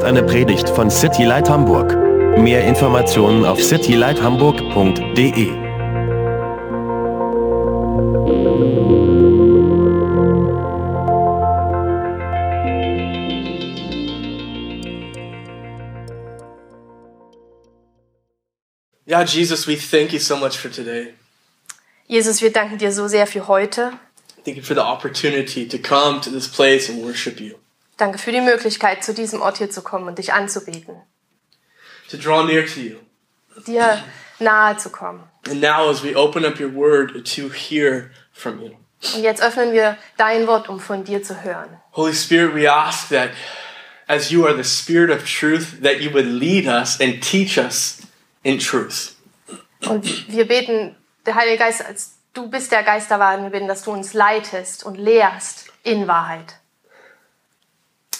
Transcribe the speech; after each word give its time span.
ist 0.00 0.06
eine 0.06 0.22
Predigt 0.22 0.68
von 0.70 0.90
City 0.90 1.24
Light 1.24 1.50
Hamburg. 1.50 1.94
Mehr 2.38 2.64
Informationen 2.64 3.44
auf 3.44 3.62
citylighthamburg.de. 3.62 5.48
Yeah, 19.06 19.24
Jesus, 19.24 19.66
we 19.66 19.76
thank 19.76 20.14
you 20.14 20.18
so 20.18 20.36
much 20.36 20.56
for 20.56 20.70
today. 20.70 21.12
Jesus, 22.06 22.40
wir 22.40 22.50
danken 22.50 22.78
dir 22.78 22.90
so 22.90 23.06
sehr 23.06 23.26
für 23.26 23.48
heute. 23.48 23.92
Thank 24.46 24.56
you 24.56 24.62
for 24.62 24.74
the 24.74 24.80
opportunity 24.82 25.68
to 25.68 25.76
come 25.76 26.22
to 26.22 26.30
this 26.30 26.48
place 26.48 26.88
and 26.88 27.04
worship 27.04 27.38
you, 27.38 27.56
Danke 28.00 28.16
für 28.18 28.32
die 28.32 28.40
Möglichkeit, 28.40 29.04
zu 29.04 29.12
diesem 29.12 29.42
Ort 29.42 29.58
hier 29.58 29.70
zu 29.70 29.82
kommen 29.82 30.08
und 30.08 30.16
dich 30.16 30.32
anzubeten, 30.32 31.02
to 32.10 32.16
draw 32.16 32.42
near 32.42 32.64
to 32.64 32.80
you. 32.80 32.96
dir 33.66 34.02
nahe 34.38 34.76
zu 34.78 34.88
kommen. 34.90 35.22
And 35.48 35.60
now, 35.60 35.90
as 35.90 36.02
we 36.02 36.16
open 36.16 36.46
up 36.46 36.58
your 36.58 36.74
word, 36.74 37.26
to 37.36 37.50
hear 37.50 38.10
from 38.32 38.62
you. 38.62 38.70
Und 39.14 39.22
jetzt 39.22 39.42
öffnen 39.42 39.72
wir 39.72 39.98
dein 40.16 40.46
Wort, 40.46 40.68
um 40.70 40.80
von 40.80 41.04
dir 41.04 41.22
zu 41.22 41.42
hören. 41.42 41.78
Holy 41.92 42.14
Spirit, 42.14 42.54
we 42.54 42.70
ask 42.70 43.08
that 43.10 43.30
as 44.06 44.30
you 44.30 44.46
are 44.46 44.56
the 44.56 44.64
Spirit 44.64 45.10
of 45.10 45.24
truth, 45.24 45.82
that 45.82 46.00
you 46.00 46.10
would 46.12 46.26
lead 46.26 46.66
us 46.66 46.98
and 47.00 47.22
teach 47.22 47.58
us 47.58 47.98
in 48.42 48.58
truth. 48.58 49.14
Und 49.86 50.28
wir 50.28 50.46
beten, 50.46 50.96
der 51.26 51.34
Heilige 51.34 51.58
Geist, 51.58 51.84
als 51.84 52.14
du 52.32 52.48
bist 52.48 52.72
der 52.72 52.82
Geist 52.82 53.10
der 53.10 53.18
Wahrheit, 53.18 53.42
wir 53.42 53.50
beten, 53.50 53.68
dass 53.68 53.82
du 53.82 53.92
uns 53.92 54.14
leitest 54.14 54.84
und 54.84 54.96
lehrst 54.96 55.66
in 55.82 56.06
Wahrheit. 56.06 56.59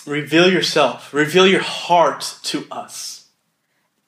Reveal 0.07 0.51
yourself, 0.51 1.13
reveal 1.13 1.47
your 1.47 1.63
heart 1.63 2.39
to 2.45 2.65
us. 2.71 3.29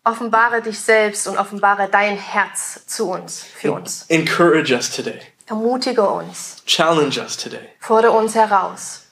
Offenbare 0.04 0.60
dich 0.62 0.80
selbst 0.80 1.28
und 1.28 1.36
offenbare 1.38 1.88
dein 1.88 2.16
Herz 2.16 2.84
zu 2.86 3.08
uns, 3.10 3.42
für 3.44 3.72
uns. 3.72 4.04
Encourage 4.08 4.72
us 4.72 4.90
today, 4.90 5.20
Ermutige 5.46 6.02
uns, 6.02 6.62
challenge 6.66 7.18
us 7.20 7.36
today. 7.36 7.68
fordere 7.78 8.10
uns 8.12 8.34
heraus 8.34 9.06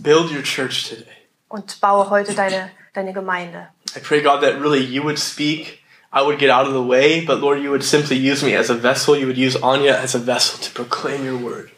Build 0.00 0.30
your 0.30 0.42
church 0.42 0.88
today. 0.88 1.06
und 1.48 1.80
baue 1.80 2.10
heute 2.10 2.34
deine, 2.34 2.70
deine 2.94 3.12
Gemeinde. 3.12 3.68
I 3.96 4.00
pray, 4.00 4.20
God, 4.22 4.40
that 4.42 4.60
really 4.60 4.80
you 4.84 5.02
would 5.04 5.18
speak. 5.18 5.80
I 6.12 6.22
would 6.22 6.38
get 6.38 6.50
out 6.50 6.66
of 6.66 6.72
the 6.74 6.82
way, 6.82 7.24
but 7.24 7.40
Lord, 7.40 7.62
you 7.62 7.70
would 7.70 7.82
simply 7.84 8.16
use 8.16 8.42
me 8.42 8.54
as 8.54 8.68
a 8.68 8.74
vessel. 8.74 9.16
You 9.16 9.26
would 9.26 9.38
use 9.38 9.56
Anya 9.56 9.94
as 9.96 10.14
a 10.14 10.18
vessel 10.18 10.58
to 10.60 10.70
proclaim 10.72 11.24
your 11.24 11.38
word. 11.38 11.70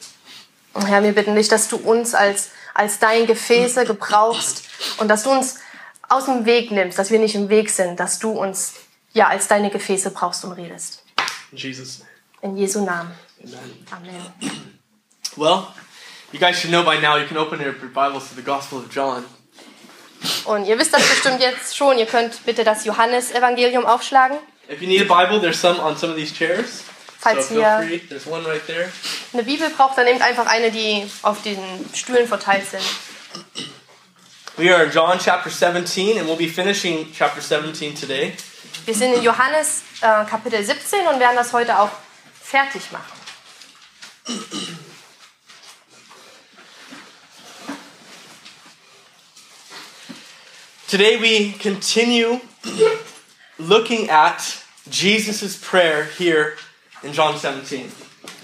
Und 0.74 0.86
Herr, 0.86 1.02
wir 1.02 1.14
bitten 1.14 1.34
dich, 1.34 1.48
dass 1.48 1.68
du 1.68 1.76
uns 1.76 2.14
als, 2.14 2.50
als 2.74 2.98
dein 2.98 3.26
Gefäße 3.26 3.84
gebrauchst 3.84 4.64
und 4.98 5.08
dass 5.08 5.22
du 5.22 5.30
uns 5.30 5.60
aus 6.08 6.26
dem 6.26 6.44
Weg 6.44 6.70
nimmst, 6.70 6.98
dass 6.98 7.10
wir 7.10 7.18
nicht 7.18 7.34
im 7.34 7.48
Weg 7.48 7.70
sind, 7.70 7.98
dass 7.98 8.18
du 8.18 8.30
uns 8.30 8.74
ja 9.12 9.28
als 9.28 9.48
deine 9.48 9.70
Gefäße 9.70 10.10
brauchst 10.10 10.44
und 10.44 10.52
redest. 10.52 11.02
In 11.52 11.58
Jesus' 11.58 12.02
In 12.42 12.56
Jesu 12.56 12.84
Namen. 12.84 13.12
amen. 13.90 14.10
Amen. 14.40 14.78
Well, 15.36 15.68
you 16.32 16.38
guys 16.38 16.58
should 16.58 16.70
know 16.70 16.82
by 16.82 17.00
now 17.00 17.16
you 17.16 17.26
can 17.26 17.38
open 17.38 17.60
your 17.60 17.72
Bibles 17.72 18.28
to 18.28 18.34
the 18.34 18.42
Gospel 18.42 18.78
of 18.78 18.92
John. 18.92 19.24
Und 20.44 20.64
ihr 20.66 20.78
wisst 20.78 20.92
das 20.92 21.02
bestimmt 21.08 21.40
jetzt 21.40 21.76
schon. 21.76 21.98
Ihr 21.98 22.06
könnt 22.06 22.44
bitte 22.44 22.64
das 22.64 22.84
Johannesevangelium 22.84 23.84
aufschlagen. 23.86 24.38
If 24.70 24.80
you 24.80 24.88
need 24.88 25.08
a 25.08 25.24
Bible, 25.24 25.40
there's 25.40 25.60
some 25.60 25.78
on 25.80 25.96
some 25.96 26.12
of 26.12 26.18
these 26.18 26.34
chairs. 26.34 26.84
So 27.24 27.30
Falls 27.30 27.48
feel 27.48 27.58
ihr 27.58 28.00
free. 28.10 28.30
Right 28.30 28.66
there. 28.66 28.92
eine 29.32 29.42
Bibel 29.44 29.70
braucht, 29.70 29.96
dann 29.96 30.04
nehmt 30.04 30.20
einfach 30.20 30.46
eine, 30.46 30.70
die 30.70 31.10
auf 31.22 31.40
den 31.40 31.58
Stühlen 31.94 32.28
verteilt 32.28 32.68
sind. 32.68 32.84
We 34.58 34.72
are 34.72 34.84
in 34.84 34.92
John 34.92 35.18
chapter 35.18 35.48
17, 35.48 36.18
and 36.18 36.28
we'll 36.28 36.36
be 36.36 36.48
finishing 36.48 37.10
chapter 37.16 37.40
17 37.40 37.94
today. 37.94 38.34
Wir 38.84 38.94
sind 38.94 39.14
in 39.14 39.22
Johannes 39.22 39.82
äh, 40.02 40.24
Kapitel 40.26 40.62
17 40.62 41.06
und 41.06 41.18
werden 41.18 41.34
das 41.34 41.54
heute 41.54 41.78
auch 41.78 41.90
fertig 42.42 42.92
machen. 42.92 43.04
Today 50.88 51.18
we 51.20 51.54
continue 51.58 52.38
looking 53.56 54.10
at 54.10 54.42
Jesus' 54.90 55.56
prayer 55.56 56.04
here 56.18 56.52
in 57.04 57.12
John 57.12 57.38
17. 57.38 57.90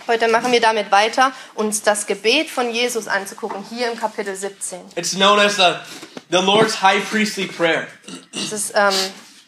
Heute 0.07 0.29
machen 0.29 0.51
wir 0.53 0.61
damit 0.61 0.91
weiter, 0.91 1.33
uns 1.55 1.83
das 1.83 2.07
Gebet 2.07 2.51
von 2.51 2.71
Jesus 2.71 3.07
anzugucken, 3.07 3.65
hier 3.69 3.91
im 3.91 3.99
Kapitel 3.99 4.35
17. 4.35 4.81
It's 4.97 5.15
known 5.15 5.39
as 5.39 5.57
the, 5.57 5.75
the 6.31 6.39
Lord's 6.45 6.83
high 6.83 7.03
priestly 7.09 7.47
prayer. 7.47 7.87
Das 8.33 8.53
ist, 8.53 8.73
ähm, 8.75 8.95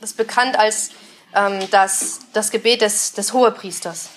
ist 0.01 0.17
bekannt 0.17 0.57
als 0.59 0.91
ähm, 1.35 1.69
das, 1.71 2.21
das 2.33 2.51
Gebet 2.51 2.81
des, 2.83 3.13
des 3.13 3.33
Hohepriesters. 3.33 4.11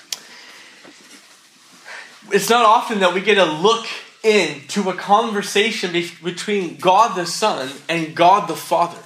It's 2.31 2.50
not 2.50 2.66
often 2.66 3.00
that 3.01 3.13
we 3.13 3.22
get 3.22 3.38
a 3.38 3.45
look 3.45 3.85
into 4.23 4.89
a 4.89 4.94
conversation 4.94 5.91
be- 5.91 6.09
between 6.23 6.78
God 6.79 7.16
the 7.16 7.25
Son 7.25 7.72
and 7.88 8.16
God 8.16 8.47
the 8.47 8.55
Father. 8.55 8.97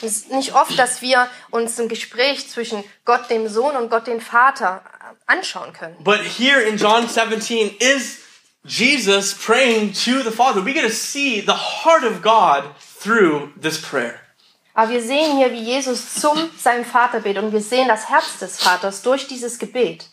Es 0.00 0.16
ist 0.18 0.30
nicht 0.30 0.54
oft, 0.54 0.78
dass 0.78 1.02
wir 1.02 1.28
uns 1.50 1.78
ein 1.80 1.88
Gespräch 1.88 2.48
zwischen 2.48 2.84
Gott 3.04 3.28
dem 3.30 3.48
Sohn 3.48 3.74
und 3.74 3.90
Gott 3.90 4.06
dem 4.06 4.20
Vater 4.20 4.80
anschauen 5.28 5.72
können. 5.72 5.96
But 6.02 6.20
here 6.20 6.60
in 6.60 6.76
John 6.76 7.08
17 7.08 7.76
is 7.78 8.18
Jesus 8.64 9.34
praying 9.34 9.92
to 10.04 10.22
the 10.22 10.32
Father. 10.32 10.64
We 10.64 10.74
get 10.74 10.82
to 10.82 10.90
see 10.90 11.40
the 11.40 11.84
heart 11.84 12.04
of 12.04 12.22
God 12.22 12.64
through 12.80 13.52
this 13.60 13.80
prayer. 13.80 14.20
Aber 14.74 14.90
wir 14.90 15.02
sehen 15.02 15.36
hier, 15.36 15.52
wie 15.52 15.62
Jesus 15.62 16.14
zum 16.14 16.50
seinem 16.56 16.84
Vater 16.84 17.20
betet 17.20 17.42
und 17.42 17.52
wir 17.52 17.60
sehen 17.60 17.88
das 17.88 18.08
Herz 18.08 18.38
des 18.38 18.58
Vaters 18.58 19.02
durch 19.02 19.26
dieses 19.26 19.58
Gebet. 19.58 20.08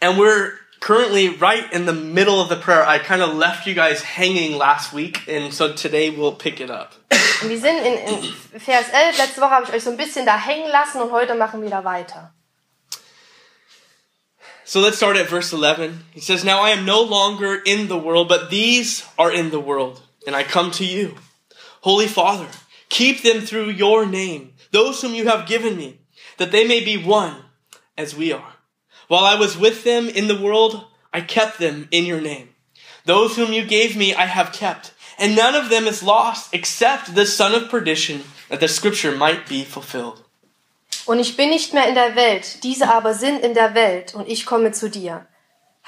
And 0.00 0.18
we're 0.18 0.52
currently 0.80 1.28
right 1.28 1.70
in 1.72 1.86
the 1.86 1.92
middle 1.92 2.40
of 2.40 2.48
the 2.48 2.56
prayer. 2.56 2.84
I 2.86 2.98
kind 2.98 3.22
of 3.22 3.34
left 3.34 3.66
you 3.66 3.74
guys 3.74 4.02
hanging 4.02 4.56
last 4.56 4.92
week, 4.92 5.26
and 5.28 5.52
so 5.52 5.72
today 5.72 6.10
we'll 6.10 6.36
pick 6.36 6.60
it 6.60 6.70
up. 6.70 6.96
Und 7.42 7.48
wir 7.48 7.58
sind 7.58 7.78
in, 7.78 7.94
in 7.94 8.60
Vers 8.60 8.86
11, 8.92 9.18
letzte 9.18 9.40
Woche 9.40 9.50
habe 9.50 9.64
ich 9.66 9.72
euch 9.72 9.84
so 9.84 9.90
ein 9.90 9.96
bisschen 9.96 10.26
da 10.26 10.36
hängen 10.36 10.68
lassen 10.70 11.00
und 11.00 11.12
heute 11.12 11.34
machen 11.34 11.62
wir 11.62 11.70
da 11.70 11.84
weiter. 11.84 12.34
So 14.70 14.78
let's 14.78 14.98
start 14.98 15.16
at 15.16 15.28
verse 15.28 15.52
11. 15.52 16.04
He 16.12 16.20
says, 16.20 16.44
Now 16.44 16.60
I 16.60 16.70
am 16.70 16.84
no 16.84 17.02
longer 17.02 17.60
in 17.66 17.88
the 17.88 17.98
world, 17.98 18.28
but 18.28 18.50
these 18.50 19.04
are 19.18 19.32
in 19.32 19.50
the 19.50 19.58
world, 19.58 20.00
and 20.28 20.36
I 20.36 20.44
come 20.44 20.70
to 20.70 20.84
you. 20.86 21.16
Holy 21.80 22.06
Father, 22.06 22.46
keep 22.88 23.22
them 23.22 23.40
through 23.40 23.70
your 23.70 24.06
name, 24.06 24.52
those 24.70 25.02
whom 25.02 25.12
you 25.12 25.26
have 25.26 25.48
given 25.48 25.76
me, 25.76 25.98
that 26.38 26.52
they 26.52 26.64
may 26.64 26.84
be 26.84 26.96
one 26.96 27.34
as 27.98 28.14
we 28.14 28.32
are. 28.32 28.52
While 29.08 29.24
I 29.24 29.34
was 29.34 29.58
with 29.58 29.82
them 29.82 30.08
in 30.08 30.28
the 30.28 30.40
world, 30.40 30.84
I 31.12 31.22
kept 31.22 31.58
them 31.58 31.88
in 31.90 32.06
your 32.06 32.20
name. 32.20 32.50
Those 33.06 33.34
whom 33.34 33.52
you 33.52 33.64
gave 33.64 33.96
me, 33.96 34.14
I 34.14 34.26
have 34.26 34.52
kept, 34.52 34.94
and 35.18 35.34
none 35.34 35.56
of 35.56 35.68
them 35.68 35.86
is 35.88 36.00
lost 36.00 36.54
except 36.54 37.16
the 37.16 37.26
son 37.26 37.60
of 37.60 37.68
perdition, 37.68 38.22
that 38.48 38.60
the 38.60 38.68
scripture 38.68 39.16
might 39.16 39.48
be 39.48 39.64
fulfilled. 39.64 40.22
Und 41.10 41.18
ich 41.18 41.36
bin 41.36 41.50
nicht 41.50 41.74
mehr 41.74 41.88
in 41.88 41.96
der 41.96 42.14
Welt, 42.14 42.62
diese 42.62 42.88
aber 42.88 43.14
sind 43.14 43.42
in 43.42 43.52
der 43.52 43.74
Welt, 43.74 44.14
und 44.14 44.28
ich 44.28 44.46
komme 44.46 44.70
zu 44.70 44.88
dir. 44.88 45.26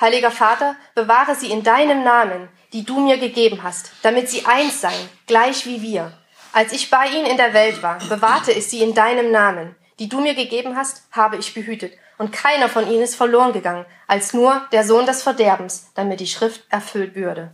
Heiliger 0.00 0.32
Vater, 0.32 0.74
bewahre 0.96 1.36
sie 1.36 1.52
in 1.52 1.62
deinem 1.62 2.02
Namen, 2.02 2.48
die 2.72 2.84
du 2.84 2.98
mir 2.98 3.18
gegeben 3.18 3.62
hast, 3.62 3.92
damit 4.02 4.28
sie 4.28 4.46
eins 4.46 4.80
seien, 4.80 5.08
gleich 5.28 5.64
wie 5.64 5.80
wir. 5.80 6.12
Als 6.52 6.72
ich 6.72 6.90
bei 6.90 7.06
ihnen 7.06 7.26
in 7.26 7.36
der 7.36 7.54
Welt 7.54 7.84
war, 7.84 8.00
bewahrte 8.08 8.50
ich 8.50 8.66
sie 8.66 8.82
in 8.82 8.94
deinem 8.96 9.30
Namen, 9.30 9.76
die 10.00 10.08
du 10.08 10.20
mir 10.20 10.34
gegeben 10.34 10.74
hast, 10.74 11.04
habe 11.12 11.36
ich 11.36 11.54
behütet, 11.54 11.92
und 12.18 12.32
keiner 12.32 12.68
von 12.68 12.90
ihnen 12.90 13.02
ist 13.02 13.14
verloren 13.14 13.52
gegangen, 13.52 13.86
als 14.08 14.32
nur 14.32 14.66
der 14.72 14.82
Sohn 14.84 15.06
des 15.06 15.22
Verderbens, 15.22 15.92
damit 15.94 16.18
die 16.18 16.26
Schrift 16.26 16.64
erfüllt 16.68 17.14
würde. 17.14 17.52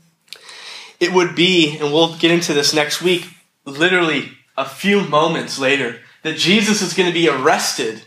it 1.01 1.13
would 1.13 1.35
be, 1.35 1.77
and 1.79 1.93
we'll 1.93 2.17
get 2.19 2.31
into 2.31 2.55
this 2.55 2.73
next 2.73 3.03
week, 3.03 3.29
literally 3.67 4.39
a 4.57 4.65
few 4.65 5.03
moments 5.03 5.59
later, 5.59 6.01
that 6.23 6.37
Jesus 6.37 6.83
is 6.83 6.95
going 6.95 7.09
to 7.09 7.15
be 7.15 7.29
arrested 7.29 8.03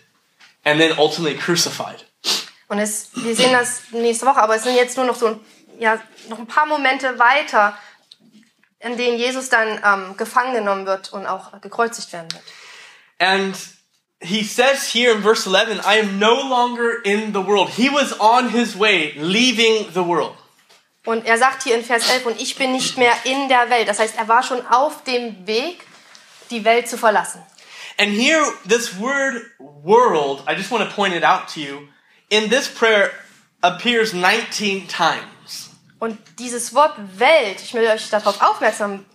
and 0.64 0.80
then 0.80 0.98
ultimately 0.98 1.38
crucified. 1.38 2.06
Und 2.68 2.80
es, 2.80 3.10
wir 3.16 3.36
sehen 3.36 3.52
das 3.52 3.82
nächste 3.92 4.26
Woche, 4.26 4.42
aber 4.42 4.56
es 4.56 4.64
sind 4.64 4.76
jetzt 4.76 4.96
nur 4.96 5.06
noch 5.06 5.16
so 5.16 5.28
ein, 5.28 5.40
ja, 5.80 6.00
noch 6.30 6.40
ein 6.40 6.48
paar 6.48 6.66
Momente 6.66 7.20
weiter, 7.20 7.78
in 8.80 8.98
denen 8.98 9.18
Jesus 9.18 9.50
dann 9.50 9.80
ähm, 9.84 10.18
gefangen 10.18 10.54
genommen 10.54 10.86
wird 10.86 11.12
und 11.12 11.26
auch 11.26 11.60
gekreuzigt 11.62 12.14
werden 12.14 12.32
wird. 12.32 12.44
And 13.20 13.56
he 14.22 14.44
says 14.44 14.94
here 14.94 15.12
in 15.12 15.22
verse 15.22 15.46
11, 15.46 15.82
I 15.86 16.00
am 16.00 16.18
no 16.18 16.34
longer 16.48 17.04
in 17.04 17.34
the 17.34 17.46
world. 17.46 17.70
He 17.70 17.90
was 17.90 18.18
on 18.20 18.50
his 18.50 18.80
way, 18.80 19.14
leaving 19.18 19.92
the 19.94 20.06
world. 20.06 20.36
Und 21.04 21.26
er 21.26 21.38
sagt 21.38 21.64
hier 21.64 21.76
in 21.76 21.84
Vers 21.84 22.10
11, 22.10 22.26
und 22.28 22.42
ich 22.42 22.56
bin 22.56 22.72
nicht 22.72 22.98
mehr 22.98 23.14
in 23.24 23.50
der 23.50 23.70
Welt. 23.70 23.88
Das 23.88 24.00
heißt, 24.00 24.16
er 24.18 24.28
war 24.28 24.44
schon 24.44 24.66
auf 24.68 25.04
dem 25.04 25.48
Weg, 25.48 25.84
die 26.52 26.64
Welt 26.64 26.88
zu 26.88 26.98
verlassen. 26.98 27.44
And 28.02 28.14
here, 28.14 28.44
this 28.66 28.98
word 28.98 29.44
world, 29.60 30.44
I 30.48 30.56
just 30.56 30.72
want 30.72 30.90
to 30.90 30.96
point 30.96 31.14
it 31.14 31.24
out 31.24 31.50
to 31.50 31.62
you, 31.62 31.88
in 32.32 32.50
this 32.50 32.68
prayer 32.68 33.12
appears 33.62 34.12
19 34.12 34.88
times. 34.88 35.70
Und 36.00 36.18
dieses 36.40 36.74
Wort 36.74 36.96
Welt, 37.20 37.62
ich 37.62 37.76
will 37.76 37.86
euch 37.86 38.10
darauf 38.10 38.42
aufmerksam 38.42 39.06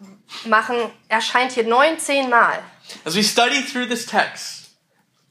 machen, 0.44 0.76
erscheint 1.08 1.50
hier 1.50 1.64
19 1.64 2.30
Mal. 2.30 2.62
As 3.04 3.16
we 3.16 3.24
study 3.24 3.60
through 3.60 3.88
this 3.88 4.06
text, 4.06 4.70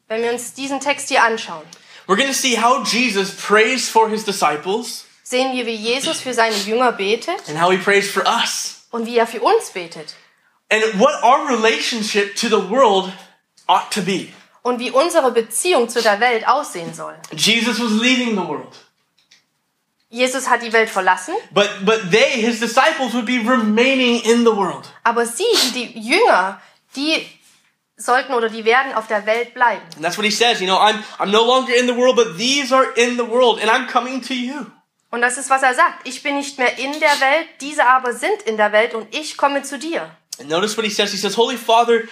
Wenn 0.10 0.22
wir 0.22 0.34
uns 0.34 0.54
diesen 0.54 0.82
Text 0.82 1.08
hier 1.08 1.24
anschauen, 1.24 1.64
we're 2.08 2.18
going 2.18 2.28
to 2.28 2.34
see 2.34 2.58
how 2.58 2.84
Jesus 2.84 3.32
prays 3.32 3.88
for 3.88 4.10
his 4.10 4.26
disciples 4.26 5.06
sehen 5.24 5.56
wir, 5.56 5.66
wie 5.66 5.76
Jesus 5.76 6.20
für 6.20 6.34
seine 6.34 6.58
Jünger 6.58 6.92
betet 6.92 7.48
and 7.48 7.62
how 7.62 7.72
he 7.72 7.78
prays 7.78 8.12
for 8.12 8.26
us. 8.28 8.86
und 8.92 9.06
wie 9.06 9.18
er 9.18 9.28
für 9.28 9.40
uns 9.40 9.72
betet. 9.72 10.14
And 10.70 10.84
what 11.00 11.24
our 11.24 11.48
relationship 11.48 12.36
to 12.36 12.50
the 12.50 12.70
world 12.70 13.14
ought 13.68 13.92
to 13.92 14.02
be. 14.02 14.28
Und 14.64 14.80
wie 14.80 14.92
unsere 14.92 15.32
Beziehung 15.32 15.88
zu 15.90 16.02
der 16.02 16.20
Welt 16.20 16.48
aussehen 16.48 16.94
soll. 16.94 17.16
Jesus 17.32 17.80
was 17.80 17.92
leaving 18.02 18.32
the 18.32 18.48
world. 18.48 18.76
Jesus 20.10 20.50
hat 20.50 20.62
die 20.62 20.72
Welt 20.72 20.90
verlassen, 20.90 21.34
But 21.52 21.70
but 21.84 22.12
they, 22.12 22.42
his 22.42 22.60
disciples, 22.60 23.14
would 23.14 23.26
be 23.26 23.40
remaining 23.40 24.22
in 24.24 24.46
the 24.46 24.56
world. 24.56 24.88
aber 25.04 25.26
sie, 25.26 25.44
die 25.74 26.00
Jünger, 26.00 26.62
die 26.96 27.28
sollten 27.98 28.34
oder 28.34 28.50
die 28.50 28.64
werden 28.66 28.94
auf 28.94 29.08
der 29.08 29.26
Welt 29.26 29.54
bleiben. 29.54 29.82
And 29.96 30.04
that's 30.04 30.18
what 30.18 30.26
he 30.26 30.32
says. 30.32 30.62
You 30.62 30.68
know, 30.68 30.78
I'm 30.78 31.04
I'm 31.20 31.32
no 31.32 31.44
longer 31.44 31.74
in 31.76 31.88
the 31.88 31.96
world, 31.96 32.16
but 32.16 32.38
these 32.38 32.74
are 32.74 32.86
in 32.96 33.18
the 33.18 33.28
world, 33.28 33.60
and 33.62 33.70
I'm 33.70 33.88
coming 33.88 34.22
to 34.22 34.34
you. 34.34 34.66
Und 35.12 35.22
das 35.22 35.38
ist, 35.38 35.50
was 35.50 35.64
er 35.64 35.74
sagt. 35.74 36.08
Ich 36.08 36.24
bin 36.24 36.36
nicht 36.38 36.58
mehr 36.58 36.78
in 36.78 36.92
der 37.00 37.20
Welt, 37.22 37.48
diese 37.62 37.86
aber 37.86 38.14
sind 38.14 38.42
in 38.46 38.58
der 38.58 38.72
Welt 38.72 38.94
und 38.94 39.14
ich 39.14 39.38
komme 39.38 39.64
zu 39.64 39.78
dir. 39.80 40.10
And 40.40 40.50
notice 40.50 40.78
what 40.78 40.86
he 40.86 40.92
says. 40.92 41.12
He 41.12 41.18
says, 41.18 41.36
Holy 41.38 41.58
Father, 41.58 42.04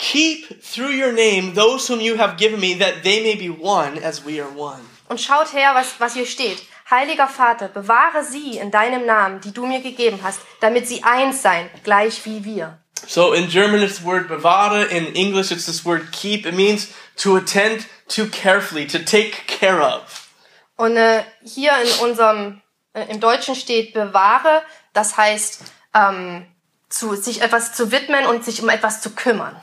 keep 0.00 0.62
through 0.62 0.92
your 0.92 1.12
name 1.12 1.54
those 1.54 1.86
whom 1.86 2.00
you 2.00 2.16
have 2.16 2.36
given 2.36 2.58
me, 2.58 2.74
that 2.74 3.02
they 3.02 3.22
may 3.22 3.34
be 3.34 3.50
one 3.50 3.98
as 3.98 4.24
we 4.24 4.40
are 4.40 4.50
one. 4.50 4.80
Und 5.08 5.20
schaut 5.20 5.52
her, 5.52 5.74
was, 5.74 6.00
was 6.00 6.14
hier 6.14 6.26
steht. 6.26 6.62
Heiliger 6.90 7.28
Vater, 7.28 7.68
bewahre 7.68 8.24
sie 8.24 8.58
in 8.58 8.70
deinem 8.70 9.06
Namen, 9.06 9.40
die 9.40 9.52
du 9.52 9.66
mir 9.66 9.80
gegeben 9.80 10.20
hast, 10.22 10.40
damit 10.60 10.88
sie 10.88 11.04
eins 11.04 11.42
seien, 11.42 11.70
gleich 11.84 12.24
wie 12.24 12.44
wir. 12.44 12.78
So 13.06 13.32
in 13.32 13.48
German 13.48 13.82
it's 13.82 13.98
the 13.98 14.04
word 14.04 14.28
bewahre, 14.28 14.84
in 14.84 15.14
English 15.14 15.52
it's 15.52 15.66
this 15.66 15.84
word 15.84 16.10
keep. 16.12 16.46
It 16.46 16.54
means 16.54 16.88
to 17.18 17.36
attend 17.36 17.86
to 18.08 18.26
carefully, 18.26 18.86
to 18.88 18.98
take 18.98 19.46
care 19.46 19.80
of. 19.80 20.28
Und 20.76 20.96
äh, 20.96 21.22
hier 21.44 21.72
in 21.82 22.08
unserem, 22.08 22.62
äh, 22.92 23.04
im 23.10 23.20
Deutschen 23.20 23.54
steht 23.54 23.92
bewahre, 23.92 24.62
das 24.92 25.16
heißt, 25.16 25.62
ähm, 25.94 26.46
zu, 26.90 27.14
sich 27.14 27.40
etwas 27.40 27.72
zu 27.72 27.90
widmen 27.90 28.26
und 28.26 28.44
sich 28.44 28.62
um 28.62 28.68
etwas 28.68 29.00
zu 29.00 29.10
kümmern. 29.14 29.56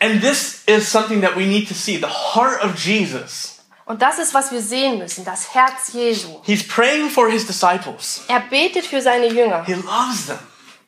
And 0.00 0.20
this 0.20 0.62
is 0.66 0.90
something 0.90 1.22
that 1.22 1.36
we 1.36 1.46
need 1.46 1.68
to 1.68 1.74
see, 1.74 1.96
the 1.96 2.06
heart 2.06 2.62
of 2.62 2.76
Jesus. 2.76 3.54
Und 3.84 4.02
das 4.02 4.18
ist, 4.18 4.34
was 4.34 4.52
wir 4.52 4.60
sehen 4.60 4.98
müssen, 4.98 5.24
das 5.24 5.54
Herz 5.54 5.94
Jesu. 5.94 6.42
He's 6.44 6.66
praying 6.66 7.08
for 7.08 7.30
his 7.30 7.46
disciples. 7.46 8.22
Er 8.28 8.40
betet 8.40 8.84
für 8.84 9.00
seine 9.00 9.28
Jünger. 9.28 9.64
He 9.64 9.74
loves 9.74 10.26
them. 10.26 10.38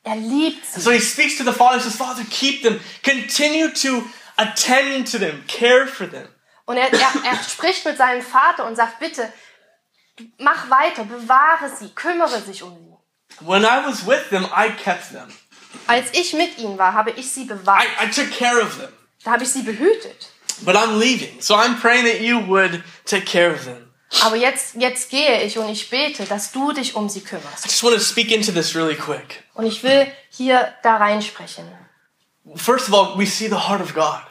Er 0.05 0.17
liebt 0.17 0.67
sie. 0.67 0.81
So 0.81 0.91
he 0.91 1.01
speaks 1.01 1.37
to 1.39 1.45
the 1.45 1.53
Father, 1.53 1.79
he 1.79 1.83
says, 1.83 1.97
Father, 1.97 2.25
keep 2.31 2.63
them. 2.63 2.79
Continue 3.03 3.73
to 3.73 4.05
attend 4.37 5.11
to 5.11 5.19
them, 5.19 5.45
care 5.47 5.87
for 5.87 6.07
them. 6.09 6.29
Und 6.67 6.77
er, 6.77 6.93
er, 6.93 7.13
er 7.25 7.43
spricht 7.43 7.85
mit 7.85 7.97
seinem 7.97 8.23
Vater 8.23 8.67
und 8.67 8.77
sagt, 8.77 9.01
bitte, 9.01 9.33
mach 10.39 10.71
weiter, 10.71 11.05
bewahre 11.05 11.75
sie, 11.75 11.89
kümmere 11.95 12.41
sich 12.41 12.63
um 12.63 12.77
sie. 12.77 12.90
When 13.41 13.65
I 13.65 13.87
was 13.87 14.07
with 14.07 14.29
them, 14.31 14.45
I 14.47 14.71
kept 14.71 15.13
them. 15.13 15.29
Als 15.87 16.09
ich 16.13 16.33
mit 16.35 16.59
ihnen 16.59 16.79
war, 16.79 16.93
habe 16.95 17.11
ich 17.11 17.31
sie 17.31 17.45
bewahrt. 17.45 17.83
I, 18.01 18.07
I 18.07 18.11
took 18.11 18.31
care 18.37 18.61
of 18.61 18.79
them. 18.79 18.93
Da 19.25 19.33
habe 19.33 19.45
ich 19.45 19.51
sie 19.51 19.63
behütet. 19.63 20.29
But 20.63 20.77
I'm 20.77 20.99
leaving. 20.99 21.41
So 21.41 21.55
I'm 21.55 21.81
praying 21.81 22.05
that 22.05 22.21
you 22.21 22.39
would 22.47 22.83
take 23.07 23.25
care 23.25 23.53
of 23.53 23.65
them. 23.65 23.87
Aber 24.23 24.37
jetzt, 24.37 24.75
jetzt 24.75 25.09
gehe 25.11 25.43
ich 25.43 25.57
und 25.57 25.69
ich 25.71 25.89
bete, 25.89 26.25
dass 26.25 26.51
du 26.51 26.73
dich 26.73 26.97
um 26.97 27.09
sie 27.09 27.21
I 27.21 27.25
kümmerst. 27.25 27.65
just 27.65 27.83
want 27.85 27.95
to 27.95 28.01
speak 28.01 28.31
into 28.33 28.51
this 28.53 28.75
really 28.75 28.97
quick. 28.97 29.45
Und 29.55 29.67
ich 29.67 29.83
will 29.83 30.07
hier 30.31 30.75
da 30.83 30.97
reinsprechen. 30.97 31.65
First 32.57 32.89
of 32.89 32.95
all, 32.95 33.17
we 33.19 33.27
see 33.27 33.47
the 33.49 33.69
heart 33.69 33.81
of 33.81 33.95
God. 33.95 34.23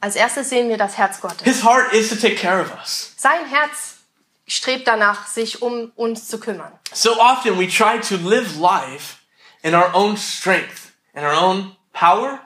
Als 0.00 0.16
erstes 0.16 0.48
sehen 0.48 0.68
wir 0.68 0.78
das 0.78 0.96
Herz 0.98 1.20
Gottes. 1.20 1.42
His 1.44 1.62
heart 1.62 1.92
is 1.92 2.08
to 2.08 2.16
take 2.16 2.34
care 2.36 2.60
of 2.60 2.72
us. 2.80 3.12
Sein 3.16 3.46
Herz 3.48 3.89
strebt 4.50 4.86
danach, 4.86 5.26
sich 5.26 5.62
um 5.62 5.92
uns 5.96 6.28
zu 6.28 6.40
kümmern. 6.40 6.72
So 6.92 7.18
often 7.20 7.58
we 7.58 7.68
try 7.68 8.00
to 8.00 8.16
live 8.16 8.58
life 8.58 9.16
in 9.62 9.74
our 9.74 9.94
own 9.94 10.16
strength, 10.16 10.92
in 11.14 11.24
our 11.24 11.40
own 11.40 11.76
power, 11.92 12.40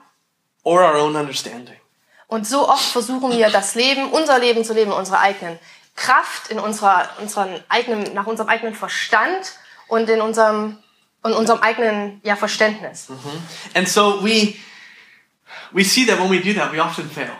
or 0.63 0.81
our 0.81 0.95
own 0.95 1.15
understanding. 1.15 1.77
Und 2.27 2.47
so 2.47 2.67
oft 2.67 2.85
versuchen 2.85 3.31
wir 3.31 3.49
das 3.49 3.75
Leben, 3.75 4.11
unser 4.11 4.39
Leben 4.39 4.63
zu 4.63 4.73
leben, 4.73 4.91
in 4.91 4.97
unserer 4.97 5.19
eigenen 5.19 5.59
Kraft, 5.95 6.49
in 6.49 6.59
unserer, 6.59 7.09
unseren 7.19 7.63
eigenen, 7.69 8.13
nach 8.13 8.27
unserem 8.27 8.49
eigenen 8.49 8.75
Verstand 8.75 9.53
und 9.87 10.09
in 10.09 10.21
unserem, 10.21 10.77
in 11.23 11.33
unserem 11.33 11.61
eigenen 11.61 12.21
ja, 12.23 12.35
Verständnis. 12.35 13.07
And 13.73 13.87
so 13.87 14.23
we 14.23 14.55
we 15.71 15.83
see 15.83 16.05
that 16.05 16.19
when 16.19 16.29
we 16.29 16.39
do 16.39 16.53
that, 16.53 16.71
we 16.71 16.79
often 16.79 17.09
fail. 17.09 17.31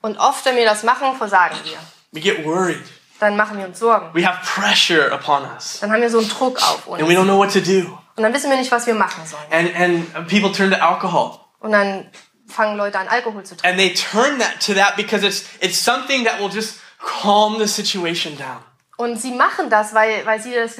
Und 0.00 0.18
oft, 0.18 0.44
wenn 0.44 0.56
wir 0.56 0.64
das 0.64 0.82
machen, 0.82 1.16
versagen 1.16 1.56
wir. 1.64 1.78
We 2.12 2.20
get 2.20 2.44
worried. 2.44 2.84
Dann 3.24 3.36
machen 3.36 3.56
wir 3.56 3.66
uns 3.66 3.78
Sorgen. 3.78 4.10
We 4.12 4.26
have 4.26 4.38
pressure 4.44 5.10
upon 5.12 5.44
us. 5.54 5.78
Dann 5.80 5.90
haben 5.90 6.02
wir 6.02 6.10
so 6.10 6.18
einen 6.18 6.28
Druck 6.28 6.58
auf 6.62 6.86
uns. 6.86 7.00
And 7.00 7.10
we 7.10 7.14
don't 7.14 7.24
know 7.24 7.38
what 7.38 7.52
to 7.52 7.60
do. 7.60 7.98
Und 8.16 8.22
dann 8.22 8.34
wissen 8.34 8.50
wir 8.50 8.58
nicht, 8.58 8.70
was 8.70 8.86
wir 8.86 8.94
machen 8.94 9.24
sollen. 9.26 9.42
And 9.50 10.14
and 10.14 10.28
people 10.28 10.52
turn 10.52 10.70
to 10.70 10.76
alcohol. 10.76 11.40
Und 11.60 11.72
dann 11.72 12.10
fangen 12.46 12.76
Leute 12.76 12.98
an, 12.98 13.08
Alkohol 13.08 13.42
zu 13.44 13.56
trinken. 13.56 13.66
And 13.66 13.78
they 13.78 13.94
turn 13.94 14.38
that 14.38 14.60
to 14.60 14.74
that 14.74 14.96
because 14.96 15.26
it's 15.26 15.44
it's 15.60 15.82
something 15.82 16.24
that 16.24 16.38
will 16.38 16.50
just 16.50 16.80
calm 16.98 17.58
the 17.58 17.66
situation 17.66 18.36
down. 18.36 18.62
Und 18.96 19.20
sie 19.20 19.32
machen 19.32 19.70
das, 19.70 19.94
weil, 19.94 20.24
weil 20.26 20.40
sie 20.40 20.54
das, 20.54 20.76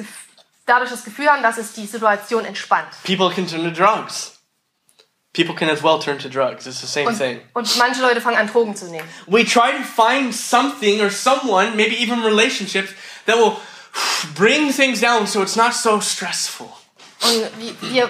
dadurch 0.65 0.91
das 0.91 1.03
Gefühl 1.03 1.27
haben, 1.27 1.43
dass 1.43 1.57
es 1.57 1.73
die 1.73 1.85
Situation 1.85 2.45
entspannt. 2.45 2.87
People 3.03 3.29
can 3.33 3.47
turn 3.47 3.63
to 3.63 3.71
drugs. 3.71 4.34
People 5.35 5.53
can 5.53 5.69
as 5.69 5.83
well 5.83 5.99
turn 5.99 6.17
to 6.19 6.29
drugs. 6.29 6.65
It's 6.65 6.79
the 6.79 6.87
same 6.87 7.07
Und, 7.07 7.17
thing. 7.17 7.41
und 7.53 7.77
manche 7.77 8.01
Leute 8.01 8.21
fangen 8.21 8.37
an, 8.37 8.47
Drogen 8.47 8.75
zu 8.75 8.85
nehmen. 8.85 9.07
We 9.27 9.43
try 9.43 9.71
to 9.73 9.83
find 9.83 10.33
something 10.33 11.01
or 11.01 11.09
someone, 11.09 11.75
maybe 11.75 11.95
even 12.01 12.23
relationships, 12.23 12.91
that 13.25 13.35
will 13.35 13.57
bring 14.33 14.71
things 14.71 15.01
down 15.01 15.27
so 15.27 15.41
it's 15.41 15.55
not 15.57 15.73
so 15.73 15.99
stressful. 15.99 16.67
Und 17.21 17.91
wir, 17.91 18.09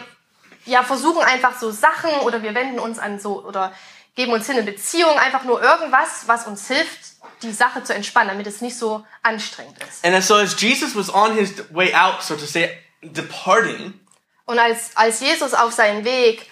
ja, 0.65 0.83
versuchen 0.83 1.23
einfach 1.23 1.59
so 1.59 1.71
Sachen 1.71 2.11
oder 2.21 2.43
wir 2.43 2.53
wenden 2.53 2.79
uns 2.79 2.99
an 2.99 3.19
so 3.19 3.43
oder 3.43 3.73
geben 4.15 4.31
uns 4.31 4.45
hin 4.45 4.57
in 4.57 4.65
Beziehung, 4.65 5.17
einfach 5.17 5.43
nur 5.45 5.61
irgendwas, 5.61 6.27
was 6.27 6.45
uns 6.47 6.67
hilft, 6.67 6.99
die 7.41 7.51
Sache 7.51 7.83
zu 7.83 7.93
entspannen, 7.93 8.29
damit 8.29 8.47
es 8.47 8.61
nicht 8.61 8.77
so 8.77 9.03
anstrengend 9.23 9.77
ist. 9.83 10.05
And 10.05 10.23
so 10.23 10.35
as 10.35 10.59
Jesus 10.61 10.95
was 10.95 11.13
on 11.13 11.33
his 11.35 11.53
way 11.71 11.93
out, 11.93 12.21
so 12.21 12.35
to 12.35 12.45
say, 12.45 12.69
departing, 13.01 13.93
Und 14.45 14.59
als, 14.59 14.91
als 14.95 15.21
Jesus 15.21 15.53
auf 15.55 15.73
seinen 15.73 16.05
Weg 16.05 16.47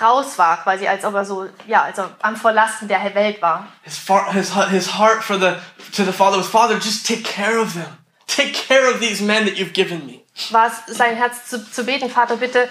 raus 0.00 0.38
war, 0.38 0.62
quasi 0.62 0.86
als 0.86 1.04
ob 1.04 1.14
er 1.14 1.24
so, 1.24 1.48
ja, 1.66 1.82
als 1.82 1.98
er 1.98 2.16
am 2.22 2.36
Verlassen 2.36 2.88
der 2.88 3.14
Welt 3.14 3.42
war, 3.42 3.68
his, 3.82 3.98
far, 3.98 4.32
his, 4.32 4.54
his 4.70 4.98
heart 4.98 5.22
for 5.22 5.38
the, 5.38 5.56
to 5.94 6.04
the 6.04 6.12
Father 6.12 6.38
was, 6.38 6.48
Father, 6.48 6.76
just 6.76 7.06
take 7.06 7.22
care 7.22 7.58
of 7.58 7.74
them. 7.74 7.98
Take 8.26 8.54
care 8.54 8.88
of 8.90 9.00
these 9.00 9.22
men 9.22 9.44
that 9.44 9.58
you've 9.58 9.74
given 9.74 10.06
me. 10.06 10.24
war 10.50 10.66
es 10.66 10.96
sein 10.96 11.16
Herz 11.16 11.46
zu, 11.48 11.58
zu 11.70 11.84
beten, 11.84 12.08
Vater, 12.08 12.36
bitte 12.36 12.68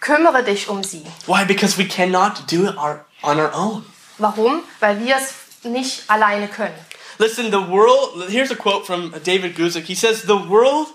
kümmere 0.00 0.42
dich 0.42 0.68
um 0.68 0.82
sie. 0.82 1.04
Why? 1.26 1.44
Because 1.44 1.78
we 1.78 1.86
cannot 1.86 2.46
do 2.50 2.66
it 2.66 2.76
our, 2.76 3.06
on 3.22 3.38
our 3.38 3.52
own. 3.54 3.84
Warum? 4.18 4.62
Weil 4.80 5.00
wir 5.00 5.16
es 5.16 5.34
nicht 5.64 6.04
alleine 6.08 6.48
können. 6.48 6.74
Listen, 7.18 7.50
the 7.50 7.60
world, 7.60 8.30
here's 8.30 8.50
a 8.50 8.56
quote 8.56 8.86
from 8.86 9.12
David 9.24 9.54
Guzik. 9.54 9.84
He 9.84 9.94
says, 9.94 10.22
The 10.22 10.36
world, 10.36 10.88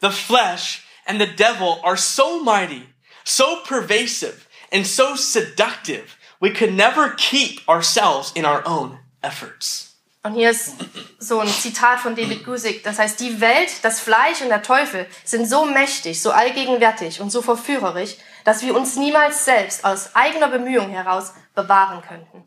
the 0.00 0.10
flesh, 0.10 0.84
and 1.06 1.20
the 1.20 1.26
devil 1.26 1.80
are 1.84 1.96
so 1.96 2.42
mighty, 2.42 2.82
so 3.24 3.60
pervasive, 3.64 4.47
and 4.72 4.86
so 4.86 5.14
seductive, 5.16 6.16
we 6.40 6.50
could 6.50 6.72
never 6.72 7.10
keep 7.16 7.66
ourselves 7.68 8.32
in 8.34 8.44
our 8.44 8.62
own 8.66 8.98
efforts. 9.22 9.88
Und 10.24 10.34
hier 10.34 10.50
ist 10.50 10.74
so 11.18 11.40
ein 11.40 11.48
Zitat 11.48 12.00
von 12.00 12.14
David 12.14 12.44
Guzik. 12.44 12.82
Das 12.82 12.98
heißt, 12.98 13.20
die 13.20 13.40
Welt, 13.40 13.70
das 13.82 14.00
Fleisch 14.00 14.42
und 14.42 14.48
der 14.48 14.62
Teufel 14.62 15.06
sind 15.24 15.48
so 15.48 15.64
mächtig, 15.64 16.20
so 16.20 16.32
allgegenwärtig 16.32 17.20
und 17.20 17.30
so 17.30 17.40
verführerisch, 17.40 18.16
dass 18.44 18.62
wir 18.62 18.76
uns 18.76 18.96
niemals 18.96 19.44
selbst 19.44 19.84
aus 19.84 20.14
eigener 20.14 20.48
Bemühung 20.48 20.90
heraus 20.90 21.32
bewahren 21.54 22.02
könnten. 22.02 22.44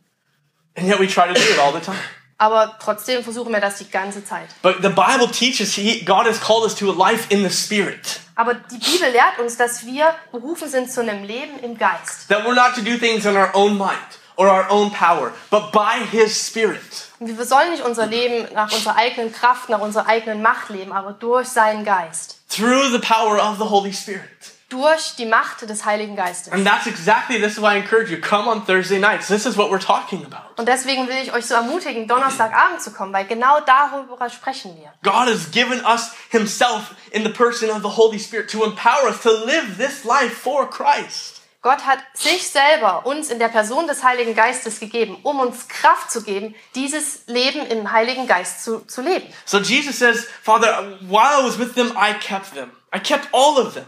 And 0.75 0.87
yet 0.87 0.99
we 0.99 1.07
try 1.07 1.27
to 1.27 1.33
do 1.33 1.39
it 1.39 1.59
all 1.59 1.73
the 1.73 1.79
time. 1.79 1.97
Aber 2.41 2.75
trotzdem 2.79 3.23
versuchen 3.23 3.53
wir 3.53 3.61
das 3.61 3.77
die 3.77 3.87
ganze 3.87 4.25
Zeit. 4.25 4.47
But 4.63 4.77
the 4.81 4.89
Bible 4.89 5.29
teaches 5.29 5.75
he, 5.75 6.03
God 6.03 6.25
has 6.25 6.41
called 6.41 6.63
us 6.63 6.73
to 6.73 6.89
a 6.89 7.11
life 7.11 7.27
in 7.29 7.47
the 7.47 7.55
Spirit. 7.55 8.19
Aber 8.33 8.55
die 8.55 8.79
Bibel 8.79 9.11
lehrt 9.11 9.37
uns, 9.37 9.57
dass 9.57 9.85
wir 9.85 10.15
berufen 10.31 10.67
sind 10.67 10.91
zu 10.91 11.01
einem 11.01 11.23
Leben 11.23 11.59
im 11.61 11.77
Geist. 11.77 12.29
That 12.29 12.43
we're 12.43 12.55
not 12.55 12.73
to 12.73 12.81
do 12.81 12.97
things 12.97 13.25
in 13.25 13.37
our 13.37 13.51
own 13.53 13.77
might 13.77 13.93
or 14.37 14.47
our 14.47 14.65
own 14.71 14.91
power, 14.91 15.31
but 15.51 15.71
by 15.71 16.03
His 16.11 16.47
Spirit. 16.47 16.81
Und 17.19 17.37
wir 17.37 17.45
sollen 17.45 17.69
nicht 17.69 17.83
unser 17.83 18.07
Leben 18.07 18.51
nach 18.55 18.71
unserer 18.73 18.95
eigenen 18.95 19.31
Kraft, 19.31 19.69
nach 19.69 19.79
unserer 19.79 20.07
eigenen 20.07 20.41
Macht 20.41 20.69
leben, 20.69 20.93
aber 20.93 21.11
durch 21.11 21.47
seinen 21.47 21.85
Geist. 21.85 22.39
Through 22.49 22.89
the 22.91 22.97
power 22.97 23.37
of 23.37 23.59
the 23.59 23.69
Holy 23.69 23.93
Spirit. 23.93 24.50
Durch 24.71 25.15
die 25.17 25.25
Macht 25.25 25.69
des 25.69 25.85
Heiligen 25.85 26.15
Geistes. 26.15 26.51
And 26.51 26.65
that's 26.65 26.87
exactly 26.87 27.39
this 27.39 27.57
is 27.57 27.61
why 27.61 27.75
I 27.75 27.77
encourage 27.77 28.09
you. 28.09 28.21
Come 28.21 28.49
on 28.49 28.65
Thursday 28.65 28.99
nights. 28.99 29.27
This 29.27 29.45
is 29.45 29.57
what 29.57 29.69
we're 29.69 29.85
talking 29.85 30.25
about. 30.25 30.57
Und 30.57 30.67
deswegen 30.67 31.07
will 31.09 31.17
ich 31.21 31.33
euch 31.33 31.45
so 31.45 31.55
ermutigen, 31.55 32.07
Donnerstagabend 32.07 32.81
zu 32.81 32.91
kommen, 32.91 33.11
weil 33.13 33.25
genau 33.25 33.59
darüber 33.59 34.29
sprechen 34.29 34.75
wir. 34.77 34.93
God 35.03 35.27
has 35.27 35.51
given 35.51 35.83
us 35.85 36.11
Himself 36.29 36.95
in 37.11 37.23
the 37.23 37.29
person 37.29 37.69
of 37.69 37.81
the 37.81 37.97
Holy 37.97 38.17
Spirit 38.17 38.49
to 38.49 38.63
empower 38.63 39.09
us 39.09 39.21
to 39.21 39.29
live 39.45 39.77
this 39.77 40.05
life 40.05 40.33
for 40.33 40.69
Christ. 40.69 41.41
Gott 41.61 41.85
hat 41.85 41.99
sich 42.13 42.49
selber 42.49 43.05
uns 43.05 43.29
in 43.29 43.37
der 43.37 43.49
Person 43.49 43.85
des 43.85 44.03
Heiligen 44.03 44.33
Geistes 44.33 44.79
gegeben, 44.79 45.19
um 45.21 45.39
uns 45.39 45.67
Kraft 45.67 46.09
zu 46.09 46.23
geben, 46.23 46.55
dieses 46.73 47.27
Leben 47.27 47.67
im 47.67 47.91
Heiligen 47.91 48.25
Geist 48.25 48.63
zu, 48.63 48.79
zu 48.87 49.01
leben. 49.01 49.27
So 49.45 49.59
Jesus 49.59 49.99
says, 49.99 50.27
Father, 50.41 50.97
while 51.01 51.39
I 51.39 51.45
was 51.45 51.59
with 51.59 51.75
them, 51.75 51.91
I 51.95 52.13
kept 52.13 52.55
them. 52.55 52.71
I 52.91 52.99
kept 52.99 53.27
all 53.31 53.59
of 53.59 53.75
them. 53.75 53.85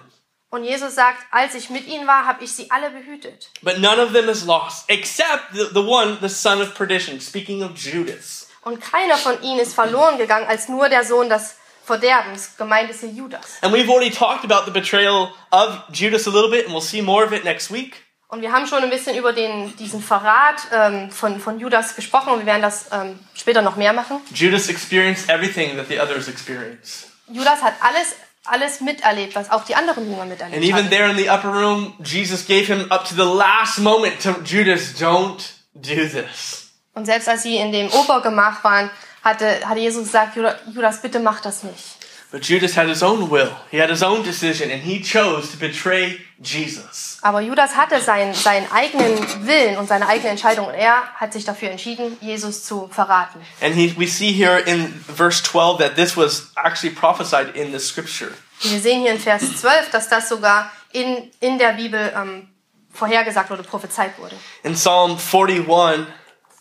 Und 0.54 0.66
Jesus 0.66 0.94
sagt, 0.94 1.18
als 1.32 1.56
ich 1.56 1.72
mit 1.72 1.88
ihnen 1.88 2.06
war, 2.06 2.28
habe 2.28 2.44
ich 2.44 2.52
sie 2.52 2.70
alle 2.70 2.92
behütet. 2.92 3.50
But 3.64 3.80
none 3.80 4.00
of 4.00 4.14
them 4.14 4.30
is 4.30 4.46
lost, 4.46 4.84
except 4.88 5.52
the, 5.52 5.66
the 5.74 5.80
one, 5.80 6.20
the 6.22 6.30
son 6.30 6.62
of 6.62 6.76
perdition. 6.76 7.20
Speaking 7.20 7.64
of 7.64 7.72
Judas. 7.76 8.50
Und 8.62 8.80
keiner 8.80 9.18
von 9.18 9.42
ihnen 9.42 9.62
ist 9.62 9.74
verloren 9.74 10.20
gegangen, 10.20 10.46
als 10.48 10.70
nur 10.70 10.90
der 10.90 11.04
Sohn 11.06 11.28
des 11.28 11.56
Verderbens. 11.84 12.56
Gemeint 12.56 12.88
ist 12.92 13.00
hier 13.00 13.10
Judas. 13.10 13.42
And 13.64 13.74
we've 13.74 13.90
already 13.90 14.12
talked 14.12 14.46
about 14.46 14.66
the 14.66 14.72
betrayal 14.72 15.34
of 15.50 15.80
Judas 15.92 16.28
a 16.28 16.30
little 16.30 16.52
bit, 16.52 16.68
and 16.68 16.76
we'll 16.76 16.82
see 16.82 17.02
more 17.02 17.26
of 17.26 17.32
it 17.32 17.44
next 17.44 17.74
week. 17.74 18.04
Und 18.28 18.44
wir 18.44 18.52
haben 18.52 18.68
schon 18.68 18.84
ein 18.84 18.92
bisschen 18.92 19.18
über 19.18 19.34
den, 19.34 19.76
diesen 19.78 20.04
Verrat 20.04 20.68
ähm, 20.72 21.10
von, 21.10 21.40
von 21.40 21.60
Judas 21.60 21.96
gesprochen 21.96 22.32
und 22.32 22.40
wir 22.42 22.46
werden 22.46 22.62
das 22.62 22.92
ähm, 22.92 23.18
später 23.34 23.64
noch 23.64 23.76
mehr 23.76 23.94
machen. 23.94 24.22
Judas 24.32 24.70
experienced 24.70 25.32
everything 25.32 25.76
that 25.78 25.88
the 25.88 26.00
others 26.00 26.28
experienced. 26.28 27.08
Judas 27.28 27.64
hat 27.64 27.74
alles, 27.82 28.16
alles 28.46 28.82
miterlebt, 28.82 29.36
was 29.36 29.50
auch 29.52 29.64
die 29.64 29.76
anderen 29.76 30.10
Jünger 30.10 30.26
miterlebt 30.26 30.56
And 30.58 30.64
even 30.66 30.86
haben. 30.86 30.90
there 30.90 31.10
in 31.10 31.18
the 31.18 31.30
upper 31.30 31.50
room, 31.54 31.94
Jesus 32.04 32.46
gave 32.46 32.66
him 32.68 32.92
up 32.92 33.06
to 33.08 33.16
the 33.16 33.22
last 33.24 33.80
moment 33.80 34.22
to 34.22 34.32
Judas, 34.44 34.96
don't 35.00 35.40
do 35.74 35.96
this. 36.08 36.72
Und 36.94 37.06
selbst 37.06 37.28
als 37.30 37.44
sie 37.44 37.56
in 37.58 37.72
dem 37.72 37.92
Obergemach 37.92 38.64
waren, 38.64 38.90
hatte, 39.24 39.62
hatte 39.68 39.80
Jesus 39.80 40.04
gesagt, 40.04 40.36
"Juda- 40.36 40.60
Judas, 40.74 41.02
bitte 41.02 41.20
mach 41.20 41.40
das 41.40 41.64
nicht. 41.64 41.93
But 42.34 42.42
Judas 42.42 42.74
had 42.74 42.90
his 42.90 43.04
own 43.04 43.30
will. 43.30 43.52
He 43.70 43.78
had 43.78 43.92
his 43.92 44.02
own 44.02 44.24
decision, 44.24 44.72
and 44.72 44.82
he 44.82 45.00
chose 45.04 45.52
to 45.52 45.58
betray 45.58 46.20
Jesus. 46.42 47.20
Aber 47.22 47.42
Judas 47.42 47.76
hatte 47.76 48.02
seinen, 48.02 48.34
seinen 48.34 48.66
eigenen 48.72 49.46
Willen 49.46 49.78
und 49.78 49.88
seine 49.88 50.08
eigene 50.08 50.30
Entscheidung 50.30 50.66
und 50.66 50.74
er 50.74 51.04
hat 51.14 51.32
sich 51.32 51.46
dafür 51.46 51.70
entschieden, 51.70 52.18
Jesus 52.22 52.64
zu 52.64 52.88
verraten. 52.88 53.40
And 53.62 53.76
he, 53.76 53.94
we 53.96 54.08
see 54.08 54.32
here 54.32 54.58
in 54.58 54.92
verse 55.16 55.44
12 55.44 55.78
that 55.78 55.96
this 55.96 56.18
was 56.18 56.52
actually 56.56 56.96
prophesied 56.96 57.56
in 57.56 57.72
the 57.72 57.78
scripture. 57.78 58.32
Wir 58.62 58.80
sehen 58.80 59.02
hier 59.02 59.12
in 59.12 59.20
Vers 59.20 59.44
12, 59.62 59.92
dass 59.92 60.10
das 60.10 60.28
sogar 60.28 60.72
in, 60.92 61.30
in 61.40 61.60
der 61.60 61.74
Bibel 61.74 62.12
ähm, 62.16 62.48
vorhergesagt 62.92 63.52
wurde, 63.52 63.62
prophezeit 63.62 64.18
wurde. 64.18 64.36
In 64.64 64.74
Psalm 64.74 65.20
41, 65.20 66.08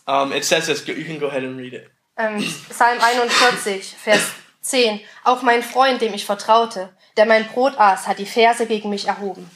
um, 0.05 0.33
it 0.33 0.45
says 0.45 0.67
this. 0.67 0.85
You 0.85 1.03
can 1.03 1.19
go 1.19 1.29
ahead 1.29 1.43
and 1.43 1.57
read 1.57 1.73
it. 1.73 1.89
Ähm, 2.15 2.37
Psalm 2.69 2.99
41, 3.01 3.95
Vers 3.97 4.21
10. 4.63 4.99
Auch 5.23 5.41
mein 5.43 5.61
Freund, 5.61 6.01
dem 6.01 6.13
ich 6.13 6.25
vertraute, 6.25 6.89
der 7.17 7.25
mein 7.25 7.47
Brot 7.47 7.77
aß, 7.77 8.07
hat 8.07 8.17
die 8.19 8.25
Verse 8.25 8.65
gegen 8.65 8.89
mich 8.89 9.07
erhoben. 9.07 9.49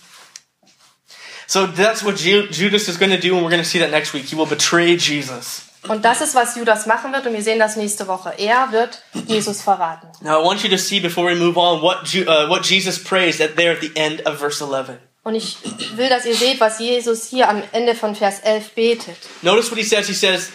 So 1.48 1.66
that's 1.66 2.04
what 2.04 2.16
Ju- 2.20 2.48
Judas 2.52 2.88
is 2.90 3.00
going 3.00 3.12
to 3.12 3.18
do, 3.18 3.34
and 3.36 3.44
we're 3.46 3.50
going 3.50 3.64
to 3.64 3.68
see 3.68 3.80
that 3.80 3.90
next 3.90 4.14
week. 4.14 4.26
He 4.26 4.36
will 4.36 4.46
betray 4.46 4.96
Jesus. 4.98 5.64
Und 5.88 6.04
das 6.04 6.20
ist, 6.20 6.36
was 6.36 6.56
Judas 6.58 6.86
machen 6.86 7.14
wird 7.14 7.26
und 7.26 7.34
wir 7.34 7.42
sehen 7.42 7.60
das 7.60 7.78
nächste 7.78 8.08
Woche. 8.08 8.34
Er 8.38 8.74
wird 8.74 9.02
Jesus 9.28 9.62
verraten. 9.62 10.10
Now, 10.22 10.42
I 10.42 10.46
want 10.46 10.62
you 10.62 10.70
to 10.70 10.78
see 10.78 11.00
before 11.00 11.26
we 11.26 11.36
move 11.36 11.58
on 11.58 11.82
what, 11.82 12.00
uh, 12.14 12.50
what 12.50 12.66
Jesus 12.66 13.02
prays 13.02 13.40
at 13.40 13.56
there 13.56 13.72
at 13.72 13.80
the 13.80 13.92
end 13.96 14.22
of 14.28 14.38
verse 14.38 14.62
11. 14.62 14.98
Und 15.24 15.36
ich 15.36 15.58
will, 15.96 16.10
dass 16.10 16.26
ihr 16.26 16.36
seht, 16.36 16.60
was 16.60 16.80
Jesus 16.80 17.30
hier 17.30 17.48
am 17.48 17.64
Ende 17.72 17.96
von 17.96 18.16
Vers 18.16 18.40
11 18.42 18.74
betet. 18.76 19.18
Notice 19.42 19.72
what 19.72 19.78
he 19.78 19.84
says. 19.86 20.08
He 20.08 20.14
says, 20.14 20.50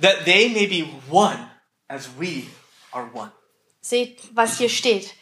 that 0.00 0.24
they 0.24 0.48
may 0.48 0.66
be 0.66 0.88
one 1.08 1.38
as 1.88 2.08
we 2.18 2.48
are 2.96 3.08
one. 3.12 3.30
Seht, 3.80 4.18
was 4.34 4.58
hier 4.58 4.68
steht. 4.68 5.14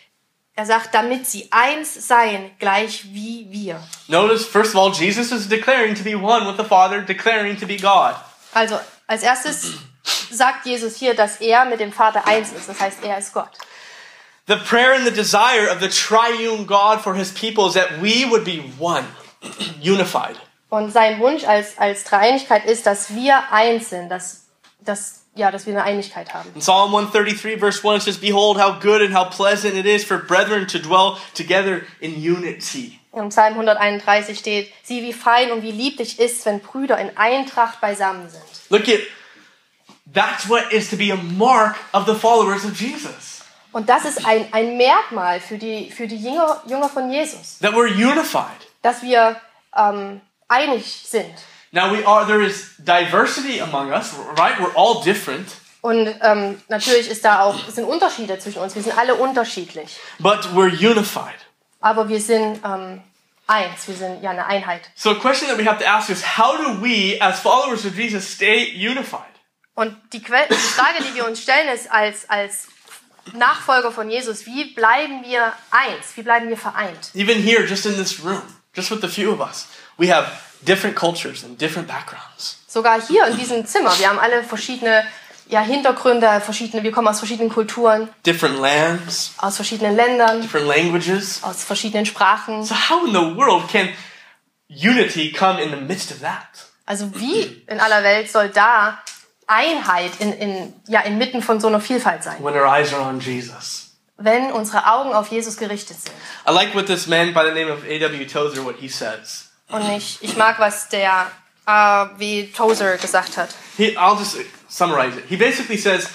Er 0.57 0.66
sagt, 0.66 0.95
damit 0.95 1.26
sie 1.26 1.49
eins 1.50 2.07
seien, 2.07 2.52
gleich 2.61 3.12
wie 3.12 3.47
wir. 3.50 3.83
Notice, 4.07 4.47
first 4.47 4.75
of 4.75 4.81
all, 4.81 4.93
Jesus 4.93 5.33
is 5.33 5.49
declaring 5.49 5.97
to 5.97 6.04
be 6.04 6.14
one 6.14 6.47
with 6.47 6.57
the 6.57 6.64
Father, 6.64 7.02
declaring 7.02 7.59
to 7.59 7.66
be 7.66 7.76
God. 7.76 8.14
Also, 8.54 8.78
als 9.09 9.25
erstes 9.25 9.73
sagt 10.31 10.64
Jesus 10.64 10.97
hier, 10.97 11.14
dass 11.14 11.40
er 11.40 11.64
mit 11.64 11.81
dem 11.81 11.93
Vater 11.93 12.26
eins 12.26 12.52
ist. 12.52 12.69
Das 12.69 12.81
heißt, 12.81 13.02
er 13.02 13.19
ist 13.19 13.35
Gott. 13.35 13.50
The 14.47 14.57
prayer 14.57 14.95
and 14.95 15.04
the 15.04 15.11
desire 15.11 15.71
of 15.71 15.81
the 15.81 15.88
triune 15.88 16.66
God 16.66 17.00
for 17.00 17.14
his 17.14 17.33
people 17.33 17.66
is 17.66 17.75
that 17.75 18.00
we 18.00 18.25
would 18.31 18.45
be 18.45 18.62
one, 18.78 19.04
unified. 19.83 20.37
Und 20.69 20.93
sein 20.93 21.19
Wunsch 21.19 21.45
als, 21.45 21.78
als 21.78 22.04
Dreieinigkeit 22.04 22.64
ist, 22.66 22.87
dass 22.87 23.14
wir 23.14 23.50
eins 23.50 23.90
sind, 23.90 24.09
dass, 24.09 24.47
dass, 24.81 25.24
ja, 25.35 25.50
dass 25.50 25.67
wir 25.67 25.73
eine 25.75 25.83
Einigkeit 25.83 26.33
haben. 26.33 26.50
In 26.55 26.61
Psalm 26.61 26.95
133, 26.95 27.59
verse 27.59 27.83
1, 27.87 27.97
it 27.99 28.03
says, 28.14 28.19
Behold, 28.19 28.59
how 28.59 28.79
good 28.81 29.00
and 29.03 29.14
how 29.14 29.25
pleasant 29.29 29.75
it 29.75 29.87
is 29.87 30.05
for 30.05 30.19
brethren 30.19 30.67
to 30.69 30.79
dwell 30.79 31.19
together 31.35 31.83
in 32.00 32.14
unity. 32.17 32.99
Im 33.12 33.29
Psalm 33.31 33.55
131 33.55 34.38
steht, 34.38 34.73
sieh 34.83 35.03
wie 35.03 35.12
fein 35.12 35.53
und 35.53 35.62
wie 35.62 35.71
lieblich 35.71 36.19
ist, 36.19 36.45
wenn 36.47 36.61
Brüder 36.61 36.99
in 36.99 37.17
Eintracht 37.17 37.81
beisammen 37.81 38.29
sind. 38.29 38.43
Look 38.71 38.88
at 38.88 39.00
that's 40.12 40.49
what 40.49 40.73
is 40.73 40.91
to 40.91 40.97
be 40.97 41.12
a 41.12 41.17
mark 41.17 41.76
of 41.93 42.07
the 42.07 42.14
followers 42.14 42.64
of 42.64 42.79
Jesus. 42.81 43.43
Und 43.73 43.88
das 43.88 44.05
ist 44.05 44.25
ein, 44.25 44.47
ein 44.53 44.76
Merkmal 44.76 45.41
für 45.41 45.59
die, 45.59 45.91
für 45.91 46.07
die 46.07 46.17
Jünger, 46.17 46.62
Jünger 46.67 46.88
von 46.88 47.11
Jesus, 47.11 47.59
That 47.61 47.73
we're 47.75 47.88
unified. 47.93 48.47
dass 48.83 49.03
wir 49.03 49.41
ähm, 49.76 50.21
einig 50.49 50.85
sind. 51.05 51.35
Now 51.75 51.93
we 51.93 52.04
are 52.07 52.25
there 52.25 52.40
is 52.40 52.76
diversity 52.78 53.61
among 53.61 53.90
us, 53.93 54.14
right? 54.38 54.59
We're 54.61 54.75
all 54.76 55.02
different, 55.02 55.49
Und 55.83 56.07
ähm, 56.23 56.62
natürlich 56.69 57.11
ist 57.11 57.25
da 57.25 57.43
auch, 57.43 57.59
sind 57.69 57.85
Unterschiede 57.85 58.38
zwischen 58.38 58.61
uns. 58.62 58.75
Wir 58.75 58.83
sind 58.83 58.97
alle 58.97 59.16
unterschiedlich. 59.16 59.99
but 60.19 60.45
we're 60.54 60.73
unified. 60.73 61.35
Aber 61.81 62.09
wir 62.09 62.21
sind 62.21 62.61
ähm, 62.64 63.02
eins. 63.47 63.87
Wir 63.87 63.95
sind 63.95 64.23
ja 64.23 64.31
eine 64.31 64.47
Einheit. 64.47 64.83
So 64.95 65.11
a 65.11 65.14
question 65.16 65.49
that 65.49 65.59
we 65.59 65.66
have 65.69 65.78
to 65.83 65.87
ask 65.87 66.09
is 66.09 66.38
how 66.38 66.57
do 66.57 66.81
we 66.81 67.19
as 67.21 67.40
followers 67.40 67.85
of 67.85 67.99
Jesus 67.99 68.25
stay 68.26 68.73
unified? 68.75 69.21
Und 69.75 69.95
die, 70.12 70.23
que 70.23 70.33
die 70.49 70.54
Frage, 70.54 71.02
die 71.02 71.14
wir 71.16 71.26
uns 71.26 71.43
stellen, 71.43 71.69
ist 71.69 71.90
als, 71.90 72.31
als 72.31 72.69
Nachfolger 73.33 73.90
von 73.90 74.09
Jesus, 74.09 74.47
wie 74.47 74.73
bleiben 74.73 75.25
wir 75.25 75.52
eins? 75.71 76.16
Wie 76.16 76.23
bleiben 76.23 76.49
wir 76.49 76.57
vereint? 76.57 77.11
Even 77.14 77.43
here 77.43 77.66
just 77.66 77.85
in 77.85 77.97
this 77.97 78.25
room, 78.25 78.43
just 78.75 78.90
with 78.90 79.02
a 79.02 79.09
few 79.09 79.33
of 79.33 79.40
us, 79.40 79.66
we 79.99 80.11
have 80.11 80.28
different 80.66 80.97
cultures 80.97 81.44
and 81.44 81.61
different 81.61 81.88
backgrounds. 81.88 82.59
Sogar 82.66 83.00
hier 83.00 83.26
in 83.26 83.37
diesem 83.37 83.66
Zimmer. 83.66 83.97
Wir 83.99 84.09
haben 84.09 84.18
alle 84.18 84.42
verschiedene 84.42 85.04
ja, 85.49 85.61
Hintergründe, 85.61 86.40
verschiedene, 86.40 86.83
wir 86.83 86.90
kommen 86.90 87.06
aus 87.09 87.18
verschiedenen 87.18 87.50
Kulturen, 87.50 88.09
Different 88.25 88.59
lands, 88.59 89.33
aus 89.38 89.56
verschiedenen 89.56 89.94
Ländern, 89.94 90.40
different 90.40 90.66
languages. 90.66 91.42
aus 91.42 91.64
verschiedenen 91.64 92.06
Sprachen. 92.06 92.64
So 92.64 92.75
how 92.75 93.06
in 93.06 93.12
the 93.12 93.37
world 93.37 93.68
can 93.71 93.90
unity 94.68 95.33
come 95.33 95.62
in 95.62 95.71
the 95.71 95.76
midst 95.76 96.11
of 96.11 96.21
that? 96.21 96.47
Also 96.87 97.11
wie 97.14 97.64
in 97.68 97.78
aller 97.80 98.02
Welt 98.02 98.30
soll 98.30 98.49
da 98.49 98.99
Einheit 99.47 100.12
in, 100.21 100.33
in, 100.33 100.73
ja, 100.88 101.00
inmitten 101.00 101.42
von 101.42 101.61
so 101.61 101.66
einer 101.68 101.80
Vielfalt 101.80 102.23
sein, 102.23 102.42
when 102.42 102.54
our 102.54 102.66
eyes 102.66 102.92
are 102.94 103.02
on 103.02 103.21
Jesus. 103.21 103.90
wenn 104.16 104.50
unsere 104.52 104.87
Augen 104.90 105.12
auf 105.12 105.28
Jesus 105.30 105.59
gerichtet 105.59 105.99
sind? 106.00 106.14
I 106.49 106.52
like 106.52 106.75
what 106.75 106.87
this 106.87 107.06
man 107.06 107.35
by 107.35 107.42
the 107.44 107.52
name 107.52 107.71
of 107.71 107.85
A.W. 107.85 108.26
Tozer, 108.26 108.64
what 108.64 108.76
he 108.80 108.88
says. 108.88 109.50
Und 109.75 109.90
ich, 109.97 110.19
ich 110.23 110.37
mag, 110.37 110.59
was 110.59 110.88
der 110.88 111.31
A.W. 111.66 112.47
Tozer 112.57 112.97
gesagt 112.99 113.37
hat. 113.37 113.50
He, 113.76 113.97
I'll 113.97 114.19
just 114.19 114.37
summarize 114.69 115.16
it. 115.19 115.25
He 115.28 115.37
basically 115.37 115.76
says, 115.78 116.09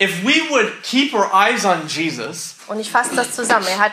if 0.00 0.24
we 0.24 0.42
would 0.50 0.82
keep 0.82 1.14
our 1.14 1.30
eyes 1.32 1.64
on 1.64 1.86
Jesus, 1.88 2.56
Und 2.68 2.80
ich 2.80 2.90
fasse 2.90 3.14
das 3.14 3.34
zusammen. 3.34 3.66
Er 3.68 3.78
hat, 3.78 3.92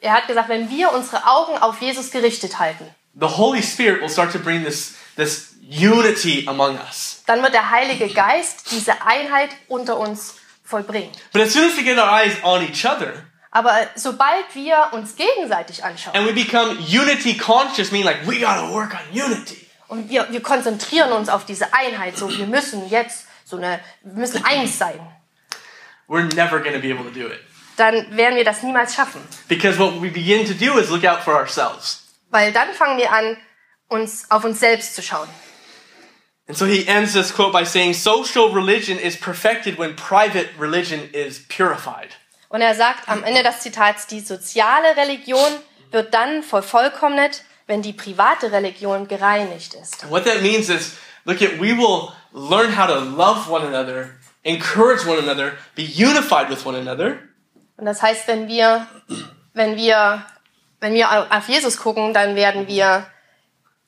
er 0.00 0.12
hat 0.12 0.26
gesagt, 0.26 0.48
wenn 0.48 0.68
wir 0.70 0.92
unsere 0.92 1.24
Augen 1.26 1.56
auf 1.58 1.80
Jesus 1.80 2.10
gerichtet 2.10 2.58
halten, 2.58 2.84
the 3.18 3.26
Holy 3.26 3.62
Spirit 3.62 4.00
will 4.02 4.08
start 4.10 4.32
to 4.32 4.38
bring 4.38 4.64
this, 4.64 4.94
this 5.16 5.54
unity 5.62 6.44
among 6.48 6.76
us. 6.78 7.22
dann 7.26 7.42
wird 7.42 7.54
der 7.54 7.70
Heilige 7.70 8.08
Geist 8.08 8.70
diese 8.72 9.00
Einheit 9.06 9.50
unter 9.68 9.96
uns 9.98 10.34
vollbringen. 10.64 11.12
But 11.32 11.42
as 11.42 11.52
soon 11.52 11.64
as 11.70 11.76
we 11.76 11.84
get 11.84 11.96
our 11.96 12.10
eyes 12.10 12.32
on 12.42 12.62
each 12.62 12.84
other, 12.84 13.24
Aber 13.56 13.72
sobald 13.94 14.52
wir 14.54 14.88
uns 14.92 15.14
gegenseitig 15.14 15.84
anschauen 15.84 16.16
and 16.16 16.26
we 16.26 16.32
become 16.32 16.76
unity 16.80 17.36
conscious, 17.36 17.92
meaning 17.92 18.04
like 18.04 18.26
we 18.26 18.40
gotta 18.40 18.68
work 18.72 18.92
on 18.94 19.12
unity, 19.12 19.64
und 19.86 20.10
wir, 20.10 20.26
wir 20.28 20.42
konzentrieren 20.42 21.12
uns 21.12 21.28
auf 21.28 21.44
diese 21.46 21.72
Einheit, 21.72 22.16
so 22.16 22.28
wir 22.28 22.48
müssen 22.48 22.88
jetzt 22.90 23.26
so 23.44 23.56
eine, 23.56 23.78
wir 24.02 24.14
müssen 24.14 24.44
eins 24.44 24.76
sein, 24.76 24.98
we're 26.08 26.24
never 26.34 26.58
gonna 26.58 26.78
be 26.78 26.90
able 26.92 27.04
to 27.04 27.10
do 27.10 27.28
it. 27.28 27.40
dann 27.76 28.16
werden 28.16 28.34
wir 28.34 28.44
das 28.44 28.64
niemals 28.64 28.92
schaffen. 28.96 29.20
Because 29.46 29.78
what 29.78 30.02
we 30.02 30.10
begin 30.10 30.44
to 30.46 30.54
do 30.54 30.76
is 30.78 30.90
look 30.90 31.04
out 31.04 31.20
for 31.22 31.34
ourselves. 31.34 32.02
Weil 32.30 32.52
dann 32.52 32.74
fangen 32.74 32.98
wir 32.98 33.12
an, 33.12 33.36
uns 33.86 34.28
auf 34.32 34.42
uns 34.42 34.58
selbst 34.58 34.96
zu 34.96 35.02
schauen. 35.02 35.28
And 36.48 36.58
so 36.58 36.66
he 36.66 36.88
ends 36.88 37.12
this 37.12 37.32
quote 37.32 37.52
by 37.52 37.64
saying, 37.64 37.94
Social 37.94 38.52
religion 38.52 38.98
is 38.98 39.16
perfected 39.16 39.78
when 39.78 39.94
private 39.94 40.48
religion 40.58 41.08
is 41.12 41.38
purified. 41.48 42.16
Und 42.54 42.60
er 42.60 42.76
sagt 42.76 43.08
am 43.08 43.24
Ende 43.24 43.42
des 43.42 43.58
Zitats, 43.58 44.06
die 44.06 44.20
soziale 44.20 44.96
Religion 44.96 45.50
wird 45.90 46.14
dann 46.14 46.44
vervollkommnet, 46.44 47.42
wenn 47.66 47.82
die 47.82 47.92
private 47.92 48.52
Religion 48.52 49.08
gereinigt 49.08 49.74
ist. 49.74 50.08
What 50.08 50.24
that 50.24 50.40
means 50.40 50.68
is, 50.68 50.92
look 51.24 51.42
at, 51.42 51.58
we 51.60 51.76
will 51.76 52.10
learn 52.32 52.78
how 52.78 52.86
to 52.86 53.00
love 53.00 53.50
one 53.50 53.66
another, 53.66 54.10
encourage 54.44 55.04
one 55.04 55.18
another, 55.18 55.54
be 55.74 55.82
unified 55.82 56.48
with 56.48 56.64
one 56.64 56.78
another, 56.78 57.16
Und 57.76 57.86
das 57.86 58.00
heißt, 58.02 58.28
wenn 58.28 58.46
wir, 58.46 58.86
wenn 59.52 59.74
wir, 59.76 60.24
Wenn 60.78 60.94
wir 60.94 61.10
au- 61.10 61.36
auf 61.36 61.48
Jesus 61.48 61.76
gucken, 61.78 62.14
dann 62.14 62.36
werden 62.36 62.68
wir, 62.68 63.06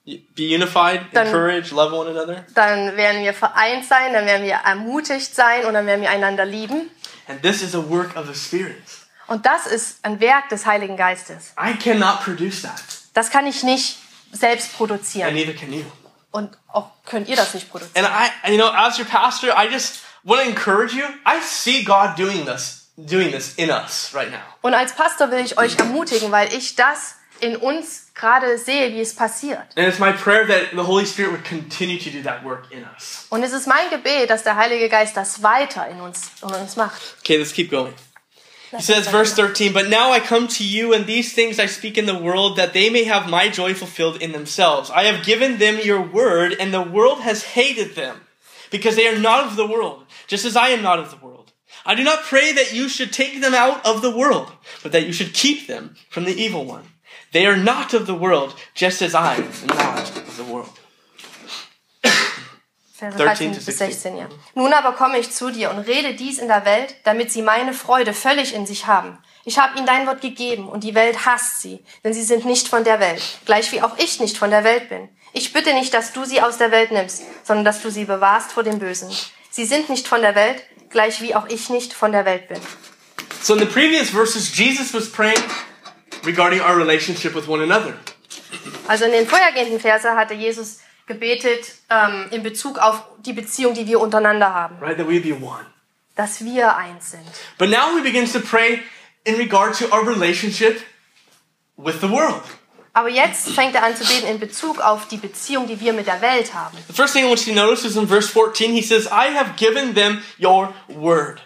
Be 0.04 0.54
unified, 0.54 1.02
Dann- 1.12 1.26
encourage, 1.28 1.72
love 1.72 1.94
one 1.94 2.10
another. 2.10 2.44
dann 2.54 2.96
werden 2.96 3.22
wir 3.22 3.32
vereint 3.34 3.84
sein, 3.84 4.12
dann 4.12 4.24
werden 4.26 4.44
wir 4.44 4.54
ermutigt 4.54 5.34
sein 5.36 5.66
und 5.66 5.74
dann 5.74 5.86
werden 5.86 6.00
wir 6.00 6.10
einander 6.10 6.44
lieben. 6.44 6.90
And 7.28 7.42
this 7.42 7.62
is 7.62 7.74
a 7.74 7.80
work 7.90 8.16
of 8.16 8.26
the 8.26 8.34
Spirit. 8.34 8.82
Und 9.26 9.44
das 9.44 9.66
ist 9.66 9.98
ein 10.04 10.20
Werk 10.20 10.48
des 10.50 10.66
Heiligen 10.66 10.96
Geistes. 10.96 11.52
I 11.60 11.74
cannot 11.74 12.20
produce 12.22 12.62
that, 12.62 12.80
Das 13.14 13.30
kann 13.30 13.46
ich 13.46 13.62
nicht 13.64 13.98
selbst 14.32 14.68
and 14.68 14.76
produzieren. 14.76 15.34
neither 15.34 15.54
can 15.54 15.72
you. 15.72 15.84
Und 16.30 16.56
auch 16.68 16.90
könnt 17.04 17.28
ihr 17.28 17.36
das 17.36 17.54
nicht 17.54 17.68
produzieren. 17.70 18.04
And 18.06 18.14
I, 18.44 18.52
you 18.52 18.56
know, 18.58 18.68
as 18.70 18.98
your 18.98 19.06
pastor, 19.06 19.48
I 19.56 19.66
just 19.68 20.00
want 20.22 20.42
to 20.42 20.48
encourage 20.48 20.92
you. 20.94 21.04
I 21.26 21.40
see 21.42 21.82
God 21.82 22.16
doing 22.16 22.44
this, 22.46 22.88
doing 22.96 23.32
this 23.32 23.54
in 23.56 23.70
us 23.70 24.10
right 24.14 24.30
now. 24.30 24.38
Und 24.62 24.74
als 24.74 24.92
Pastor 24.94 25.30
will 25.30 25.44
ich 25.44 25.58
euch 25.58 25.76
ermutigen, 25.78 26.30
weil 26.30 26.52
ich 26.52 26.76
das 26.76 27.15
in 27.40 27.56
uns 27.56 28.12
gerade 28.14 28.58
sehe, 28.58 28.92
wie 28.92 29.00
es 29.00 29.14
passiert. 29.14 29.66
And 29.76 29.86
it's 29.86 29.98
my 29.98 30.12
prayer 30.12 30.46
that 30.46 30.70
the 30.72 30.84
Holy 30.84 31.04
Spirit 31.04 31.32
would 31.32 31.44
continue 31.44 31.98
to 31.98 32.10
do 32.10 32.22
that 32.22 32.44
work 32.44 32.70
in 32.70 32.84
us. 32.84 33.26
Und 33.30 33.42
es 33.42 33.52
ist 33.52 33.66
mein 33.66 33.90
Gebet, 33.90 34.30
dass 34.30 34.42
der 34.42 34.56
Heilige 34.56 34.88
Geist 34.88 35.16
das 35.16 35.42
weiter 35.42 35.88
in 35.88 36.00
uns, 36.00 36.30
in 36.42 36.54
uns 36.54 36.76
macht. 36.76 37.00
Okay, 37.20 37.36
let's 37.36 37.52
keep 37.52 37.70
going. 37.70 37.94
He 38.72 38.82
says, 38.82 39.08
verse 39.08 39.32
13, 39.32 39.72
But 39.72 39.88
now 39.88 40.12
I 40.12 40.20
come 40.20 40.48
to 40.48 40.64
you, 40.64 40.92
and 40.92 41.06
these 41.06 41.32
things 41.32 41.58
I 41.58 41.66
speak 41.66 41.96
in 41.96 42.06
the 42.06 42.18
world, 42.18 42.56
that 42.56 42.72
they 42.72 42.90
may 42.90 43.04
have 43.04 43.28
my 43.30 43.48
joy 43.48 43.74
fulfilled 43.74 44.20
in 44.20 44.32
themselves. 44.32 44.90
I 44.90 45.04
have 45.04 45.24
given 45.24 45.58
them 45.58 45.78
your 45.82 46.02
word, 46.02 46.54
and 46.58 46.74
the 46.74 46.82
world 46.82 47.20
has 47.20 47.54
hated 47.54 47.94
them, 47.94 48.22
because 48.70 48.96
they 48.96 49.06
are 49.06 49.18
not 49.18 49.44
of 49.44 49.56
the 49.56 49.66
world, 49.66 50.04
just 50.26 50.44
as 50.44 50.56
I 50.56 50.70
am 50.70 50.82
not 50.82 50.98
of 50.98 51.10
the 51.10 51.24
world. 51.24 51.52
I 51.84 51.94
do 51.94 52.02
not 52.02 52.24
pray 52.24 52.52
that 52.52 52.74
you 52.74 52.88
should 52.88 53.12
take 53.12 53.40
them 53.40 53.54
out 53.54 53.86
of 53.86 54.02
the 54.02 54.14
world, 54.14 54.50
but 54.82 54.90
that 54.90 55.06
you 55.06 55.12
should 55.12 55.32
keep 55.32 55.68
them 55.68 55.94
from 56.10 56.24
the 56.24 56.34
evil 56.34 56.64
one. 56.64 56.82
They 57.36 57.46
are 57.46 57.58
not 57.58 57.92
of 57.92 58.06
the 58.06 58.18
world, 58.18 58.54
just 58.74 59.02
as 59.02 59.14
I 59.14 59.34
am 59.36 59.66
not 59.66 60.10
of 60.16 60.36
the 60.38 60.44
world. 60.50 60.70
Verse 62.98 63.14
13 63.14 63.52
13 63.52 63.52
to 63.52 63.56
bis 63.56 63.76
16. 63.76 63.92
16, 63.92 64.16
ja. 64.16 64.26
Nun 64.54 64.72
aber 64.72 64.92
komme 64.92 65.18
ich 65.18 65.30
zu 65.30 65.50
dir 65.50 65.68
und 65.68 65.80
rede 65.80 66.14
dies 66.14 66.38
in 66.38 66.48
der 66.48 66.64
Welt, 66.64 66.94
damit 67.04 67.30
sie 67.30 67.42
meine 67.42 67.74
Freude 67.74 68.14
völlig 68.14 68.54
in 68.54 68.64
sich 68.64 68.86
haben. 68.86 69.18
Ich 69.44 69.58
habe 69.58 69.76
ihnen 69.76 69.84
dein 69.84 70.06
Wort 70.06 70.22
gegeben 70.22 70.66
und 70.66 70.82
die 70.82 70.94
Welt 70.94 71.26
hasst 71.26 71.60
sie, 71.60 71.84
denn 72.02 72.14
sie 72.14 72.22
sind 72.22 72.46
nicht 72.46 72.68
von 72.68 72.84
der 72.84 73.00
Welt, 73.00 73.22
gleich 73.44 73.70
wie 73.70 73.82
auch 73.82 73.98
ich 73.98 74.18
nicht 74.18 74.38
von 74.38 74.48
der 74.48 74.64
Welt 74.64 74.88
bin. 74.88 75.10
Ich 75.34 75.52
bitte 75.52 75.74
nicht, 75.74 75.92
dass 75.92 76.14
du 76.14 76.24
sie 76.24 76.40
aus 76.40 76.56
der 76.56 76.70
Welt 76.70 76.90
nimmst, 76.90 77.22
sondern 77.44 77.66
dass 77.66 77.82
du 77.82 77.90
sie 77.90 78.06
bewahrst 78.06 78.52
vor 78.52 78.62
dem 78.62 78.78
Bösen. 78.78 79.10
Sie 79.50 79.66
sind 79.66 79.90
nicht 79.90 80.08
von 80.08 80.22
der 80.22 80.34
Welt, 80.36 80.62
gleich 80.88 81.20
wie 81.20 81.34
auch 81.34 81.48
ich 81.48 81.68
nicht 81.68 81.92
von 81.92 82.12
der 82.12 82.24
Welt 82.24 82.48
bin. 82.48 82.62
So 83.42 83.52
in 83.52 83.60
the 83.60 83.66
previous 83.66 84.08
verses, 84.08 84.56
Jesus 84.56 84.94
was 84.94 85.12
praying 85.12 85.42
regarding 86.24 86.60
our 86.60 86.76
relationship 86.76 87.34
with 87.34 87.48
one 87.48 87.62
another. 87.62 87.94
Also 88.88 89.04
in 89.04 89.12
den 89.12 89.26
vorhergehenden 89.26 89.80
Verse 89.80 90.08
hatte 90.08 90.34
Jesus 90.34 90.78
gebetet 91.06 91.74
ähm, 91.90 92.26
in 92.30 92.42
Bezug 92.42 92.78
auf 92.78 93.02
die 93.20 93.32
Beziehung, 93.32 93.74
die 93.74 93.86
wir 93.86 94.00
untereinander 94.00 94.52
haben, 94.52 94.76
right? 94.80 94.96
That 94.96 95.08
we 95.08 95.20
be 95.20 95.34
one. 95.34 95.66
dass 96.14 96.44
wir 96.44 96.76
eins 96.76 97.12
sind. 97.12 97.26
But 97.58 97.70
now 97.70 97.96
he 97.96 98.02
begins 98.02 98.32
to 98.32 98.40
pray 98.40 98.80
in 99.24 99.36
regard 99.36 99.76
to 99.78 99.86
our 99.92 100.06
relationship 100.06 100.80
with 101.76 102.00
the 102.00 102.10
world. 102.10 102.42
Aber 102.92 103.10
jetzt 103.10 103.50
fängt 103.50 103.74
er 103.74 103.82
an 103.82 103.94
zu 103.94 104.04
beten 104.06 104.26
in 104.26 104.40
Bezug 104.40 104.80
auf 104.80 105.06
die 105.06 105.18
Beziehung, 105.18 105.66
die 105.66 105.78
wir 105.80 105.92
mit 105.92 106.06
der 106.06 106.22
Welt 106.22 106.54
haben. 106.54 106.78
The 106.86 106.94
first 106.94 107.12
thing 107.12 107.26
I 107.26 107.28
want 107.28 107.46
you 107.46 107.54
to 107.54 107.60
notice 107.60 107.84
is 107.84 107.96
in 107.96 108.08
verse 108.08 108.26
14, 108.30 108.72
he 108.72 108.80
says, 108.80 109.06
I 109.06 109.36
have 109.36 109.56
given 109.58 109.94
them 109.94 110.22
your 110.40 110.72
word. 110.88 111.42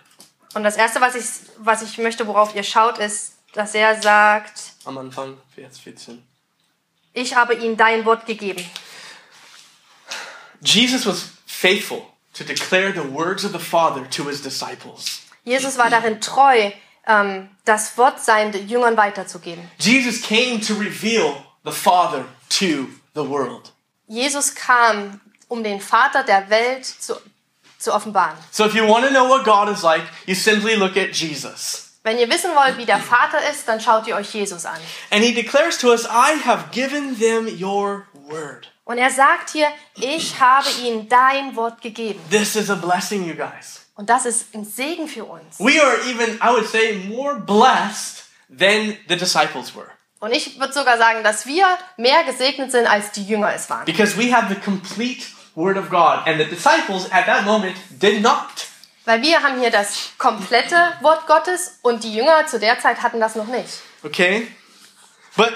Und 0.55 0.62
das 0.62 0.77
Erste, 0.77 1.00
was 1.00 1.17
ich, 1.17 1.25
was 1.59 1.83
ich 1.83 1.99
möchte, 1.99 2.26
worauf 2.28 2.54
ihr 2.54 2.63
schaut, 2.63 2.99
ist, 2.99 3.33
dass 3.52 3.75
er 3.75 4.00
sagt, 4.00 4.73
Am 4.84 4.99
Anfang, 4.99 5.36
Vers 5.54 5.78
14. 5.78 6.23
ich 7.13 7.34
habe 7.34 7.54
ihnen 7.54 7.76
dein 7.76 8.04
Wort 8.04 8.26
gegeben. 8.26 8.65
Jesus 10.63 11.06
was 11.06 11.30
faithful 11.47 12.02
to 12.34 12.45
declare 12.45 12.93
the 12.93 13.13
words 13.13 13.45
of 13.45 13.52
the 13.52 13.58
Father 13.58 14.08
to 14.10 14.28
his 14.28 14.43
disciples. 14.43 15.23
Jesus 15.45 15.78
war 15.78 15.89
darin 15.91 16.21
treu, 16.21 16.71
ähm, 17.06 17.49
das 17.65 17.97
Wort 17.97 18.21
seinen 18.21 18.69
Jüngern 18.69 18.97
weiterzugeben. 18.97 19.69
Jesus 19.78 20.21
came 20.23 20.60
to 20.60 20.75
reveal 20.75 21.34
the 21.65 21.73
Father 21.73 22.25
to 22.50 22.89
the 23.15 23.26
world. 23.26 23.73
Jesus 24.06 24.54
kam, 24.54 25.21
um 25.49 25.63
den 25.65 25.80
Vater 25.80 26.23
der 26.25 26.50
Welt 26.50 26.84
zu, 26.84 27.17
zu 27.78 27.93
offenbaren. 27.95 28.36
So 28.50 28.67
if 28.67 28.75
you 28.75 28.86
want 28.86 29.06
to 29.06 29.10
know 29.10 29.28
what 29.28 29.45
God 29.45 29.69
is 29.69 29.82
like, 29.82 30.02
you 30.26 30.34
simply 30.34 30.75
look 30.76 30.97
at 30.97 31.13
Jesus. 31.13 31.90
Wenn 32.02 32.19
ihr 32.19 32.30
wissen 32.30 32.50
wollt, 32.54 32.78
wie 32.78 32.86
der 32.86 32.99
Vater 32.99 33.39
ist, 33.50 33.69
dann 33.69 33.80
schaut 33.80 34.06
ihr 34.06 34.17
euch 34.17 34.32
Jesus 34.32 34.65
an. 34.65 34.78
And 35.10 35.23
he 35.23 35.34
declares 35.34 35.76
to 35.78 35.91
us, 35.91 36.06
I 36.06 36.41
have 36.45 36.71
given 36.73 37.19
them 37.19 37.47
your 37.47 38.06
word. 38.15 38.73
Und 38.84 38.99
er 38.99 39.10
sagt 39.10 39.50
hier, 39.50 39.69
ich 39.97 40.41
habe 40.41 40.67
ihnen 40.82 41.08
dein 41.08 41.54
Wort 41.56 41.82
gegeben. 41.82 42.19
This 42.30 42.56
is 42.56 42.71
a 42.71 42.75
blessing, 42.75 43.26
you 43.26 43.34
guys. 43.34 43.86
Und 43.97 44.08
das 44.08 44.25
ist 44.25 44.54
ein 44.54 44.65
Segen 44.65 45.08
für 45.08 45.26
uns. 45.26 45.58
We 45.58 45.78
are 45.82 45.97
even, 46.08 46.36
I 46.43 46.49
would 46.54 46.67
say, 46.67 46.95
more 47.06 47.39
blessed 47.39 48.25
than 48.49 48.97
the 49.08 49.17
disciples 49.17 49.75
were. 49.76 49.91
Und 50.21 50.32
ich 50.32 50.58
würde 50.58 50.73
sogar 50.73 50.97
sagen, 50.97 51.23
dass 51.23 51.45
wir 51.45 51.67
mehr 51.99 52.25
gesegnet 52.25 52.73
sind, 52.73 52.86
als 52.86 53.13
die 53.13 53.25
Jünger 53.25 53.52
es 53.54 53.69
waren. 53.69 53.84
Because 53.84 54.17
we 54.17 54.34
have 54.34 54.52
the 54.52 54.58
complete 54.58 55.26
word 55.54 55.76
of 55.76 55.91
God. 55.91 56.26
And 56.26 56.39
the 56.39 56.47
disciples 56.47 57.13
at 57.13 57.26
that 57.26 57.45
moment 57.45 57.76
did 57.91 58.23
not. 58.23 58.70
Weil 59.04 59.23
wir 59.23 59.43
haben 59.43 59.60
hier 59.60 59.71
das 59.71 60.10
komplette 60.19 60.76
Wort 61.00 61.26
Gottes 61.26 61.78
und 61.82 62.04
die 62.04 62.15
Jünger 62.15 62.47
zu 62.47 62.58
der 62.60 62.78
Zeit 62.78 63.02
hatten 63.02 63.21
das 63.21 63.34
noch 63.34 63.47
nicht. 63.47 63.80
Okay? 64.02 64.47
But 65.36 65.52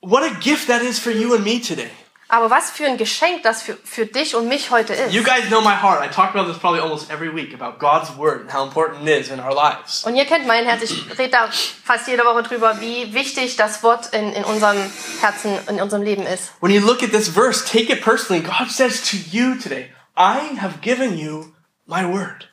what 0.00 0.22
a 0.22 0.30
gift 0.40 0.68
that 0.68 0.82
is 0.82 0.98
for 0.98 1.12
you 1.12 1.34
and 1.34 1.44
me 1.44 1.60
today. 1.60 1.90
Aber 2.30 2.50
was 2.50 2.70
für 2.70 2.84
ein 2.84 2.98
Geschenk 2.98 3.42
das 3.42 3.62
für, 3.62 3.74
für 3.84 4.04
dich 4.04 4.34
und 4.36 4.48
mich 4.48 4.70
heute 4.70 4.92
You 5.10 5.20
ist. 5.22 5.24
guys 5.24 5.46
know 5.48 5.62
my 5.62 5.74
heart. 5.74 6.04
I 6.04 6.08
talk 6.08 6.34
about 6.34 6.46
this 6.46 6.58
probably 6.58 6.80
almost 6.80 7.10
every 7.10 7.34
week 7.34 7.54
about 7.54 7.78
God's 7.78 8.14
word 8.18 8.42
and 8.42 8.52
how 8.52 8.64
important 8.66 9.08
it 9.08 9.18
is 9.18 9.30
in 9.30 9.40
our 9.40 9.54
lives. 9.54 10.04
Und 10.04 10.14
ihr 10.14 10.26
kennt 10.26 10.46
mein 10.46 10.66
Herz, 10.66 10.82
ich 10.82 11.08
rede 11.18 11.30
da 11.30 11.48
fast 11.84 12.06
jede 12.06 12.24
Woche 12.26 12.42
drüber, 12.42 12.80
wie 12.82 13.14
wichtig 13.14 13.56
das 13.56 13.82
Wort 13.82 14.12
in, 14.12 14.34
in 14.34 14.44
unserem 14.44 14.76
Herzen, 15.20 15.58
in 15.68 15.80
unserem 15.80 16.02
Leben 16.02 16.26
ist. 16.26 16.52
When 16.60 16.70
you 16.70 16.82
look 16.82 17.02
at 17.02 17.12
this 17.12 17.28
verse, 17.28 17.64
take 17.64 17.90
it 17.90 18.02
personally. 18.02 18.42
God 18.42 18.70
says 18.70 19.00
to 19.10 19.16
you 19.16 19.54
today, 19.54 19.90
I 20.14 20.58
have 20.60 20.82
given 20.82 21.16
you 21.16 21.54
my 21.86 22.04
word. 22.04 22.48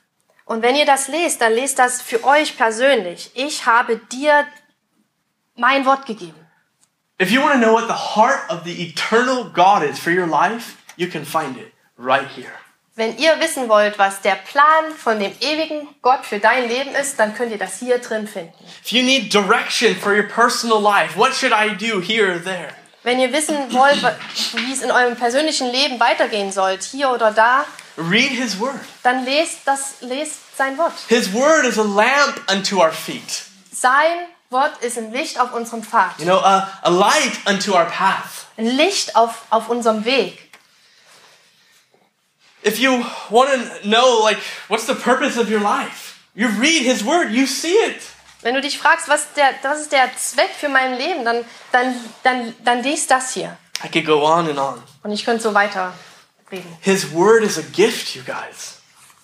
Und 0.46 0.62
wenn 0.62 0.76
ihr 0.76 0.86
das 0.86 1.08
lest, 1.08 1.42
dann 1.42 1.54
lest 1.54 1.80
das 1.80 2.02
für 2.02 2.24
euch 2.24 2.56
persönlich. 2.56 3.32
Ich 3.34 3.66
habe 3.66 3.98
dir 3.98 4.46
mein 5.56 5.86
Wort 5.86 6.06
gegeben. 6.06 6.40
If 7.20 7.32
you 7.32 7.42
want 7.42 7.54
to 7.54 7.60
know 7.60 7.74
what 7.74 7.88
the 7.88 7.94
heart 8.16 8.50
of 8.50 8.64
the 8.66 8.90
eternal 8.90 9.46
God 9.54 9.84
is 9.84 9.98
for 9.98 10.12
your 10.12 10.28
life, 10.28 10.76
you 10.98 11.08
can 11.08 11.26
find 11.26 11.58
it 11.58 11.72
right 11.98 12.28
here. 12.36 12.52
Wenn 12.98 13.18
ihr 13.18 13.40
wissen 13.42 13.68
wollt, 13.68 13.98
was 14.00 14.22
der 14.22 14.36
Plan 14.36 14.94
von 14.98 15.20
dem 15.20 15.34
ewigen 15.42 15.88
Gott 16.02 16.26
für 16.26 16.40
dein 16.40 16.70
Leben 16.70 16.96
ist, 16.96 17.20
dann 17.20 17.36
könnt 17.36 17.52
ihr 17.52 17.58
das 17.58 17.80
hier 17.80 17.98
drin 17.98 18.28
finden. 18.28 18.54
If 18.86 18.92
you 18.92 19.04
need 19.04 19.34
direction 19.34 19.96
for 19.96 20.14
your 20.14 20.24
personal 20.24 20.82
life, 20.82 21.18
what 21.18 21.34
should 21.34 21.52
I 21.52 21.76
do 21.76 22.00
here 22.00 22.34
or 22.34 22.42
there? 22.42 22.70
Wenn 23.04 23.20
ihr 23.20 23.34
wissen 23.34 23.56
wollt, 23.74 24.02
wie 24.54 24.72
es 24.72 24.82
in 24.82 24.92
eurem 24.92 25.16
persönlichen 25.16 25.72
Leben 25.72 26.00
weitergehen 26.00 26.52
soll, 26.52 26.78
hier 26.80 27.10
oder 27.10 27.32
da, 27.32 27.66
Read 27.98 28.32
His 28.32 28.60
Word. 28.60 28.80
dann 29.04 29.24
lest 29.26 29.60
das, 29.66 29.96
lest 30.02 30.58
sein 30.58 30.78
Wort. 30.78 30.94
His 31.08 31.34
Word 31.34 31.66
is 31.66 31.78
a 31.78 31.84
lamp 31.84 32.42
unto 32.52 32.82
our 32.82 32.92
feet, 32.92 33.44
Sein 33.72 34.28
Wort 34.50 34.78
ist 34.82 34.98
ein 34.98 35.12
Licht 35.12 35.40
auf 35.40 35.54
unserem 35.54 35.84
Pfad, 35.84 36.18
you 36.20 36.26
know, 36.26 36.40
a, 36.40 36.68
a 36.84 36.90
light 36.90 37.34
unto 37.46 37.74
our 37.74 37.86
path. 37.86 38.46
ein 38.58 38.66
Licht 38.68 39.16
auf, 39.16 39.44
auf 39.50 39.70
unserem 39.70 40.04
Weg. 40.06 40.40
If 42.64 42.80
you 42.80 43.06
want 43.30 43.50
to 43.52 43.88
know, 43.88 44.22
like, 44.24 44.38
what's 44.70 44.88
the 44.88 44.96
purpose 44.96 45.38
of 45.40 45.50
your 45.50 45.60
life, 45.62 46.16
you 46.34 46.48
read 46.48 46.84
His 46.84 47.06
Word, 47.06 47.30
you 47.32 47.46
see 47.46 47.76
it. 47.88 48.02
Wenn 48.42 48.56
du 48.56 48.62
dich 48.62 48.78
fragst, 48.78 49.08
was, 49.08 49.34
der, 49.34 49.50
was 49.64 49.82
ist 49.82 49.92
der 49.92 50.10
Zweck 50.18 50.52
für 50.60 50.70
mein 50.70 50.98
Leben, 50.98 51.26
dann, 51.26 51.46
dann, 51.72 51.96
dann, 52.24 52.56
dann 52.64 52.84
liest 52.84 53.10
das 53.10 53.34
hier. 53.34 53.58
I 53.84 53.90
could 53.90 54.06
go 54.06 54.26
on 54.26 54.48
and 54.50 54.58
on. 54.60 54.82
Und 55.04 55.12
ich 55.12 55.26
könnte 55.26 55.44
so 55.44 55.54
weiter 55.54 55.94
reden. 56.56 56.78
His 56.82 57.12
Word 57.14 57.44
is 57.44 57.58
a 57.58 57.64
gift, 57.74 58.16
you 58.16 58.24
guys. 58.24 58.80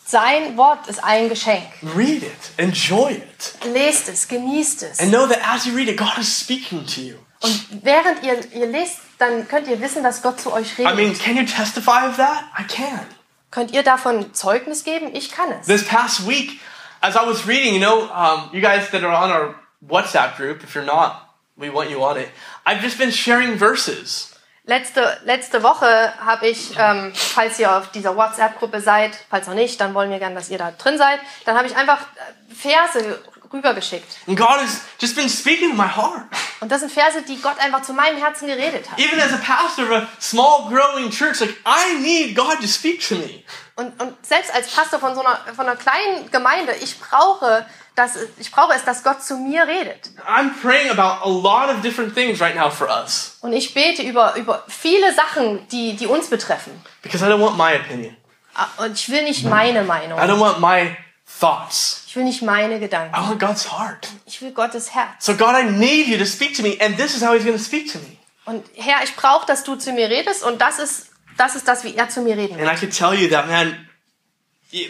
Sein 0.06 0.58
Wort 0.58 0.88
ist 0.88 1.02
ein 1.04 1.30
Geschenk. 1.30 1.64
Read 1.96 2.24
it, 2.24 2.52
enjoy 2.58 3.12
it, 3.14 3.54
Lest 3.74 4.10
es, 4.10 4.28
genießt 4.28 4.84
es. 4.84 5.00
and 5.00 5.10
know 5.12 5.26
that 5.28 5.40
as 5.42 5.66
you 5.66 5.74
read 5.74 5.88
it, 5.88 5.98
God 5.98 6.18
is 6.18 6.28
speaking 6.28 6.86
to 6.86 7.02
you. 7.02 7.16
Und 7.42 7.84
während 7.84 8.22
ihr, 8.24 8.40
ihr 8.54 8.68
lest, 8.68 8.98
dann 9.18 9.48
könnt 9.48 9.68
ihr 9.68 9.80
wissen, 9.80 10.04
dass 10.04 10.22
Gott 10.22 10.40
zu 10.40 10.52
euch 10.52 10.78
redet. 10.78 10.94
I 10.94 10.96
mean, 10.96 11.18
can 11.18 11.38
you 11.38 11.46
testify 11.46 12.06
of 12.08 12.18
that? 12.18 12.44
I 12.60 12.64
can. 12.68 13.06
Könnt 13.52 13.72
ihr 13.72 13.84
davon 13.84 14.34
Zeugnis 14.34 14.84
geben? 14.84 15.16
Ich 15.16 15.32
kann 15.32 15.50
es. 15.52 15.66
This 15.66 15.86
past 15.88 16.28
week, 16.28 16.60
as 17.02 17.16
I 17.16 17.26
was 17.26 17.48
reading, 17.48 17.74
you 17.74 17.80
know, 17.80 18.04
um, 18.12 18.50
you 18.54 18.62
guys 18.62 18.90
that 18.92 19.04
are 19.04 19.14
on 19.16 19.32
our 19.32 19.56
WhatsApp 19.86 20.36
group, 20.38 20.64
if 20.64 20.76
you're 20.76 20.86
not, 20.86 21.30
we 21.58 21.70
want 21.70 21.90
you 21.90 22.04
on 22.04 22.18
it. 22.18 22.30
I've 22.66 22.82
just 22.82 22.98
been 22.98 23.12
sharing 23.12 23.56
verses. 23.58 24.36
Letzte, 24.64 25.20
letzte 25.26 25.64
Woche 25.64 26.14
habe 26.24 26.48
ich, 26.48 26.78
ähm, 26.78 27.12
falls 27.16 27.58
ihr 27.58 27.76
auf 27.76 27.90
dieser 27.92 28.16
WhatsApp-Gruppe 28.16 28.80
seid, 28.80 29.18
falls 29.30 29.48
noch 29.48 29.56
nicht, 29.56 29.82
dann 29.82 29.96
wollen 29.96 30.12
wir 30.12 30.20
gerne, 30.20 30.36
dass 30.36 30.50
ihr 30.50 30.60
da 30.60 30.72
drin 30.72 31.00
seid, 31.00 31.20
dann 31.46 31.58
habe 31.58 31.68
ich 31.68 31.76
einfach 31.76 32.02
äh, 32.02 32.54
Verse 32.54 33.20
rübergeschickt. 33.52 34.20
And 34.28 34.38
God 34.38 34.60
has 34.62 34.82
just 35.00 35.16
been 35.16 35.28
speaking 35.28 35.72
to 35.72 35.76
my 35.76 35.88
heart. 35.88 36.26
Und 36.60 36.72
das 36.72 36.82
sind 36.82 36.92
Verse, 36.92 37.24
die 37.24 37.42
Gott 37.42 37.60
einfach 37.60 37.82
zu 37.82 37.94
meinem 37.94 38.18
Herzen 38.18 38.48
geredet 38.48 38.90
hat. 38.90 39.00
Even 39.00 39.20
as 39.20 39.34
a 39.34 39.38
pastor 39.38 39.86
of 39.86 40.04
a 40.04 40.08
small 40.20 40.70
growing 40.70 41.10
church, 41.10 41.40
like 41.40 41.58
I 41.66 42.00
need 42.00 42.36
God 42.36 42.62
to 42.62 42.68
speak 42.68 43.06
to 43.08 43.16
me. 43.16 43.44
Und, 43.76 44.00
und 44.00 44.26
selbst 44.26 44.54
als 44.54 44.70
Pastor 44.70 45.00
von 45.00 45.16
so 45.16 45.22
einer, 45.22 45.40
von 45.56 45.66
einer 45.66 45.76
kleinen 45.76 46.30
Gemeinde, 46.30 46.74
ich 46.82 47.00
brauche, 47.00 47.66
das, 47.96 48.12
ich 48.38 48.52
brauche 48.52 48.74
es, 48.74 48.84
dass 48.86 49.04
Gott 49.04 49.22
zu 49.24 49.36
mir 49.38 49.68
redet. 49.68 50.12
I'm 50.28 50.52
praying 50.62 50.90
about 50.92 51.24
a 51.24 51.30
lot 51.30 51.70
of 51.74 51.82
different 51.82 52.14
things 52.14 52.40
right 52.42 52.56
now 52.56 52.70
for 52.70 52.88
us 52.90 53.38
Und 53.42 53.54
ich 53.54 53.74
bete 53.74 54.02
über, 54.04 54.36
über 54.36 54.64
viele 54.68 55.14
Sachen, 55.14 55.68
die, 55.70 55.96
die 55.96 56.08
uns 56.08 56.30
betreffen. 56.30 56.72
because 57.02 57.24
I 57.26 57.28
don't 57.30 57.42
want 57.42 57.58
my 57.58 57.76
opinion. 57.76 58.16
Ah, 58.56 58.68
Und 58.78 58.94
ich 58.98 59.10
will 59.10 59.24
nicht 59.24 59.44
meine 59.46 59.82
I 59.82 59.86
Meinung. 59.86 60.20
don't 60.20 60.40
want 60.40 60.60
my 60.60 60.96
thoughts. 61.40 62.04
Ich 62.08 62.16
will 62.16 62.24
nicht 62.26 62.42
meine 62.42 62.76
I 62.78 62.80
Gedanken. 62.80 63.14
want 63.16 63.40
God's 63.40 63.72
heart. 63.72 64.08
Ich 64.26 64.42
will 64.42 64.52
Gottes 64.52 64.94
Herz. 64.94 65.26
So 65.26 65.34
God, 65.36 65.56
I 65.56 65.64
need 65.64 66.08
you 66.08 66.18
to 66.18 66.26
speak 66.26 66.56
to 66.58 66.62
me, 66.64 66.78
and 66.82 66.98
this 66.98 67.16
is 67.16 67.22
how 67.24 67.34
He's 67.34 67.46
going 67.46 67.58
to 67.58 67.64
speak 67.64 67.92
to 67.94 68.00
me. 68.00 68.18
Und 68.46 68.66
Herr, 68.76 69.04
ich 69.04 69.16
brauche, 69.16 69.46
dass 69.46 69.64
du 69.64 69.76
zu 69.76 69.94
mir 69.94 70.10
redest 70.10 70.44
und 70.44 70.60
das 70.62 70.80
ist 70.80 71.08
das, 71.38 71.56
ist 71.56 71.68
das 71.68 71.84
wie 71.86 71.96
er 71.96 72.10
zu 72.10 72.22
mir 72.22 72.36
reden 72.36 72.58
will. 72.58 72.68
And 72.68 72.76
I 72.78 72.80
could 72.80 72.96
tell 72.96 73.14
you 73.14 73.30
that, 73.30 73.48
man, 73.48 73.88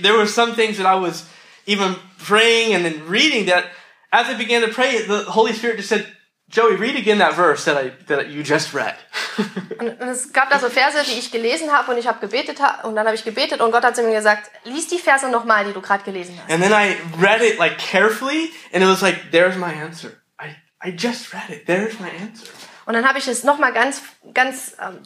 there 0.01 0.13
were 0.15 0.25
some 0.27 0.55
things 0.55 0.77
that 0.77 0.85
I 0.85 0.99
was 0.99 1.25
even 1.65 1.95
praying 2.25 2.73
and 2.75 2.83
then 2.85 3.07
reading 3.07 3.47
that 3.47 3.65
as 4.11 4.27
I 4.27 4.33
began 4.37 4.61
to 4.61 4.67
pray, 4.67 5.05
the 5.05 5.23
Holy 5.31 5.53
Spirit 5.53 5.77
just 5.77 5.89
said, 5.89 6.05
Joey, 6.49 6.75
read 6.75 6.97
again 6.97 7.19
that 7.19 7.33
verse 7.33 7.63
that 7.63 7.77
I 7.77 7.91
that 8.07 8.29
you 8.29 8.43
just 8.43 8.73
read. 8.73 8.95
Und 9.79 10.09
es 10.09 10.33
gab 10.33 10.49
da 10.49 10.59
so 10.59 10.69
Verse, 10.69 11.01
die 11.05 11.17
ich 11.17 11.31
gelesen 11.31 11.71
habe 11.71 11.91
und 11.91 11.97
ich 11.97 12.05
habe 12.07 12.19
gebetet 12.19 12.59
und 12.83 12.95
dann 12.95 13.05
habe 13.05 13.15
ich 13.15 13.23
gebetet 13.23 13.61
und 13.61 13.71
Gott 13.71 13.83
hat 13.83 13.95
zu 13.95 14.03
mir 14.03 14.13
gesagt, 14.13 14.51
lies 14.65 14.87
die 14.87 14.99
Verse 14.99 15.27
nochmal, 15.29 15.63
die 15.63 15.71
du 15.71 15.81
gerade 15.81 16.03
gelesen 16.03 16.37
hast. 16.37 16.51
and 16.51 16.61
then 16.61 16.73
I 16.73 16.97
read 17.17 17.41
it 17.41 17.57
like 17.57 17.77
carefully, 17.77 18.51
and 18.73 18.83
it 18.83 18.87
was 18.87 19.01
like, 19.01 19.31
there's 19.31 19.55
my 19.55 19.71
answer. 19.73 20.21
I, 20.39 20.57
I 20.85 20.91
just 20.91 21.33
read 21.33 21.49
it. 21.49 21.65
There's 21.65 21.97
my 21.99 22.09
answer. 22.09 22.51
Und 22.85 22.93
dann 22.95 23.07
habe 23.07 23.17
ich 23.19 23.27
es 23.27 23.45
nochmal 23.45 23.71
ganz, 23.71 24.01
ganz, 24.33 24.75
ähm, 24.81 24.99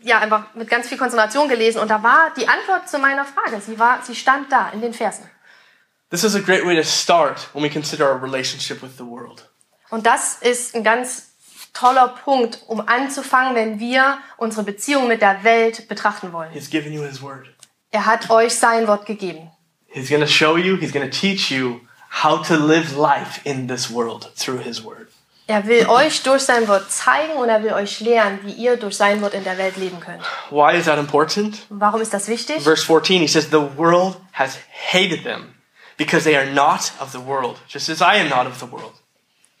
ja, 0.00 0.20
einfach 0.20 0.54
mit 0.54 0.68
ganz 0.70 0.88
viel 0.88 0.96
Konzentration 0.98 1.48
gelesen 1.48 1.80
und 1.80 1.88
da 1.90 2.02
war 2.04 2.32
die 2.36 2.46
Antwort 2.46 2.88
zu 2.88 2.98
meiner 2.98 3.24
Frage. 3.24 3.60
Sie 3.60 3.78
war, 3.80 4.02
sie 4.02 4.14
stand 4.14 4.52
da 4.52 4.70
in 4.70 4.80
den 4.80 4.94
Versen. 4.94 5.28
This 6.14 6.22
is 6.22 6.36
a 6.36 6.40
great 6.40 6.64
way 6.64 6.76
to 6.76 6.84
start 6.84 7.40
when 7.52 7.64
we 7.64 7.68
consider 7.68 8.04
our 8.04 8.16
relationship 8.16 8.80
with 8.80 8.98
the 8.98 9.04
world. 9.04 9.50
Und 9.90 10.06
das 10.06 10.36
ist 10.42 10.76
ein 10.76 10.84
ganz 10.84 11.32
toller 11.72 12.06
Punkt, 12.06 12.60
um 12.68 12.80
anzufangen, 12.86 13.56
wenn 13.56 13.80
wir 13.80 14.18
unsere 14.36 14.62
Beziehung 14.62 15.08
mit 15.08 15.22
der 15.22 15.42
Welt 15.42 15.88
betrachten 15.88 16.32
wollen. 16.32 16.52
He's 16.52 16.70
given 16.70 16.92
you 16.92 17.02
His 17.02 17.20
Word. 17.20 17.48
Er 17.90 18.06
hat 18.06 18.30
euch 18.30 18.54
sein 18.54 18.86
Wort 18.86 19.06
gegeben. 19.06 19.50
He's 19.88 20.08
going 20.08 20.20
to 20.20 20.28
show 20.28 20.56
you, 20.56 20.76
He's 20.76 20.92
going 20.92 21.04
to 21.04 21.10
teach 21.10 21.50
you 21.50 21.80
how 22.22 22.40
to 22.46 22.54
live 22.54 22.96
life 22.96 23.40
in 23.42 23.66
this 23.66 23.92
world 23.92 24.30
through 24.36 24.62
His 24.62 24.84
Word. 24.84 25.08
Er 25.48 25.66
will 25.66 25.88
euch 25.88 26.22
durch 26.22 26.42
sein 26.42 26.68
Wort 26.68 26.92
zeigen 26.92 27.32
und 27.32 27.48
er 27.48 27.64
will 27.64 27.72
euch 27.72 27.98
lehren, 27.98 28.38
wie 28.44 28.52
ihr 28.52 28.76
durch 28.76 28.96
sein 28.96 29.20
Wort 29.20 29.34
in 29.34 29.42
der 29.42 29.58
Welt 29.58 29.76
leben 29.78 29.98
könnt. 29.98 30.22
Why 30.50 30.78
is 30.78 30.84
that 30.84 30.96
important? 30.96 31.66
Warum 31.70 32.00
ist 32.00 32.14
das 32.14 32.28
wichtig? 32.28 32.62
Verse 32.62 32.84
14, 32.84 33.20
he 33.20 33.26
says, 33.26 33.50
The 33.50 33.76
world 33.76 34.16
has 34.32 34.56
hated 34.92 35.24
them 35.24 35.53
because 35.96 36.24
they 36.24 36.36
are 36.36 36.46
not 36.46 36.92
of 37.00 37.12
the 37.12 37.18
world, 37.18 37.58
just 37.68 37.88
as 37.88 38.00
I 38.00 38.20
am 38.20 38.28
not 38.28 38.46
of 38.46 38.58
the 38.58 38.70
world. 38.70 38.92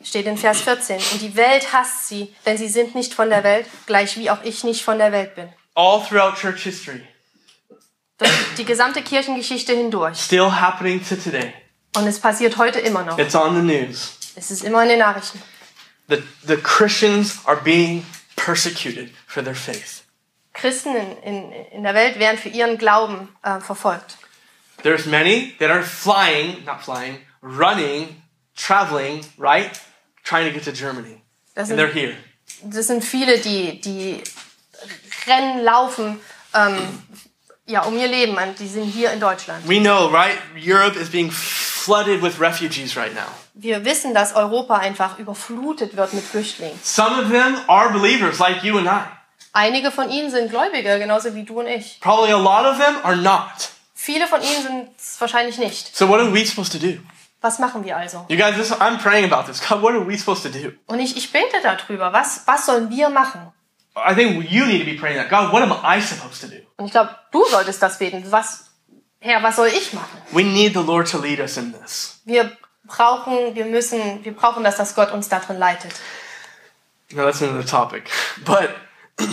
Steht 0.02 0.26
in 0.26 0.36
Vers 0.36 0.60
14. 0.60 0.96
Und 1.12 1.22
die 1.22 1.34
Welt 1.34 1.72
hasst 1.72 2.08
sie, 2.08 2.34
denn 2.44 2.58
sie 2.58 2.68
sind 2.68 2.94
nicht 2.94 3.14
von 3.14 3.30
der 3.30 3.42
Welt, 3.42 3.66
gleich 3.86 4.18
wie 4.18 4.28
auch 4.30 4.42
ich 4.42 4.62
nicht 4.64 4.82
von 4.84 4.98
der 4.98 5.12
Welt 5.12 5.34
bin. 5.34 5.48
All 5.74 6.00
throughout 6.02 6.36
church 6.36 6.62
history, 6.62 7.02
Durch 8.18 8.30
die 8.58 8.64
gesamte 8.64 9.02
Kirchengeschichte 9.02 9.74
hindurch. 9.74 10.18
still 10.18 10.50
happening 10.50 11.02
to 11.02 11.16
today. 11.16 11.52
Und 11.96 12.06
es 12.06 12.20
passiert 12.20 12.56
heute 12.58 12.80
immer 12.80 13.02
noch. 13.04 13.18
It's 13.18 13.34
on 13.34 13.54
the 13.56 13.62
news. 13.62 14.18
Es 14.36 14.50
ist 14.50 14.62
immer 14.64 14.82
in 14.82 14.90
den 14.90 14.98
Nachrichten. 14.98 15.40
The, 16.08 16.22
the 16.46 16.56
Christians 16.56 17.38
are 17.46 17.56
being 17.62 18.04
persecuted 18.36 19.10
for 19.26 19.42
their 19.42 19.54
faith. 19.54 20.02
Christen 20.52 20.94
in, 20.94 21.16
in, 21.22 21.52
in 21.72 21.82
der 21.82 21.94
Welt 21.94 22.18
werden 22.18 22.38
für 22.38 22.48
ihren 22.50 22.78
Glauben 22.78 23.34
äh, 23.42 23.58
verfolgt. 23.60 24.18
There's 24.84 25.06
many 25.06 25.54
that 25.60 25.70
are 25.70 25.82
flying, 25.82 26.62
not 26.66 26.82
flying, 26.82 27.16
running, 27.40 28.22
traveling, 28.54 29.24
right? 29.38 29.80
Trying 30.24 30.46
to 30.46 30.52
get 30.52 30.64
to 30.64 30.72
Germany. 30.72 31.22
Das 31.56 31.70
And 31.70 31.78
they're 31.78 31.90
here. 31.92 32.14
das 32.62 32.86
sind 32.88 33.02
viele, 33.02 33.38
die, 33.38 33.80
die 33.80 34.22
rennen, 35.26 35.64
laufen, 35.64 36.20
ähm, 36.54 36.76
ja, 37.66 37.82
um 37.84 37.96
ihr 37.96 38.08
Leben. 38.08 38.36
Und 38.36 38.58
die 38.58 38.68
sind 38.68 38.84
hier 38.84 39.10
in 39.12 39.20
Deutschland. 39.20 39.66
We 39.66 39.80
know, 39.80 40.08
right? 40.08 40.36
Europe 40.54 40.96
is 41.00 41.08
being 41.08 41.30
flooded 41.30 42.20
with 42.22 42.38
refugees 42.38 42.94
right 42.94 43.14
now. 43.14 43.28
Wir 43.54 43.84
wissen, 43.86 44.12
dass 44.12 44.34
Europa 44.34 44.76
einfach 44.76 45.18
überflutet 45.18 45.96
wird 45.96 46.12
mit 46.12 46.24
Flüchtlingen. 46.24 46.78
Some 46.82 47.22
of 47.22 47.30
them 47.30 47.56
are 47.68 47.90
believers 47.90 48.38
like 48.38 48.62
you 48.62 48.76
and 48.76 48.86
I. 48.86 49.04
Einige 49.54 49.90
von 49.90 50.10
ihnen 50.10 50.30
sind 50.30 50.50
Gläubige, 50.50 50.98
genauso 50.98 51.34
wie 51.34 51.44
du 51.44 51.60
und 51.60 51.68
ich. 51.68 52.00
Probably 52.00 52.32
a 52.32 52.36
lot 52.36 52.66
of 52.66 52.76
them 52.78 52.96
are 53.02 53.16
not. 53.16 53.70
Viele 54.04 54.26
von 54.26 54.42
ihnen 54.42 54.62
sind 54.62 54.88
es 54.98 55.18
wahrscheinlich 55.18 55.56
nicht. 55.56 55.96
So 55.96 56.10
what 56.10 56.20
are 56.20 56.30
we 56.30 56.44
supposed 56.44 56.70
to 56.72 56.78
do? 56.78 56.98
Was 57.40 57.58
machen 57.58 57.86
wir 57.86 57.96
also? 57.96 58.26
You 58.28 58.36
guys, 58.36 58.54
this, 58.54 58.70
I'm 58.70 58.98
praying 58.98 59.24
about 59.24 59.50
this. 59.50 59.66
God, 59.66 59.80
what 59.82 59.94
are 59.94 60.06
we 60.06 60.18
supposed 60.18 60.42
to 60.42 60.50
do? 60.50 60.72
Und 60.84 60.98
ich, 60.98 61.16
ich 61.16 61.32
bete 61.32 61.56
darüber. 61.62 62.12
Was, 62.12 62.42
was 62.44 62.66
sollen 62.66 62.90
wir 62.90 63.08
machen? 63.08 63.50
I 63.96 64.14
think 64.14 64.50
you 64.50 64.66
need 64.66 64.80
to 64.80 64.84
be 64.84 64.94
praying 64.94 65.16
that. 65.16 65.30
God, 65.30 65.50
what 65.54 65.62
am 65.62 65.72
I 65.82 66.02
supposed 66.02 66.42
to 66.42 66.48
do? 66.48 66.60
Und 66.76 66.84
ich 66.84 66.92
glaube, 66.92 67.16
du 67.32 67.46
solltest 67.46 67.82
das 67.82 67.98
beten. 67.98 68.30
Was, 68.30 68.66
Herr, 69.20 69.42
was 69.42 69.56
soll 69.56 69.68
ich 69.68 69.94
machen? 69.94 70.20
We 70.32 70.44
need 70.44 70.74
the 70.74 70.82
Lord 70.82 71.10
to 71.10 71.18
lead 71.18 71.40
us 71.40 71.56
in 71.56 71.72
this. 71.72 72.20
Wir 72.26 72.54
brauchen, 72.86 73.54
wir 73.54 73.64
müssen, 73.64 74.22
wir 74.22 74.34
brauchen 74.34 74.64
das, 74.64 74.76
dass 74.76 74.94
Gott 74.94 75.12
uns 75.12 75.30
darin 75.30 75.58
leitet. 75.58 75.94
Now 77.10 77.24
that's 77.24 77.40
another 77.40 77.64
topic. 77.64 78.10
But 78.44 78.68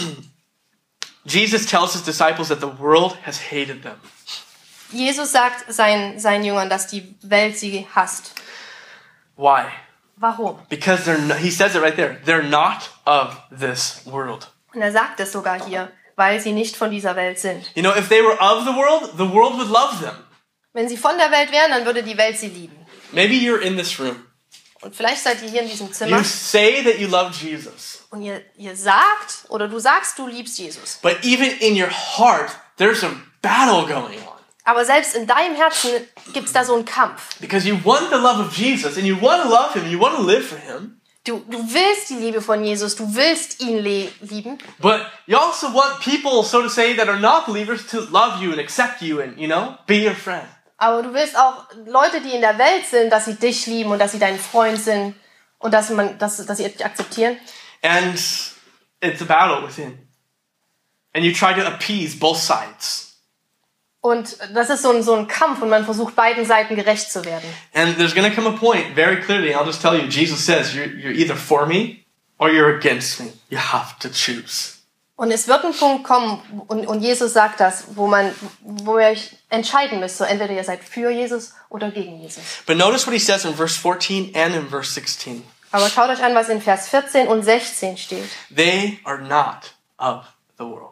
Jesus 1.25 1.65
tells 1.65 1.91
his 1.91 2.03
disciples 2.03 2.47
that 2.47 2.61
the 2.61 2.71
world 2.79 3.17
has 3.25 3.51
hated 3.51 3.83
them. 3.83 3.99
Jesus 4.91 5.31
sagt 5.31 5.71
seinen, 5.73 6.19
seinen 6.19 6.43
Jüngern, 6.43 6.69
dass 6.69 6.87
die 6.87 7.15
Welt 7.21 7.57
sie 7.57 7.87
hasst. 7.93 8.33
Why? 9.37 9.65
Warum? 10.17 10.59
Because 10.69 11.03
they're 11.03 11.17
no, 11.17 11.33
he 11.35 11.49
says 11.49 11.75
it 11.75 11.81
right 11.81 11.95
there. 11.95 12.17
They're 12.25 12.43
not 12.43 12.89
of 13.05 13.35
this 13.49 14.01
world. 14.05 14.51
Und 14.73 14.81
er 14.81 14.91
sagt 14.91 15.19
es 15.19 15.31
sogar 15.31 15.65
hier, 15.65 15.91
weil 16.15 16.39
sie 16.39 16.51
nicht 16.51 16.75
von 16.75 16.91
dieser 16.91 17.15
Welt 17.15 17.39
sind. 17.39 17.71
You 17.75 17.81
know, 17.81 17.91
if 17.95 18.07
they 18.09 18.21
were 18.21 18.37
of 18.39 18.63
the 18.65 18.75
world, 18.75 19.11
the 19.17 19.27
world 19.33 19.57
would 19.57 19.69
love 19.69 19.99
them. 19.99 20.15
Wenn 20.73 20.87
sie 20.87 20.97
von 20.97 21.17
der 21.17 21.31
Welt 21.31 21.51
wären, 21.51 21.71
dann 21.71 21.85
würde 21.85 22.03
die 22.03 22.17
Welt 22.17 22.37
sie 22.37 22.47
lieben. 22.47 22.77
Maybe 23.11 23.33
you're 23.33 23.59
in 23.59 23.77
this 23.77 23.99
room. 23.99 24.25
Und 24.81 24.95
vielleicht 24.95 25.21
seid 25.23 25.41
ihr 25.41 25.49
hier 25.49 25.61
in 25.61 25.69
diesem 25.69 25.91
Zimmer 25.91 26.17
You 26.17 26.23
say 26.23 26.83
that 26.83 26.97
you 26.99 27.07
love 27.07 27.31
Jesus, 27.33 28.03
und 28.09 28.23
ihr, 28.23 28.41
ihr 28.57 28.75
sagt 28.75 29.45
oder 29.49 29.67
du 29.67 29.77
sagst, 29.79 30.17
du 30.17 30.27
liebst 30.27 30.57
Jesus. 30.57 30.99
but 31.03 31.23
even 31.23 31.49
in 31.59 31.75
your 31.75 31.89
heart, 31.89 32.51
there's 32.77 33.03
a 33.03 33.11
battle 33.41 33.85
going 33.85 34.17
on. 34.19 34.40
Aber 34.71 34.85
selbst 34.85 35.17
in 35.17 35.27
deinem 35.27 35.57
Herzen 35.57 35.89
gibt's 36.31 36.53
da 36.53 36.63
so 36.63 36.73
einen 36.73 36.85
Kampf. 36.85 37.37
Because 37.41 37.67
you 37.67 37.77
want 37.83 38.09
the 38.09 38.15
love 38.15 38.39
of 38.39 38.55
Jesus 38.55 38.95
and 38.95 39.05
you 39.05 39.21
want 39.21 39.43
to 39.43 39.49
love 39.49 39.73
him, 39.73 39.85
you 39.91 39.99
want 39.99 40.15
to 40.15 40.23
live 40.23 40.47
for 40.47 40.57
him, 40.57 41.01
Du, 41.25 41.39
du 41.39 41.57
willst 41.57 42.09
die 42.09 42.15
Liebe 42.15 42.41
von 42.41 42.63
Jesus, 42.63 42.95
du 42.95 43.13
willst 43.13 43.59
ihn 43.59 43.77
lieben, 43.77 44.57
but 44.79 45.01
you 45.27 45.37
also 45.37 45.67
want 45.67 45.99
people, 45.99 46.41
so 46.41 46.63
to 46.63 46.69
say, 46.69 46.95
that 46.95 47.09
are 47.09 47.19
not 47.19 47.45
believers 47.45 47.85
to 47.85 47.99
love 48.09 48.41
you 48.41 48.51
and 48.51 48.59
accept 48.59 49.01
you 49.01 49.19
and, 49.19 49.37
you 49.37 49.47
know, 49.47 49.75
be 49.85 50.03
your 50.03 50.15
friend. 50.15 50.47
aber 50.77 51.03
du 51.03 51.13
willst 51.13 51.37
auch 51.37 51.65
Leute, 51.85 52.21
die 52.21 52.31
in 52.31 52.41
der 52.41 52.57
Welt 52.57 52.87
sind, 52.87 53.11
dass 53.11 53.25
sie 53.25 53.35
dich 53.35 53.67
lieben 53.67 53.91
und 53.91 53.99
dass 53.99 54.13
sie 54.13 54.19
dein 54.19 54.39
Freund 54.39 54.79
sind 54.79 55.13
und 55.59 55.73
dass, 55.73 55.89
man, 55.89 56.17
dass, 56.17 56.43
dass 56.45 56.57
sie 56.57 56.69
dich 56.69 56.83
akzeptieren. 56.83 57.37
And 57.83 58.15
it's 59.01 59.21
a 59.21 59.25
battle 59.25 59.67
within. 59.67 60.07
And 61.13 61.25
you 61.25 61.33
try 61.33 61.53
to 61.53 61.67
appease 61.67 62.17
both 62.17 62.37
sides. 62.37 63.10
Und 64.01 64.35
das 64.53 64.71
ist 64.71 64.81
so 64.81 64.91
ein, 64.91 65.03
so 65.03 65.13
ein 65.13 65.27
Kampf 65.27 65.61
und 65.61 65.69
man 65.69 65.85
versucht 65.85 66.15
beiden 66.15 66.43
Seiten 66.45 66.75
gerecht 66.75 67.11
zu 67.11 67.23
werden. 67.23 67.47
And 67.73 67.97
there's 67.97 68.15
going 68.15 68.27
to 68.27 68.35
come 68.35 68.49
a 68.49 68.57
point, 68.57 68.95
very 68.95 69.21
clearly, 69.21 69.53
I'll 69.53 69.65
just 69.65 69.81
tell 69.81 69.95
you, 69.95 70.07
Jesus 70.07 70.43
says, 70.43 70.73
you're, 70.73 70.87
you're 70.87 71.13
either 71.13 71.35
for 71.35 71.67
me 71.67 72.03
or 72.39 72.49
you're 72.49 72.75
against 72.75 73.19
me. 73.19 73.33
You 73.49 73.59
have 73.59 73.99
to 73.99 74.09
choose. 74.09 74.79
Und 75.15 75.29
es 75.29 75.47
wird 75.47 75.63
ein 75.63 75.73
Punkt 75.73 76.03
kommen, 76.03 76.41
und, 76.67 76.87
und 76.87 77.01
Jesus 77.01 77.33
sagt 77.33 77.59
das, 77.59 77.95
wo 77.95 78.07
man, 78.07 78.33
wo 78.61 78.97
ihr 78.97 79.09
euch 79.09 79.37
entscheiden 79.49 79.99
müsst, 79.99 80.17
so 80.17 80.23
entweder 80.23 80.51
ihr 80.51 80.63
seid 80.63 80.83
für 80.83 81.11
Jesus 81.11 81.53
oder 81.69 81.91
gegen 81.91 82.19
Jesus. 82.19 82.41
But 82.65 82.77
notice 82.77 83.05
what 83.05 83.13
he 83.13 83.19
says 83.19 83.45
in 83.45 83.53
verse 83.53 83.77
14 83.79 84.35
and 84.35 84.55
in 84.55 84.67
verse 84.67 84.91
16. 84.93 85.43
Aber 85.71 85.89
schaut 85.89 86.09
euch 86.09 86.23
an, 86.23 86.33
was 86.33 86.49
in 86.49 86.59
Vers 86.59 86.89
14 86.89 87.27
und 87.27 87.43
16 87.43 87.97
steht. 87.97 88.29
They 88.53 88.99
are 89.03 89.19
not 89.19 89.75
of 89.99 90.25
the 90.57 90.65
world. 90.65 90.90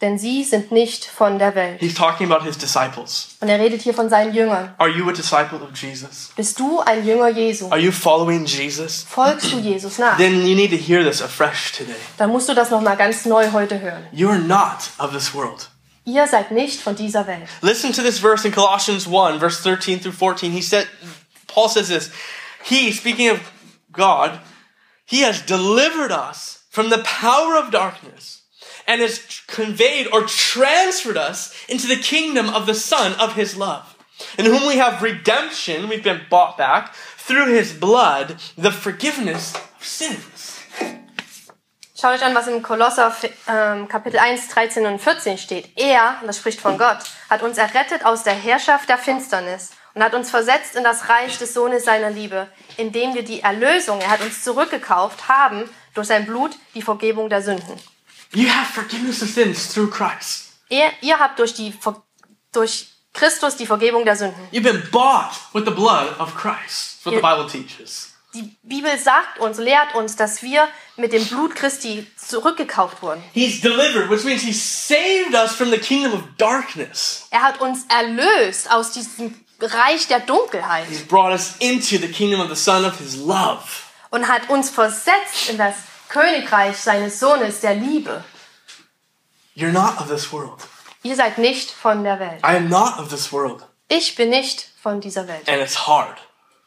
Denn 0.00 0.18
sie 0.18 0.42
sind 0.42 0.72
nicht 0.72 1.04
von 1.04 1.38
der 1.38 1.54
Welt. 1.54 1.80
He's 1.80 1.94
talking 1.94 2.30
about 2.30 2.44
his 2.44 2.58
disciples. 2.58 3.36
Und 3.40 3.48
er 3.48 3.60
redet 3.60 3.80
hier 3.80 3.94
von 3.94 4.10
seinen 4.10 4.34
Jüngern. 4.34 4.74
Are 4.78 4.90
you 4.90 5.08
a 5.08 5.12
disciple 5.12 5.60
of 5.62 5.70
Jesus? 5.76 6.30
Bist 6.34 6.58
du 6.58 6.80
ein 6.80 7.06
Jünger 7.06 7.28
Jesu? 7.28 7.68
Are 7.70 7.78
you 7.78 7.92
following 7.92 8.44
Jesus? 8.44 9.06
Folgst 9.08 9.52
du 9.52 9.58
Jesus 9.58 9.98
nach? 9.98 10.16
Then 10.16 10.44
you 10.46 10.56
need 10.56 10.70
to 10.70 10.76
hear 10.76 11.04
this 11.04 11.22
afresh 11.22 11.72
today. 11.72 11.94
Dann 12.18 12.30
musst 12.30 12.48
du 12.48 12.54
das 12.54 12.70
nochmal 12.70 12.96
ganz 12.96 13.24
neu 13.24 13.52
heute 13.52 13.80
hören. 13.80 14.04
You 14.10 14.28
are 14.30 14.38
not 14.38 14.90
of 14.98 15.12
this 15.12 15.32
world. 15.32 15.70
Ihr 16.04 16.26
seid 16.26 16.50
nicht 16.50 16.80
von 16.80 16.96
dieser 16.96 17.26
Welt. 17.26 17.48
Listen 17.62 17.92
to 17.92 18.02
this 18.02 18.18
verse 18.18 18.46
in 18.46 18.52
Colossians 18.52 19.06
1, 19.06 19.38
verse 19.38 19.62
13 19.62 20.00
through 20.00 20.12
14. 20.12 20.52
He 20.52 20.60
said, 20.60 20.86
Paul 21.46 21.68
says 21.68 21.88
this 21.88 22.10
He, 22.64 22.92
speaking 22.92 23.30
of 23.30 23.38
God, 23.92 24.40
He 25.06 25.22
has 25.24 25.40
delivered 25.40 26.10
us 26.10 26.66
from 26.70 26.90
the 26.90 26.98
power 27.04 27.56
of 27.56 27.70
darkness 27.70 28.43
and 28.86 29.00
has 29.00 29.42
conveyed 29.46 30.06
or 30.12 30.22
transferred 30.22 31.16
us 31.16 31.54
into 31.68 31.86
the 31.86 31.96
kingdom 31.96 32.48
of 32.48 32.66
the 32.66 32.74
Son 32.74 33.14
of 33.14 33.34
His 33.34 33.56
love, 33.56 33.96
in 34.38 34.46
whom 34.46 34.66
we 34.66 34.76
have 34.76 35.02
redemption, 35.02 35.88
we've 35.88 36.04
been 36.04 36.22
bought 36.30 36.56
back 36.56 36.94
through 36.94 37.52
His 37.54 37.72
blood, 37.72 38.36
the 38.56 38.70
forgiveness 38.70 39.54
of 39.54 39.84
sins. 39.84 40.60
Schaut 41.96 42.16
euch 42.16 42.22
an, 42.22 42.34
was 42.34 42.48
in 42.48 42.62
Kolosser 42.62 43.14
ähm, 43.48 43.88
Kapitel 43.88 44.18
1, 44.18 44.48
13 44.48 44.84
und 44.84 45.00
14 45.00 45.38
steht. 45.38 45.70
Er, 45.76 46.20
das 46.26 46.36
spricht 46.36 46.60
von 46.60 46.76
Gott, 46.76 46.98
hat 47.30 47.42
uns 47.42 47.56
errettet 47.56 48.04
aus 48.04 48.24
der 48.24 48.34
Herrschaft 48.34 48.90
der 48.90 48.98
Finsternis 48.98 49.70
und 49.94 50.02
hat 50.02 50.12
uns 50.12 50.28
versetzt 50.30 50.76
in 50.76 50.84
das 50.84 51.08
Reich 51.08 51.38
des 51.38 51.54
Sohnes 51.54 51.84
seiner 51.84 52.10
Liebe, 52.10 52.48
indem 52.76 53.14
wir 53.14 53.22
die 53.22 53.40
Erlösung, 53.40 54.00
er 54.00 54.10
hat 54.10 54.20
uns 54.20 54.42
zurückgekauft, 54.42 55.28
haben 55.28 55.70
durch 55.94 56.08
sein 56.08 56.26
Blut 56.26 56.50
die 56.74 56.82
Vergebung 56.82 57.30
der 57.30 57.40
Sünden. 57.40 57.80
You 58.34 58.48
have 58.48 58.66
forgiveness 58.72 59.22
of 59.22 59.28
sins 59.28 59.72
through 59.72 59.90
Christ. 59.90 60.52
Ihr, 60.68 60.90
ihr 61.02 61.18
habt 61.18 61.38
durch, 61.38 61.54
die, 61.54 61.72
durch 62.52 62.88
Christus 63.12 63.56
die 63.56 63.66
Vergebung 63.66 64.04
der 64.04 64.16
Sünden. 64.16 64.48
You've 64.52 64.62
been 64.62 64.82
bought 64.90 65.32
with 65.52 65.64
the 65.64 65.70
blood 65.70 66.18
of 66.18 66.34
Christ. 66.34 67.02
That's 67.04 67.06
what 67.06 67.14
the 67.14 67.20
Yeah. 67.20 67.36
Bible 67.36 67.50
teaches. 67.50 68.10
Die 68.34 68.56
Bibel 68.64 68.98
sagt 68.98 69.38
uns, 69.38 69.58
lehrt 69.58 69.94
uns, 69.94 70.16
dass 70.16 70.42
wir 70.42 70.66
mit 70.96 71.12
dem 71.12 71.24
Blut 71.26 71.54
Christi 71.54 72.04
zurückgekauft 72.16 73.00
wurden. 73.00 73.22
He's 73.32 73.60
delivered, 73.60 74.10
which 74.10 74.24
means 74.24 74.42
He 74.42 74.52
saved 74.52 75.34
us 75.34 75.52
from 75.54 75.70
the 75.70 75.78
kingdom 75.78 76.12
of 76.14 76.22
darkness. 76.36 77.26
Er 77.30 77.42
hat 77.42 77.60
uns 77.60 77.84
erlöst 77.88 78.68
aus 78.72 78.90
diesem 78.90 79.32
Reich 79.60 80.08
der 80.08 80.18
Dunkelheit 80.20 80.86
He's 80.88 81.06
brought 81.06 81.30
us 81.32 81.54
into 81.60 81.96
the 81.98 82.08
kingdom 82.10 82.40
of 82.40 82.48
the 82.48 82.56
Son 82.60 82.84
of 82.84 82.98
His 82.98 83.14
love. 83.14 83.62
und 84.10 84.26
hat 84.26 84.50
uns 84.50 84.68
versetzt 84.70 85.48
in 85.48 85.56
das 85.58 85.76
Königreich 86.14 86.76
seines 86.76 87.18
Sohnes 87.18 87.60
der 87.60 87.74
Liebe. 87.74 88.22
You're 89.56 89.72
not 89.72 90.00
of 90.00 90.06
this 90.08 90.32
world. 90.32 90.62
Ihr 91.02 91.16
seid 91.16 91.38
nicht 91.38 91.72
von 91.72 92.04
der 92.04 92.20
Welt. 92.20 92.40
I 92.44 92.56
am 92.56 92.68
not 92.68 93.00
of 93.00 93.08
this 93.08 93.32
world. 93.32 93.66
Ich 93.88 94.14
bin 94.14 94.30
nicht 94.30 94.68
von 94.80 95.00
dieser 95.00 95.26
Welt. 95.26 95.48
And 95.48 95.60
it's 95.60 95.88
hard. 95.88 96.16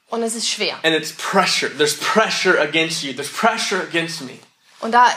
Und 0.09 0.21
es 0.21 0.35
ist 0.35 0.49
schwer. 0.49 0.75
And 0.83 0.93
it's 0.93 1.13
pressure. 1.13 1.69
There's 1.69 1.95
pressure 1.97 2.59
against 2.59 3.03
you. 3.03 3.13
There's 3.13 3.31
pressure 3.31 3.81
against 3.81 4.21
me. 4.21 4.37
Und 4.81 4.91
da 4.91 5.07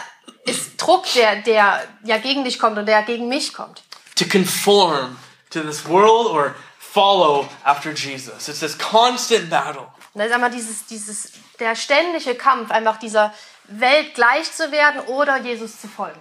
ist 0.44 0.76
Druck, 0.76 1.12
der, 1.14 1.42
der 1.42 1.82
ja 2.04 2.18
gegen 2.18 2.44
dich 2.44 2.60
kommt 2.60 2.78
und 2.78 2.86
der 2.86 3.02
gegen 3.02 3.28
mich 3.28 3.52
kommt. 3.52 3.82
To 4.14 4.24
conform 4.26 5.16
to 5.50 5.60
this 5.60 5.84
world 5.88 6.28
or 6.30 6.54
follow 6.78 7.48
after 7.64 7.90
Jesus. 7.90 8.48
It's 8.48 8.60
this 8.60 8.78
constant 8.78 9.50
battle. 9.50 9.88
Und 10.14 10.20
da 10.20 10.24
ist 10.24 10.32
einmal 10.32 10.50
dieses, 10.52 10.86
dieses, 10.86 11.32
der 11.58 11.74
ständige 11.74 12.36
Kampf, 12.36 12.70
einfach 12.70 12.98
dieser 12.98 13.34
Welt 13.70 14.14
gleich 14.14 14.52
zu 14.52 14.70
werden 14.72 15.00
oder 15.06 15.38
Jesus 15.38 15.80
zu 15.80 15.88
folgen. 15.88 16.20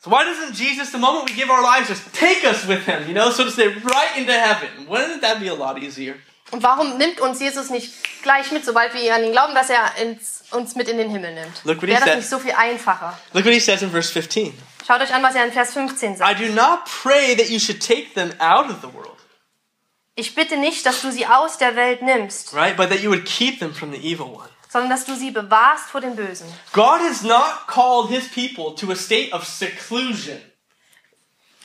So 0.00 0.10
why 0.10 0.24
doesn't 0.24 0.54
Jesus, 0.54 0.92
the 0.92 0.98
moment 0.98 1.28
we 1.28 1.34
give 1.34 1.50
our 1.50 1.62
lives, 1.62 1.88
just 1.88 2.12
take 2.14 2.44
us 2.44 2.66
with 2.68 2.86
him, 2.86 3.06
you 3.08 3.14
know, 3.14 3.30
so 3.30 3.44
to 3.44 3.50
say, 3.50 3.66
right 3.66 4.16
into 4.16 4.32
heaven? 4.32 4.86
Wouldn't 4.88 5.20
that 5.22 5.40
be 5.40 5.48
a 5.48 5.54
lot 5.54 5.76
easier? 5.82 6.14
Und 6.50 6.62
warum 6.62 6.96
nimmt 6.96 7.20
uns 7.20 7.40
Jesus 7.40 7.68
nicht 7.68 7.92
gleich 8.22 8.50
mit, 8.52 8.64
sobald 8.64 8.94
wir 8.94 9.14
an 9.14 9.24
ihn 9.24 9.32
glauben, 9.32 9.54
dass 9.54 9.68
er 9.68 9.96
ins, 10.00 10.44
uns 10.52 10.76
mit 10.76 10.88
in 10.88 10.96
den 10.96 11.10
Himmel 11.10 11.34
nimmt? 11.34 11.64
Look 11.64 11.78
what 11.78 11.88
he 11.88 11.94
Wäre 11.94 12.04
das 12.04 12.16
nicht 12.16 12.28
so 12.28 12.38
viel 12.38 12.52
einfacher? 12.52 13.18
Look 13.32 13.44
what 13.44 13.52
he 13.52 13.60
says 13.60 13.82
in 13.82 13.90
verse 13.90 14.10
15. 14.10 14.54
Schaut 14.86 15.02
euch 15.02 15.12
an, 15.12 15.22
was 15.22 15.34
er 15.34 15.44
in 15.44 15.52
Vers 15.52 15.74
15 15.74 16.16
sagt. 16.16 16.40
I 16.40 16.46
do 16.46 16.52
not 16.54 16.84
pray 17.02 17.36
that 17.36 17.50
you 17.50 17.58
should 17.58 17.80
take 17.80 18.14
them 18.14 18.32
out 18.38 18.70
of 18.70 18.80
the 18.80 18.94
world, 18.94 19.18
Ich 20.14 20.34
bitte 20.34 20.56
nicht, 20.56 20.84
dass 20.86 21.02
du 21.02 21.12
sie 21.12 21.26
aus 21.26 21.58
der 21.58 21.76
Welt 21.76 22.02
nimmst, 22.02 22.54
right? 22.54 22.76
But 22.76 22.88
that 22.88 23.00
you 23.00 23.10
would 23.10 23.24
keep 23.24 23.60
them 23.60 23.74
from 23.74 23.92
the 23.92 23.98
evil 23.98 24.26
one. 24.26 24.48
Sondern 24.68 24.90
dass 24.90 25.04
du 25.04 25.14
sie 25.14 25.30
bewahrst 25.30 25.90
vor 25.90 26.00
dem 26.00 26.16
Bösen. 26.16 26.46
God 26.72 27.00
has 27.00 27.22
not 27.22 27.66
called 27.66 28.08
his 28.08 28.28
people 28.28 28.74
to 28.74 28.92
a 28.92 28.96
state 28.96 29.32
of 29.32 29.44
seclusion. 29.44 30.40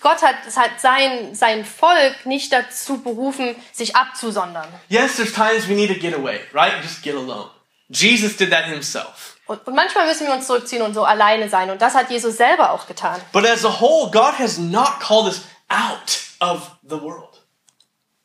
Gott 0.02 0.22
hat, 0.22 0.36
hat 0.56 0.82
sein, 0.82 1.34
sein 1.34 1.64
Volk 1.64 2.26
nicht 2.26 2.52
dazu 2.52 3.02
berufen, 3.02 3.56
sich 3.72 3.96
abzusondern. 3.96 4.68
Yes, 4.90 5.16
there's 5.16 5.34
times 5.34 5.68
we 5.70 5.76
need 5.76 5.88
to 5.88 6.00
get 6.00 6.14
away, 6.14 6.42
right? 6.54 6.74
Just 6.84 7.02
get 7.02 7.16
alone. 7.16 7.50
Jesus 7.90 8.36
did 8.36 8.52
that 8.52 8.66
himself. 8.66 9.38
Und, 9.46 9.66
und 9.66 9.76
manchmal 9.76 10.08
müssen 10.08 10.28
wir 10.28 10.34
uns 10.34 10.48
zurückziehen 10.48 10.82
und 10.82 10.94
so 10.94 11.06
alleine 11.06 11.50
sein. 11.50 11.70
Und 11.70 11.82
das 11.82 11.96
hat 11.96 12.10
Jesus 12.10 12.38
selber 12.38 12.72
auch 12.72 12.88
getan. 12.88 13.20
But 13.32 13.46
as 13.46 13.66
a 13.66 13.80
whole, 13.80 14.12
God 14.12 14.38
has 14.38 14.58
not 14.58 15.00
called 15.00 15.28
us 15.28 15.42
out 15.70 16.20
of 16.40 16.72
the 16.84 17.00
world. 17.02 17.42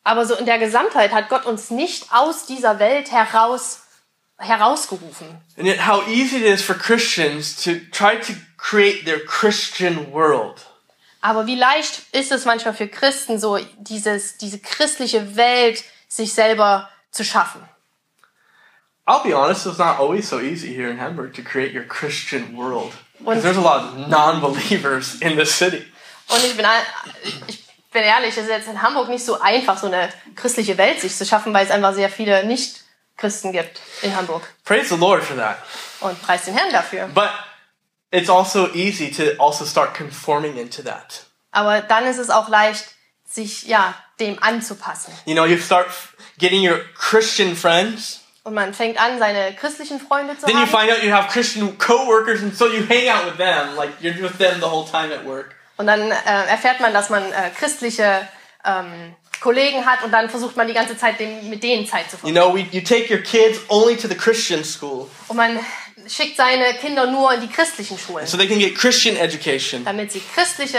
Aber 0.02 0.24
so 0.26 0.34
in 0.34 0.46
der 0.46 0.58
Gesamtheit 0.58 1.12
hat 1.12 1.28
Gott 1.28 1.44
uns 1.44 1.70
nicht 1.70 2.12
aus 2.12 2.46
dieser 2.46 2.78
Welt 2.78 3.12
heraus, 3.12 3.82
herausgerufen. 4.38 5.40
And 5.56 5.66
yet, 5.66 5.86
how 5.86 6.02
easy 6.08 6.36
it 6.36 6.42
is 6.42 6.62
for 6.62 6.74
Christians 6.74 7.62
to 7.64 7.80
try 7.90 8.16
to 8.16 8.34
create 8.56 9.04
their 9.04 9.20
Christian 9.20 10.12
world. 10.12 10.64
Aber 11.20 11.46
wie 11.46 11.56
leicht 11.56 12.02
ist 12.12 12.30
es 12.30 12.44
manchmal 12.44 12.74
für 12.74 12.88
Christen, 12.88 13.38
so 13.38 13.58
dieses, 13.78 14.36
diese 14.38 14.60
christliche 14.60 15.36
Welt 15.36 15.82
sich 16.08 16.32
selber 16.32 16.88
zu 17.10 17.24
schaffen. 17.24 17.60
I'll 19.06 19.22
be 19.22 19.34
honest, 19.34 19.66
it's 19.66 19.78
not 19.78 19.98
always 19.98 20.28
so 20.28 20.38
easy 20.38 20.74
here 20.74 20.90
in 20.90 20.98
Hamburg 20.98 21.34
to 21.34 21.42
create 21.42 21.74
your 21.74 21.84
Christian 21.84 22.56
world. 22.56 22.92
Because 23.18 23.42
there's 23.42 23.56
a 23.56 23.60
lot 23.60 23.82
of 23.82 24.08
non 24.08 24.40
believers 24.40 25.20
in 25.20 25.36
the 25.36 25.46
city. 25.46 25.84
Und 26.28 26.44
ich 26.44 26.56
bin, 26.56 26.66
ich 27.48 27.64
bin 27.90 28.02
ehrlich, 28.02 28.36
es 28.36 28.44
ist 28.44 28.50
jetzt 28.50 28.68
in 28.68 28.82
Hamburg 28.82 29.08
nicht 29.08 29.24
so 29.24 29.40
einfach, 29.40 29.78
so 29.78 29.86
eine 29.86 30.10
christliche 30.36 30.76
Welt 30.76 31.00
sich 31.00 31.16
zu 31.16 31.24
schaffen, 31.24 31.54
weil 31.54 31.64
es 31.64 31.70
einfach 31.70 31.94
sehr 31.94 32.10
viele 32.10 32.44
Nicht-Christen 33.18 33.52
gibt 33.52 33.80
in 34.02 34.14
Hamburg. 34.14 34.42
Praise 34.64 34.88
the 34.88 34.96
Lord 34.96 35.22
for 35.24 35.36
that. 35.36 35.58
Und 36.00 36.20
preis 36.22 36.44
den 36.44 36.54
Herrn 36.56 36.72
dafür. 36.72 37.08
But 37.08 37.30
it's 38.10 38.30
also 38.30 38.72
easy 38.74 39.10
to 39.10 39.42
also 39.42 39.64
start 39.64 39.94
conforming 39.94 40.56
into 40.56 40.82
that. 40.82 41.26
Aber 41.50 41.80
dann 41.80 42.06
ist 42.06 42.18
es 42.18 42.30
auch 42.30 42.48
leicht, 42.48 42.84
sich 43.24 43.64
ja 43.64 43.94
dem 44.20 44.40
anzupassen. 44.42 45.12
You 45.24 45.34
know, 45.34 45.44
you 45.44 45.58
start 45.58 45.88
getting 46.38 46.66
your 46.66 46.80
Christian 46.94 47.56
friends. 47.56 48.20
Und 48.44 48.54
man 48.54 48.72
fängt 48.72 49.00
an, 49.00 49.18
seine 49.18 49.54
christlichen 49.54 50.00
Freunde 50.00 50.38
zu 50.38 50.46
Then 50.46 50.56
you 50.56 50.62
haben. 50.62 50.68
find 50.68 50.90
out 50.90 51.02
you 51.02 51.12
have 51.12 51.28
Christian 51.28 51.76
coworkers, 51.76 52.40
and 52.40 52.56
so 52.56 52.66
you 52.66 52.86
hang 52.88 53.08
out 53.08 53.26
with 53.26 53.36
them, 53.36 53.76
like 53.76 53.90
you're 54.00 54.14
with 54.22 54.38
them 54.38 54.60
the 54.60 54.66
whole 54.66 54.88
time 54.88 55.12
at 55.12 55.24
work. 55.26 55.54
Und 55.76 55.86
dann 55.86 56.10
äh, 56.10 56.46
erfährt 56.48 56.80
man, 56.80 56.92
dass 56.92 57.10
man 57.10 57.22
äh, 57.32 57.50
christliche 57.56 58.26
ähm, 58.64 59.14
Kollegen 59.40 59.84
hat 59.86 60.02
und 60.04 60.10
dann 60.12 60.28
versucht 60.28 60.56
man 60.56 60.66
die 60.66 60.74
ganze 60.74 60.96
Zeit 60.96 61.20
dem, 61.20 61.48
mit 61.48 61.62
denen 61.62 61.86
Zeit 61.86 62.10
zu 62.10 62.16
You 62.16 62.32
verbringen. 62.32 62.34
know, 62.36 62.54
we, 62.54 62.66
you 62.72 62.80
take 62.82 63.12
your 63.12 63.20
kids 63.22 63.60
only 63.68 63.96
to 63.96 64.08
the 64.08 64.14
Christian 64.16 64.64
school 64.64 65.08
Und 65.28 65.36
man 65.36 65.58
schickt 66.06 66.36
seine 66.36 66.74
Kinder 66.74 67.06
nur 67.06 67.32
in 67.34 67.40
die 67.40 67.48
christlichen 67.48 67.98
Schulen, 67.98 68.26
so 68.26 68.36
they 68.36 68.48
can 68.48 68.58
get 68.58 68.74
Christian 68.76 69.16
education. 69.16 69.84
damit 69.84 70.10
sie 70.12 70.22
christliche 70.34 70.78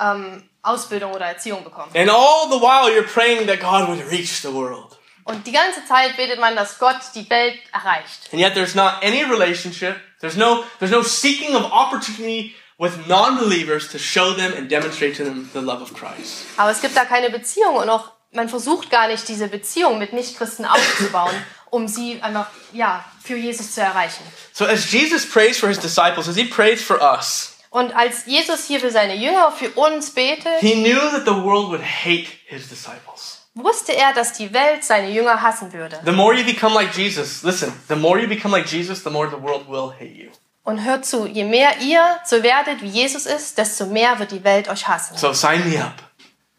ähm, 0.00 0.42
Ausbildung 0.62 1.12
oder 1.12 1.26
Erziehung 1.26 1.64
bekommen. 1.64 1.90
And 1.94 2.08
all 2.10 2.48
the 2.50 2.60
while, 2.60 2.90
you're 2.90 3.02
praying 3.06 3.46
that 3.46 3.60
God 3.60 3.88
would 3.88 4.10
reach 4.10 4.40
the 4.42 4.52
world. 4.52 4.96
Und 5.24 5.46
die 5.46 5.52
ganze 5.52 5.84
Zeit 5.86 6.16
betet 6.16 6.40
man, 6.40 6.56
dass 6.56 6.78
Gott 6.78 6.96
die 7.14 7.28
Welt 7.30 7.54
erreicht. 7.72 8.28
And 8.32 8.40
yet, 8.40 8.54
there's 8.54 8.74
not 8.74 8.94
any 9.02 9.22
relationship. 9.22 9.96
There's 10.20 10.36
no 10.36 10.64
there's 10.78 10.90
no 10.92 11.02
seeking 11.02 11.54
of 11.54 11.64
opportunity 11.70 12.54
with 12.80 13.06
non-believers 13.06 13.88
to 13.88 13.98
show 13.98 14.32
them 14.32 14.52
and 14.56 14.70
demonstrate 14.70 15.14
to 15.14 15.24
them 15.24 15.50
the 15.52 15.60
love 15.60 15.82
of 15.82 15.92
Christ. 15.92 16.46
Aber 16.56 16.70
es 16.70 16.80
gibt 16.80 16.96
da 16.96 17.04
keine 17.04 17.30
Beziehung 17.30 17.76
und 17.76 17.90
auch 17.90 18.12
man 18.32 18.48
versucht 18.48 18.90
gar 18.90 19.08
nicht, 19.08 19.28
diese 19.28 19.48
Beziehung 19.48 19.98
mit 19.98 20.12
Nichtchristen 20.12 20.64
aufzubauen, 20.64 21.34
um 21.70 21.86
sie 21.86 22.22
einfach 22.22 22.46
ja, 22.72 23.04
für 23.22 23.36
Jesus 23.36 23.74
zu 23.74 23.82
erreichen. 23.82 24.24
So 24.52 24.64
as 24.64 24.90
Jesus 24.90 25.28
prays 25.28 25.58
for 25.58 25.68
his 25.68 25.78
disciples, 25.78 26.26
as 26.28 26.36
he 26.36 26.44
prays 26.44 26.82
for 26.82 27.00
us, 27.00 27.56
Und 27.72 27.94
als 27.94 28.26
Jesus 28.26 28.64
hier 28.66 28.80
für 28.80 28.90
seine 28.90 29.14
Jünger, 29.14 29.52
für 29.52 29.70
uns 29.70 30.10
betet, 30.10 30.58
he 30.60 30.74
knew 30.74 30.98
that 31.10 31.24
the 31.24 31.44
world 31.44 31.68
would 31.68 31.82
hate 31.82 32.26
his 32.46 32.68
disciples. 32.68 33.46
wusste 33.54 33.92
er, 33.92 34.12
dass 34.12 34.32
die 34.32 34.52
Welt 34.52 34.82
seine 34.84 35.10
Jünger 35.10 35.42
hassen 35.42 35.72
würde. 35.72 36.00
The 36.04 36.12
more 36.12 36.34
you 36.34 36.44
become 36.44 36.74
like 36.74 36.96
Jesus, 36.96 37.42
listen, 37.42 37.72
the 37.88 37.94
more 37.94 38.18
you 38.18 38.26
become 38.26 38.56
like 38.56 38.66
Jesus, 38.66 39.02
the 39.04 39.10
more 39.10 39.28
the 39.28 39.40
world 39.40 39.68
will 39.68 39.92
hate 39.92 40.16
you. 40.16 40.30
Und 40.62 40.84
hört 40.84 41.06
zu, 41.06 41.26
je 41.26 41.44
mehr 41.44 41.78
ihr 41.80 42.18
so 42.24 42.42
werdet, 42.42 42.82
wie 42.82 42.88
Jesus 42.88 43.26
ist, 43.26 43.58
desto 43.58 43.86
mehr 43.86 44.18
wird 44.18 44.30
die 44.30 44.44
Welt 44.44 44.68
euch 44.68 44.86
hassen. 44.86 45.16
So 45.16 45.32
sign 45.32 45.68
me 45.68 45.82
up. 45.82 45.94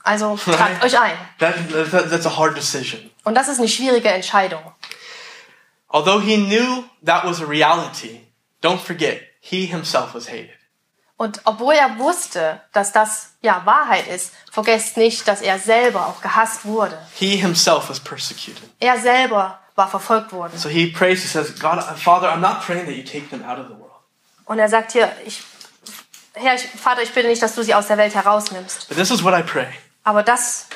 Also 0.04 0.36
tragt 0.44 0.84
euch 0.84 1.00
ein. 1.00 1.18
That, 1.40 1.56
that, 1.92 2.10
that's 2.10 2.26
a 2.26 2.38
hard 2.38 2.58
decision. 2.58 3.10
Und 3.24 3.36
das 3.36 3.48
ist 3.48 3.60
eine 3.60 3.68
schwierige 3.68 4.10
Entscheidung. 4.10 4.62
Although 5.88 6.20
he 6.20 6.38
knew 6.38 6.86
that 7.06 7.26
was 7.26 7.42
a 7.42 7.46
reality, 7.46 8.22
don't 8.62 8.80
forget, 8.80 9.22
he 9.40 9.66
himself 9.66 10.14
was 10.14 10.28
hated. 10.28 10.58
Und 11.18 11.42
obwohl 11.46 11.76
er 11.76 12.00
wusste, 12.00 12.62
dass 12.74 12.94
das 12.94 13.36
ja 13.44 13.62
Wahrheit 13.66 14.08
ist, 14.08 14.34
vergesst 14.52 14.98
nicht, 14.98 15.28
dass 15.28 15.42
er 15.42 15.60
selber 15.60 16.08
auch 16.08 16.20
gehasst 16.20 16.66
wurde. 16.66 16.98
He 17.14 17.36
himself 17.36 17.90
was 17.90 18.00
persecuted. 18.00 18.64
Er 18.80 19.00
selber 19.00 19.60
war 19.76 19.88
verfolgt 19.88 20.34
worden. 20.34 20.58
So 20.58 20.68
he 20.68 20.88
prays, 20.88 21.22
he 21.22 21.28
says, 21.28 21.60
God, 21.60 21.80
Father, 21.98 22.28
I'm 22.28 22.40
not 22.40 22.62
praying 22.62 22.88
that 22.88 22.96
you 22.96 23.04
take 23.04 23.30
them 23.30 23.44
out 23.44 23.60
of 23.60 23.68
the 23.68 23.76
world. 23.76 23.91
Und 24.52 24.60
er 24.60 24.68
sagt 24.68 24.92
hier, 24.92 25.10
ich, 25.26 25.42
Herr, 26.34 26.56
ich, 26.56 26.64
Vater, 26.64 27.02
ich 27.02 27.14
bitte 27.14 27.30
nicht, 27.30 27.42
dass 27.42 27.56
du 27.56 27.64
sie 27.64 27.74
aus 27.74 27.88
der 27.88 27.98
Welt 27.98 28.14
herausnimmst. 28.14 28.90
But 28.90 28.98
this 28.98 29.10
is 29.10 29.24
what 29.24 29.34
I 29.34 29.44
pray. 29.44 29.70
Aber 30.04 30.24
das 30.24 30.68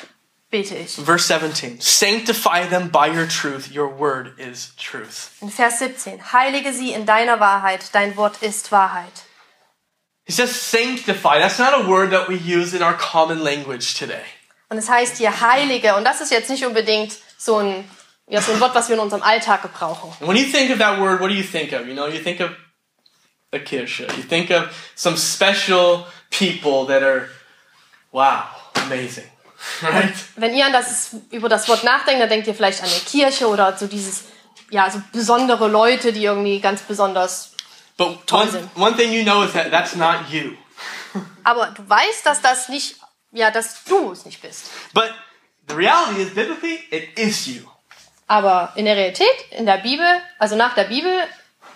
bete 0.48 0.74
ich. 0.74 0.94
Verse 0.94 1.26
17 1.26 1.78
Sanctify 1.82 2.66
them 2.70 2.90
by 2.90 3.10
your 3.14 3.28
truth, 3.28 3.70
your 3.70 3.98
word 3.98 4.32
is 4.38 4.74
truth. 4.76 5.32
In 5.42 5.50
Vers 5.50 5.80
17. 5.80 6.32
Heilige 6.32 6.72
sie 6.72 6.94
in 6.94 7.04
deiner 7.04 7.38
Wahrheit, 7.38 7.90
dein 7.92 8.16
Wort 8.16 8.40
ist 8.40 8.72
Wahrheit. 8.72 9.12
He 10.24 10.32
says 10.32 10.58
sanctify. 10.58 11.38
That's 11.38 11.58
not 11.58 11.74
a 11.74 11.86
word 11.86 12.12
that 12.12 12.30
we 12.30 12.36
use 12.36 12.74
in 12.74 12.82
our 12.82 12.94
common 12.94 13.40
language 13.40 13.92
today. 13.98 14.24
Und 14.70 14.78
es 14.78 14.88
heißt 14.88 15.18
hier 15.18 15.42
Heilige. 15.42 15.96
Und 15.96 16.04
das 16.04 16.22
ist 16.22 16.30
jetzt 16.30 16.48
nicht 16.48 16.64
unbedingt 16.64 17.14
so 17.36 17.58
ein, 17.58 17.84
ja, 18.26 18.40
so 18.40 18.52
ein 18.52 18.60
Wort, 18.60 18.74
was 18.74 18.88
wir 18.88 18.96
in 18.96 19.02
unserem 19.02 19.22
Alltag 19.22 19.60
gebrauchen. 19.60 20.14
And 20.20 20.30
when 20.30 20.38
you 20.38 20.50
think 20.50 20.70
of 20.70 20.78
that 20.78 20.98
word, 20.98 21.20
what 21.20 21.28
do 21.28 21.34
you 21.34 21.44
think 21.44 21.74
of? 21.74 21.86
You 21.86 21.92
know, 21.92 22.06
you 22.06 22.22
think 22.22 22.40
of 22.40 22.52
a 23.52 23.58
Kirsche. 23.58 24.06
You 24.16 24.22
think 24.22 24.50
of 24.50 24.70
some 24.94 25.16
special 25.16 26.06
people 26.30 26.86
that 26.86 27.02
are, 27.02 27.28
wow, 28.12 28.44
amazing. 28.74 29.26
Right? 29.82 30.14
Wenn 30.36 30.54
ihr 30.54 30.66
an 30.66 30.72
das, 30.72 31.16
über 31.30 31.48
das 31.48 31.66
Wort 31.68 31.82
nachdenkt, 31.82 32.20
dann 32.20 32.28
denkt 32.28 32.46
ihr 32.46 32.54
vielleicht 32.54 32.82
an 32.82 32.88
eine 32.88 33.00
Kirche 33.00 33.48
oder 33.48 33.76
so 33.76 33.86
dieses, 33.86 34.24
ja, 34.70 34.88
so 34.90 35.02
besondere 35.12 35.66
Leute, 35.68 36.12
die 36.12 36.24
irgendwie 36.24 36.60
ganz 36.60 36.82
besonders. 36.82 37.52
But 37.96 38.26
Toll 38.26 38.42
one, 38.42 38.50
sind. 38.50 38.76
one 38.76 38.96
thing 38.96 39.12
you 39.12 39.24
know 39.24 39.42
is 39.42 39.52
that 39.54 39.70
that's 39.70 39.96
not 39.96 40.28
you. 40.30 40.52
Aber 41.44 41.68
du 41.68 41.88
weißt, 41.88 42.24
dass 42.24 42.42
das 42.42 42.68
nicht, 42.68 42.96
ja, 43.32 43.50
dass 43.50 43.82
du 43.84 44.12
es 44.12 44.24
nicht 44.24 44.42
bist. 44.42 44.70
But 44.92 45.12
the 45.68 45.74
reality 45.74 46.22
is, 46.22 46.34
biblically, 46.34 46.78
it 46.90 47.18
is 47.18 47.46
you. 47.46 47.62
Aber 48.28 48.72
in 48.76 48.84
der 48.84 48.96
Realität, 48.96 49.26
in 49.50 49.66
der 49.66 49.78
Bibel, 49.78 50.06
also 50.38 50.54
nach 50.56 50.74
der 50.74 50.84
Bibel, 50.84 51.12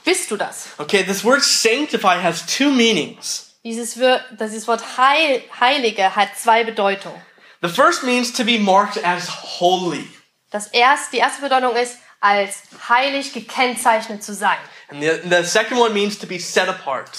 bist 0.04 0.30
du 0.30 0.36
das. 0.36 0.68
Okay, 0.78 1.02
this 1.04 1.24
word 1.24 1.42
sanctify 1.42 2.16
has 2.22 2.44
two 2.46 2.70
meanings. 2.70 3.54
Dieses, 3.64 3.98
Wir- 3.98 4.24
dieses 4.38 4.66
Wort 4.66 4.82
Heil, 4.96 5.42
Heilige 5.60 6.14
hat 6.16 6.30
zwei 6.38 6.64
Bedeutungen. 6.64 7.20
The 7.62 7.68
first 7.68 8.02
means 8.04 8.32
to 8.32 8.44
be 8.44 8.58
marked 8.58 9.04
as 9.04 9.28
holy, 9.60 10.06
Das 10.50 10.68
erste, 10.68 11.10
die 11.12 11.18
erste 11.18 11.42
Bedeutung 11.42 11.76
ist, 11.76 11.96
als 12.20 12.62
heilig 12.88 13.32
gekennzeichnet 13.34 14.24
zu 14.24 14.34
sein. 14.34 14.56
and 14.90 15.02
the, 15.02 15.20
the 15.28 15.44
second 15.44 15.78
one 15.78 15.92
means 15.92 16.18
to 16.18 16.26
be 16.26 16.38
set 16.38 16.68
apart. 16.68 17.10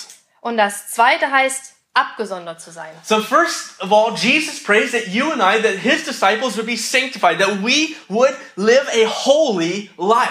Und 0.41 0.57
das 0.57 0.89
zweite 0.91 1.29
heißt, 1.31 1.73
abgesondert 1.93 2.59
zu 2.59 2.71
sein. 2.71 2.91
So 3.03 3.21
first 3.21 3.79
of 3.81 3.91
all, 3.91 4.15
Jesus 4.15 4.63
prays 4.63 4.91
that 4.91 5.07
you 5.07 5.31
and 5.31 5.41
I, 5.41 5.61
that 5.61 5.77
his 5.79 6.03
disciples 6.03 6.55
would 6.57 6.65
be 6.65 6.75
sanctified, 6.77 7.39
that 7.39 7.61
we 7.63 7.95
would 8.09 8.35
live 8.55 8.87
a 8.93 9.05
holy 9.07 9.89
life. 9.97 10.29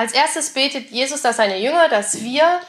Als 0.00 0.12
erstes 0.12 0.54
betet 0.54 0.90
Jesus, 0.90 1.20
dass 1.20 1.36
seine 1.36 1.58
Jünger, 1.58 1.90
dass 1.90 2.22
wir 2.22 2.62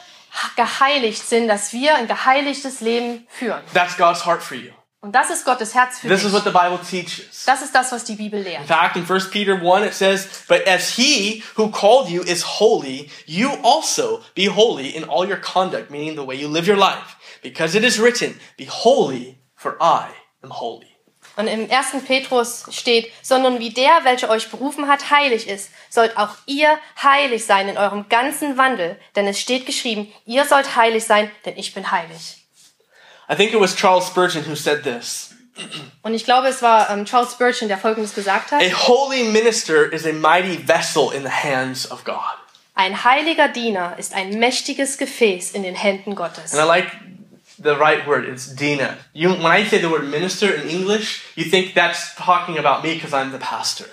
geheiligt 0.54 1.26
sind, 1.26 1.48
dass 1.48 1.72
wir 1.72 1.94
ein 1.94 2.06
geheiligtes 2.06 2.82
Leben 2.82 3.26
führen. 3.30 3.62
That's 3.72 3.96
God's 3.96 4.26
heart 4.26 4.42
for 4.42 4.54
you. 4.54 4.70
Und 5.00 5.12
das 5.14 5.30
ist 5.30 5.46
Gottes 5.46 5.74
Herz 5.74 5.98
für 6.00 6.08
This 6.08 6.18
dich. 6.20 6.28
is 6.28 6.34
what 6.34 6.44
the 6.44 6.50
Bible 6.50 6.78
teaches. 6.78 7.44
Das 7.46 7.62
ist 7.62 7.74
das, 7.74 7.90
was 7.90 8.04
die 8.04 8.16
Bibel 8.16 8.38
In 8.40 8.44
lehrt. 8.44 8.66
fact, 8.66 8.96
in 8.96 9.06
1 9.10 9.30
Peter 9.30 9.54
1, 9.54 9.86
it 9.86 9.94
says, 9.94 10.28
But 10.46 10.66
as 10.66 10.90
he 10.90 11.42
who 11.56 11.70
called 11.70 12.10
you 12.10 12.20
is 12.22 12.42
holy, 12.60 13.08
you 13.24 13.50
also 13.62 14.20
be 14.34 14.48
holy 14.54 14.90
in 14.90 15.04
all 15.04 15.26
your 15.26 15.38
conduct, 15.40 15.90
meaning 15.90 16.16
the 16.16 16.26
way 16.26 16.36
you 16.36 16.48
live 16.48 16.66
your 16.68 16.76
life. 16.76 17.16
Because 17.42 17.74
it 17.74 17.82
is 17.82 17.98
written, 17.98 18.38
Be 18.58 18.66
holy, 18.66 19.38
for 19.56 19.78
I 19.82 20.10
am 20.44 20.50
holy. 20.50 20.91
Und 21.36 21.46
im 21.46 21.70
1. 21.70 22.04
Petrus 22.06 22.64
steht, 22.70 23.10
sondern 23.22 23.58
wie 23.58 23.70
der, 23.70 24.04
welcher 24.04 24.28
euch 24.28 24.50
berufen 24.50 24.88
hat, 24.88 25.10
heilig 25.10 25.48
ist, 25.48 25.70
sollt 25.88 26.16
auch 26.16 26.36
ihr 26.46 26.78
heilig 27.02 27.46
sein 27.46 27.68
in 27.68 27.78
eurem 27.78 28.08
ganzen 28.08 28.58
Wandel. 28.58 28.98
Denn 29.16 29.26
es 29.26 29.40
steht 29.40 29.64
geschrieben, 29.64 30.12
ihr 30.26 30.44
sollt 30.44 30.76
heilig 30.76 31.04
sein, 31.04 31.30
denn 31.44 31.56
ich 31.56 31.72
bin 31.72 31.90
heilig. 31.90 32.38
I 33.30 33.34
think 33.34 33.54
it 33.54 33.60
was 33.60 33.74
Charles 33.74 34.06
Spurgeon 34.06 34.44
who 34.46 34.54
said 34.54 34.82
this. 34.82 35.30
Und 36.02 36.14
ich 36.14 36.24
glaube, 36.24 36.48
es 36.48 36.62
war 36.62 36.90
ähm, 36.90 37.04
Charles 37.04 37.32
Spurgeon, 37.32 37.68
der 37.68 37.78
Folgendes 37.78 38.14
gesagt 38.14 38.52
hat. 38.52 38.62
A 38.62 38.88
holy 38.88 39.24
minister 39.24 39.90
is 39.92 40.06
a 40.06 40.12
mighty 40.12 40.58
vessel 40.66 41.12
in 41.12 41.22
the 41.22 41.30
hands 41.30 41.90
of 41.90 42.04
God. 42.04 42.16
Ein 42.74 43.04
heiliger 43.04 43.48
Diener 43.48 43.96
ist 43.98 44.14
ein 44.14 44.38
mächtiges 44.38 44.96
Gefäß 44.96 45.52
in 45.52 45.62
den 45.62 45.74
Händen 45.74 46.14
Gottes. 46.14 46.54
And 46.54 46.62
I 46.62 46.66
like 46.66 46.86
the 47.62 47.76
right 47.76 48.06
word, 48.06 48.24
it's 48.24 48.46
Dina. 48.46 48.98
You, 49.12 49.30
when 49.30 49.46
I 49.46 49.64
say 49.64 49.78
the 49.78 49.90
word 49.90 50.08
minister 50.08 50.52
in 50.52 50.68
English, 50.68 51.24
you 51.36 51.44
think 51.44 51.74
that's 51.74 52.14
talking 52.16 52.58
about 52.58 52.82
me 52.82 52.94
because 52.94 53.12
I'm 53.12 53.30
the 53.32 53.38
pastor. 53.38 53.86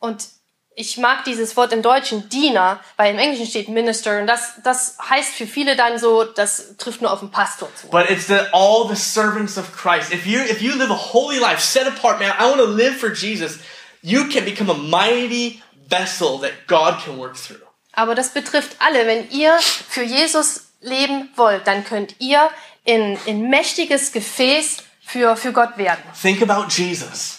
Und 0.00 0.28
ich 0.74 0.96
mag 0.96 1.24
dieses 1.24 1.56
Wort 1.56 1.72
im 1.72 1.82
Deutschen 1.82 2.28
Diener, 2.28 2.78
weil 2.96 3.12
im 3.12 3.18
Englischen 3.18 3.46
steht 3.46 3.68
Minister 3.68 4.20
und 4.20 4.28
das, 4.28 4.54
das 4.62 4.96
heißt 5.10 5.34
für 5.34 5.46
viele 5.46 5.74
dann 5.74 5.98
so, 5.98 6.22
das 6.22 6.76
trifft 6.76 7.02
nur 7.02 7.12
auf 7.12 7.18
den 7.18 7.30
Pastor 7.30 7.68
zu. 7.74 7.88
But 7.88 8.08
it's 8.08 8.28
the, 8.28 8.38
all 8.52 8.86
the 8.88 8.94
servants 8.94 9.58
of 9.58 9.72
Christ. 9.76 10.12
If 10.12 10.24
you 10.24 10.38
if 10.40 10.62
you 10.62 10.76
live 10.76 10.90
a 10.90 11.12
holy 11.12 11.38
life, 11.38 11.60
set 11.60 11.88
apart, 11.88 12.20
man, 12.20 12.32
I 12.38 12.44
want 12.44 12.58
to 12.58 12.66
live 12.66 12.96
for 12.96 13.10
Jesus. 13.10 13.58
You 14.02 14.28
can 14.28 14.44
become 14.44 14.70
a 14.70 14.74
mighty 14.74 15.60
vessel 15.88 16.38
that 16.40 16.52
God 16.68 17.02
can 17.02 17.18
work 17.18 17.36
through. 17.36 17.58
Aber 17.92 18.14
das 18.14 18.30
betrifft 18.30 18.76
alle. 18.78 19.06
Wenn 19.06 19.28
ihr 19.30 19.58
für 19.58 20.04
Jesus 20.04 20.67
leben 20.80 21.28
wollt, 21.36 21.66
dann 21.66 21.84
könnt 21.84 22.16
ihr 22.20 22.48
in, 22.84 23.18
in 23.26 23.48
mächtiges 23.50 24.12
Gefäß 24.12 24.78
für, 25.00 25.36
für 25.36 25.52
Gott 25.52 25.76
werden. 25.78 26.02
Think 26.20 26.42
about 26.42 26.68
Jesus. 26.70 27.38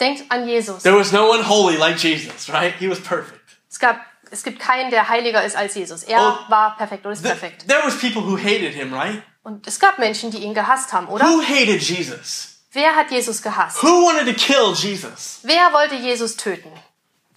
Denkt 0.00 0.24
an 0.30 0.46
Jesus. 0.48 0.82
There 0.82 0.96
was 0.98 1.12
no 1.12 1.30
one 1.30 1.42
holy 1.48 1.76
like 1.76 1.96
Jesus, 1.98 2.48
right? 2.52 2.74
He 2.78 2.88
was 2.88 3.00
perfect. 3.00 3.40
Es, 3.70 3.78
gab, 3.78 3.98
es 4.30 4.42
gibt 4.42 4.60
keinen, 4.60 4.90
der 4.90 5.08
heiliger 5.08 5.42
ist 5.44 5.56
als 5.56 5.74
Jesus. 5.74 6.02
Er 6.02 6.20
Oh. 6.46 6.50
war 6.50 6.76
perfekt 6.76 7.04
oder 7.06 7.12
ist 7.14 7.24
Th- 7.24 7.30
perfekt. 7.30 7.66
There 7.68 7.82
was 7.84 7.98
people 7.98 8.22
who 8.22 8.36
hated 8.36 8.74
him, 8.74 8.92
right? 8.92 9.22
Und 9.42 9.66
es 9.66 9.78
gab 9.80 9.98
Menschen, 9.98 10.30
die 10.30 10.38
ihn 10.38 10.54
gehasst 10.54 10.92
haben, 10.92 11.06
oder? 11.08 11.24
Who 11.24 11.40
hated 11.40 11.80
Jesus? 11.80 12.58
Wer 12.72 12.94
hat 12.94 13.10
Jesus 13.10 13.40
gehasst? 13.40 13.82
Who 13.82 14.04
wanted 14.06 14.26
to 14.26 14.34
kill 14.34 14.74
Jesus? 14.74 15.38
Wer 15.44 15.72
wollte 15.72 15.94
Jesus 15.94 16.36
töten? 16.36 16.70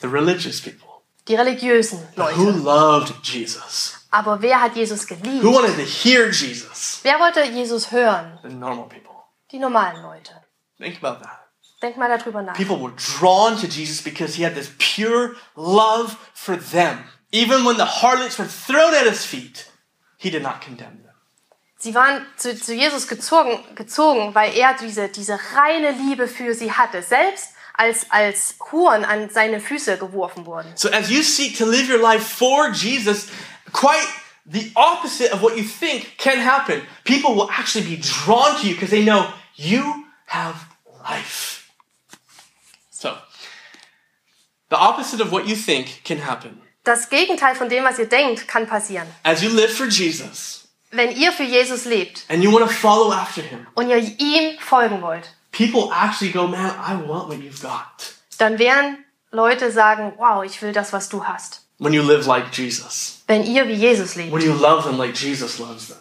The 0.01 0.07
religious 0.07 0.59
people. 0.59 0.87
Die 1.29 1.35
religiösen 1.35 1.99
Who 2.15 2.21
Leute. 2.21 2.59
loved 2.59 3.13
Jesus? 3.23 3.98
Aber 4.11 4.41
wer 4.41 4.61
hat 4.61 4.75
Jesus 4.75 5.07
Who 5.09 5.15
geliebt? 5.15 5.43
wanted 5.43 5.75
to 5.75 5.83
hear 5.83 6.29
Jesus? 6.31 6.99
Wer 7.03 7.19
wollte 7.19 7.43
Jesus 7.43 7.91
hören? 7.91 8.39
The 8.41 8.49
normal 8.49 8.85
people. 8.87 9.13
Die 9.51 9.59
normalen 9.59 10.01
Leute. 10.01 10.33
Think 10.77 10.97
about 11.03 11.21
that. 11.23 11.39
Denk 11.81 11.97
mal 11.97 12.09
darüber 12.09 12.41
nach. 12.41 12.55
People 12.55 12.77
were 12.81 12.93
drawn 12.95 13.55
to 13.57 13.67
Jesus 13.67 14.01
because 14.03 14.35
he 14.35 14.43
had 14.43 14.55
this 14.55 14.71
pure 14.79 15.35
love 15.55 16.17
for 16.33 16.57
them. 16.57 17.05
Even 17.31 17.63
when 17.65 17.77
the 17.77 17.85
harlots 17.85 18.37
were 18.39 18.47
thrown 18.47 18.93
at 18.93 19.05
his 19.07 19.23
feet, 19.25 19.67
he 20.17 20.29
did 20.29 20.41
not 20.43 20.61
condemn 20.61 21.03
them. 21.03 21.13
Sie 21.77 21.95
waren 21.95 22.25
zu, 22.35 22.59
zu 22.59 22.73
Jesus 22.73 23.07
gezogen, 23.07 23.57
gezogen, 23.75 24.35
weil 24.35 24.53
er 24.57 24.73
diese, 24.73 25.07
diese 25.07 25.39
reine 25.55 25.91
Liebe 25.91 26.27
für 26.27 26.53
sie 26.53 26.73
hatte. 26.73 27.01
Selbst 27.01 27.53
als, 27.73 28.07
als 28.11 28.55
Huren 28.71 29.05
an 29.05 29.29
seine 29.29 29.61
Füße 29.61 29.97
geworfen 29.97 30.45
wurden. 30.45 30.69
So 30.75 30.89
as 30.89 31.09
you 31.09 31.21
seek 31.23 31.57
to 31.57 31.65
live 31.65 31.89
your 31.89 32.01
life 32.01 32.25
for 32.25 32.69
Jesus, 32.71 33.27
quite 33.71 34.07
the 34.45 34.71
opposite 34.75 35.31
of 35.31 35.41
what 35.41 35.57
you 35.57 35.63
think 35.63 36.15
can 36.17 36.39
happen. 36.39 36.81
People 37.03 37.35
will 37.35 37.49
actually 37.51 37.85
be 37.85 37.97
drawn 38.01 38.59
to 38.59 38.67
you 38.67 38.73
because 38.73 38.89
they 38.89 39.03
know 39.03 39.31
you 39.55 40.05
have 40.27 40.55
life. 41.03 41.71
So, 42.89 43.17
the 44.69 44.77
opposite 44.77 45.21
of 45.21 45.31
what 45.31 45.47
you 45.47 45.55
think 45.55 46.01
can 46.03 46.19
happen. 46.19 46.61
Das 46.83 47.09
Gegenteil 47.09 47.55
von 47.55 47.69
dem, 47.69 47.83
was 47.83 47.99
ihr 47.99 48.07
denkt, 48.07 48.47
kann 48.47 48.65
passieren. 48.65 49.07
As 49.23 49.43
you 49.43 49.49
live 49.49 49.71
for 49.71 49.85
Jesus 49.85 50.59
Wenn 50.91 51.11
ihr 51.11 51.31
für 51.31 51.43
Jesus 51.43 51.85
lebt 51.85 52.25
and 52.29 52.43
you 52.43 52.51
want 52.51 52.65
to 52.65 52.71
follow 52.71 53.11
after 53.11 53.43
him, 53.43 53.67
und 53.75 53.89
ihr 53.89 53.97
ihm 53.97 54.57
folgen 54.59 55.01
wollt, 55.03 55.35
people 55.51 55.91
actually 55.93 56.31
go, 56.31 56.47
man, 56.47 56.71
I 56.79 56.95
want 57.07 57.29
what 57.29 57.37
you've 57.37 57.61
got. 57.61 58.15
dann 58.39 58.57
werden 58.57 59.05
Leute 59.29 59.71
sagen, 59.71 60.13
wow, 60.17 60.43
ich 60.43 60.59
will 60.63 60.73
das, 60.73 60.91
was 60.91 61.09
du 61.09 61.25
hast. 61.25 61.67
When 61.79 61.93
you 61.93 62.03
live 62.03 62.27
like 62.27 62.51
Jesus, 62.51 63.23
Wenn 63.27 63.43
ihr 63.45 63.67
wie 63.67 63.73
Jesus 63.73 64.15
lebt, 64.15 64.31
when 64.33 64.41
you 64.41 64.53
love 64.53 64.83
them 64.83 64.97
like 64.97 65.15
Jesus 65.15 65.59
loves 65.59 65.87
them, 65.87 65.97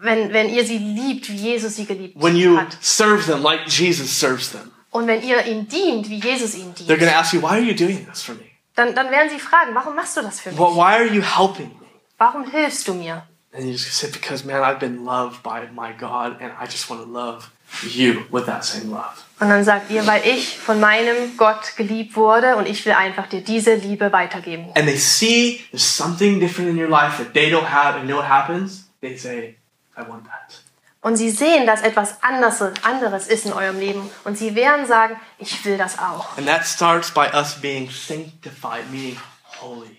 wenn, 0.00 0.32
wenn 0.32 0.48
ihr 0.48 0.64
sie 0.64 0.78
liebt, 0.78 1.28
wie 1.30 1.36
Jesus 1.36 1.76
sie 1.76 1.84
geliebt 1.84 2.20
when 2.20 2.36
you 2.36 2.56
hat. 2.56 2.76
serve 2.80 3.24
them 3.26 3.42
like 3.42 3.68
Jesus 3.68 4.10
serves 4.18 4.50
them, 4.50 4.70
Und 4.90 5.06
wenn 5.06 5.22
ihr 5.22 5.44
ihm 5.46 5.68
dient, 5.68 6.08
wie 6.08 6.20
Jesus 6.20 6.54
ihm 6.54 6.72
they're 6.74 6.86
dient, 6.86 7.00
going 7.00 7.10
to 7.10 7.16
ask 7.16 7.32
you, 7.34 7.40
why 7.42 7.50
are 7.58 7.60
you 7.60 7.74
doing 7.74 8.06
this 8.06 8.22
for 8.22 8.34
me? 8.34 8.44
dann, 8.76 8.94
dann 8.94 9.10
werden 9.10 9.28
sie 9.30 9.38
fragen, 9.38 9.74
warum 9.74 9.94
machst 9.94 10.16
du 10.16 10.22
das 10.22 10.40
für 10.40 10.50
mich? 10.50 10.58
Well, 10.58 10.74
why 10.74 10.94
are 10.94 11.06
you 11.06 11.22
helping 11.22 11.68
me? 11.68 11.86
Warum 12.18 12.50
hilfst 12.50 12.88
du 12.88 12.94
mir? 12.94 13.24
And 13.52 13.66
you 13.66 13.72
just 13.72 13.92
say, 13.94 14.10
because 14.10 14.44
man, 14.44 14.62
I've 14.62 14.80
been 14.80 15.04
loved 15.04 15.42
by 15.42 15.68
my 15.72 15.92
God, 15.92 16.40
and 16.40 16.50
I 16.60 16.64
just 16.66 16.88
want 16.90 17.02
to 17.04 17.08
love 17.08 17.50
you 17.82 18.22
with 18.30 18.46
that 18.46 18.64
same 18.64 18.90
love. 18.90 19.24
Und 19.40 19.48
dann 19.50 19.64
sagt 19.64 19.90
ihr, 19.90 20.06
weil 20.06 20.26
ich 20.26 20.56
von 20.58 20.78
meinem 20.78 21.36
Gott 21.36 21.76
geliebt 21.76 22.14
wurde 22.14 22.56
und 22.56 22.66
ich 22.66 22.86
will 22.86 22.92
einfach 22.92 23.26
dir 23.26 23.40
diese 23.42 23.74
Liebe 23.74 24.12
weitergeben. 24.12 24.66
And 24.76 24.86
they 24.86 24.96
see 24.96 25.64
there's 25.70 25.84
something 25.84 26.38
different 26.38 26.70
in 26.70 26.78
your 26.78 26.88
life 26.88 27.18
that 27.18 27.34
they 27.34 27.52
don't 27.52 27.68
have, 27.68 27.98
and 27.98 28.08
you 28.08 28.14
know 28.14 28.18
what 28.18 28.28
happens? 28.28 28.88
They 29.00 29.16
say, 29.16 29.56
I 29.96 30.08
want 30.08 30.24
that. 30.24 30.62
Und 31.00 31.16
sie 31.16 31.30
sehen, 31.30 31.66
dass 31.66 31.82
etwas 31.82 32.22
anderes, 32.22 33.26
ist 33.26 33.44
in 33.44 33.52
eurem 33.52 33.78
Leben 33.78 34.10
und 34.24 34.38
sie 34.38 34.54
werden 34.54 34.86
sagen, 34.86 35.20
ich 35.36 35.62
will 35.66 35.76
das 35.76 35.98
auch. 35.98 36.38
And 36.38 36.46
that 36.46 36.64
starts 36.64 37.10
by 37.10 37.26
us 37.34 37.60
being 37.60 37.90
sanctified, 37.90 38.90
meaning 38.90 39.18
holy. 39.60 39.98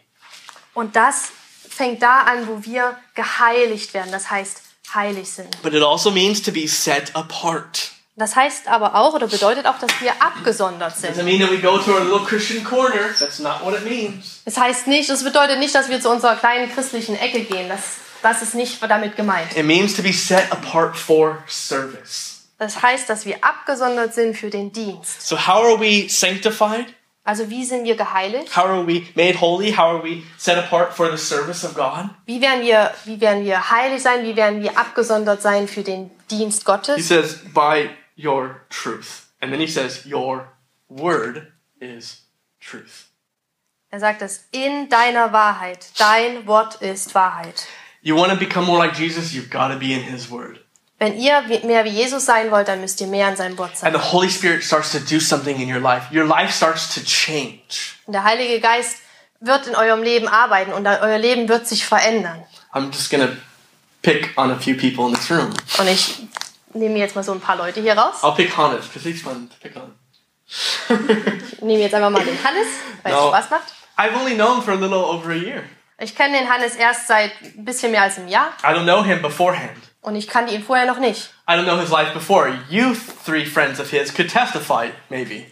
Und 0.73 0.95
das 0.95 1.29
fängt 1.69 2.01
da 2.01 2.21
an, 2.21 2.47
wo 2.47 2.63
wir 2.63 2.97
geheiligt 3.13 3.93
werden, 3.93 4.11
das 4.11 4.31
heißt 4.31 4.64
heilig 4.95 5.29
sind. 5.29 5.61
But 5.61 5.73
it 5.73 5.83
also 5.83 6.11
means 6.11 6.41
to 6.41 6.51
be 6.51 6.67
set 6.67 7.15
apart. 7.15 7.91
Das 8.17 8.35
heißt 8.35 8.69
aber 8.69 8.95
auch 8.95 9.13
oder 9.13 9.27
bedeutet 9.27 9.65
auch, 9.65 9.77
dass 9.77 9.91
wir 9.99 10.13
abgesondert 10.21 10.95
sind. 10.95 11.17
mean 11.25 11.41
that 11.41 11.51
we 11.51 11.57
go 11.57 11.77
to 11.77 11.91
our 11.91 11.99
little 11.99 12.25
Christian 12.25 12.63
corner. 12.63 13.13
That's 13.19 13.39
not 13.39 13.61
what 13.63 13.73
it 13.75 13.83
means. 13.83 14.41
Es 14.45 14.57
heißt 14.57 14.87
nicht, 14.87 15.09
es 15.09 15.23
bedeutet 15.23 15.59
nicht, 15.59 15.75
dass 15.75 15.89
wir 15.89 15.99
zu 15.99 16.09
unserer 16.09 16.37
kleinen 16.37 16.71
christlichen 16.73 17.17
Ecke 17.17 17.41
gehen. 17.41 17.67
Das, 17.67 17.81
das 18.21 18.41
ist 18.41 18.55
nicht 18.55 18.81
damit 18.81 19.17
gemeint. 19.17 19.55
It 19.57 19.65
means 19.65 19.95
to 19.95 20.01
be 20.01 20.13
set 20.13 20.49
apart 20.49 20.95
for 20.95 21.43
service. 21.47 22.45
Das 22.57 22.81
heißt, 22.81 23.09
dass 23.09 23.25
wir 23.25 23.43
abgesondert 23.43 24.13
sind 24.13 24.37
für 24.37 24.49
den 24.49 24.71
Dienst. 24.71 25.27
So 25.27 25.35
how 25.35 25.65
are 25.65 25.79
we 25.79 26.07
sanctified? 26.07 26.85
Also 27.25 27.49
wie 27.49 27.65
sind 27.65 27.85
wir 27.85 27.95
geheiligt? 27.95 28.55
How 28.55 28.65
are 28.65 28.85
we 28.85 29.03
made 29.15 29.41
holy? 29.41 29.71
How 29.71 29.95
are 29.95 30.03
we 30.03 30.21
set 30.37 30.59
apart 30.59 30.93
for 30.93 31.09
the 31.09 31.17
service 31.17 31.65
of 31.65 31.73
God? 31.73 32.11
Wie 32.27 32.39
werden 32.39 32.61
wir, 32.61 32.93
wie 33.05 33.19
werden 33.19 33.43
wir 33.43 33.71
heilig 33.71 34.03
sein? 34.03 34.23
Wie 34.23 34.35
werden 34.35 34.61
wir 34.61 34.77
abgesondert 34.77 35.41
sein 35.41 35.67
für 35.67 35.81
den 35.81 36.11
Dienst 36.29 36.59
He 36.59 36.65
Gottes? 36.65 37.07
says, 37.07 37.39
by 37.51 37.89
your 38.15 38.61
truth. 38.69 39.23
And 39.41 39.51
then 39.51 39.59
he 39.59 39.67
says, 39.67 40.05
your 40.05 40.49
word 40.87 41.51
is 41.79 42.27
truth. 42.59 43.07
Er 43.89 43.99
sagt 43.99 44.21
es 44.21 44.47
in 44.51 44.89
deiner 44.89 45.33
Wahrheit. 45.33 45.87
Dein 45.97 46.45
Wort 46.45 46.75
ist 46.81 47.15
Wahrheit. 47.15 47.65
You 48.01 48.15
want 48.15 48.31
to 48.31 48.37
become 48.37 48.65
more 48.67 48.77
like 48.77 48.95
Jesus? 48.95 49.33
You've 49.33 49.49
got 49.49 49.69
to 49.69 49.79
be 49.79 49.93
in 49.93 50.03
his 50.03 50.29
word. 50.29 50.59
Wenn 50.97 51.17
ihr 51.19 51.41
mehr 51.63 51.83
wie 51.83 51.89
Jesus 51.89 52.25
sein 52.25 52.51
wollt, 52.51 52.67
dann 52.69 52.79
müsst 52.79 53.01
ihr 53.01 53.07
mehr 53.07 53.27
in 53.29 53.35
seinem 53.35 53.57
Wort 53.57 53.71
And 53.71 53.77
sein. 53.79 53.93
the 53.93 53.99
Holy 53.99 54.29
Spirit 54.29 54.63
starts 54.63 54.91
to 54.93 54.99
do 54.99 55.19
something 55.19 55.59
in 55.59 55.69
your 55.73 55.81
life. 55.81 56.07
Your 56.15 56.25
life 56.25 56.53
starts 56.53 56.93
to 56.95 57.01
change. 57.01 57.95
Und 58.05 58.13
der 58.13 58.23
Heilige 58.23 58.59
Geist 58.61 58.97
wird 59.41 59.67
in 59.67 59.75
eurem 59.75 60.01
Leben 60.03 60.27
arbeiten 60.29 60.71
und 60.71 60.87
euer 60.87 61.17
Leben 61.17 61.49
wird 61.49 61.67
sich 61.67 61.85
verändern. 61.85 62.43
I'm 62.73 62.91
just 62.91 63.11
to 63.11 63.27
pick 64.01 64.31
on 64.37 64.51
a 64.51 64.55
few 64.57 64.75
people 64.77 65.05
in 65.07 65.13
this 65.13 65.29
room. 65.29 65.49
Und 65.77 65.87
ich 65.87 66.27
nehme 66.73 66.97
jetzt 66.97 67.15
mal 67.15 67.23
so 67.23 67.33
ein 67.33 67.41
paar 67.41 67.57
Leute 67.57 67.81
hier 67.81 67.97
raus. 67.97 68.15
I'll 68.23 68.35
pick 68.35 68.55
Hannes 68.55 68.85
because 68.87 69.07
he's 69.07 69.21
fun 69.21 69.49
to 69.49 69.55
pick 69.61 69.75
on. 69.75 69.93
Ich 71.51 71.61
nehme 71.61 71.81
jetzt 71.81 71.93
einfach 71.95 72.09
mal 72.09 72.23
den 72.23 72.41
Hannes, 72.43 72.67
weil 73.03 73.11
es 73.13 73.19
No. 73.19 73.27
Spaß 73.29 73.49
macht. 73.49 73.73
I've 73.97 74.15
only 74.19 74.35
known 74.35 74.61
for 74.61 74.73
a 74.73 74.77
little 74.77 75.03
over 75.03 75.31
a 75.31 75.35
year. 75.35 75.63
Ich 75.99 76.15
kenne 76.15 76.37
den 76.39 76.49
Hannes 76.49 76.75
erst 76.75 77.07
seit 77.07 77.31
ein 77.41 77.65
bisschen 77.65 77.91
mehr 77.91 78.01
als 78.03 78.17
einem 78.17 78.27
Jahr 78.27 78.49
I 78.63 78.67
don't 78.67 78.83
know 78.83 79.03
him 79.03 79.21
beforehand. 79.21 79.71
Und 80.05 80.15
ich 80.15 80.27
kannte 80.27 80.53
ihn 80.53 80.63
vorher 80.63 80.85
noch 80.85 80.99
nicht. 80.99 81.31
I 81.49 81.53
don't 81.53 81.65
know 81.65 81.79
his 81.79 81.89
life 81.89 82.13
before. 82.13 82.57
You 82.69 82.95
three 83.25 83.45
friends 83.45 83.79
of 83.79 83.89
his 83.89 84.13
could 84.13 84.29
testify, 84.29 84.89
maybe. 85.09 85.45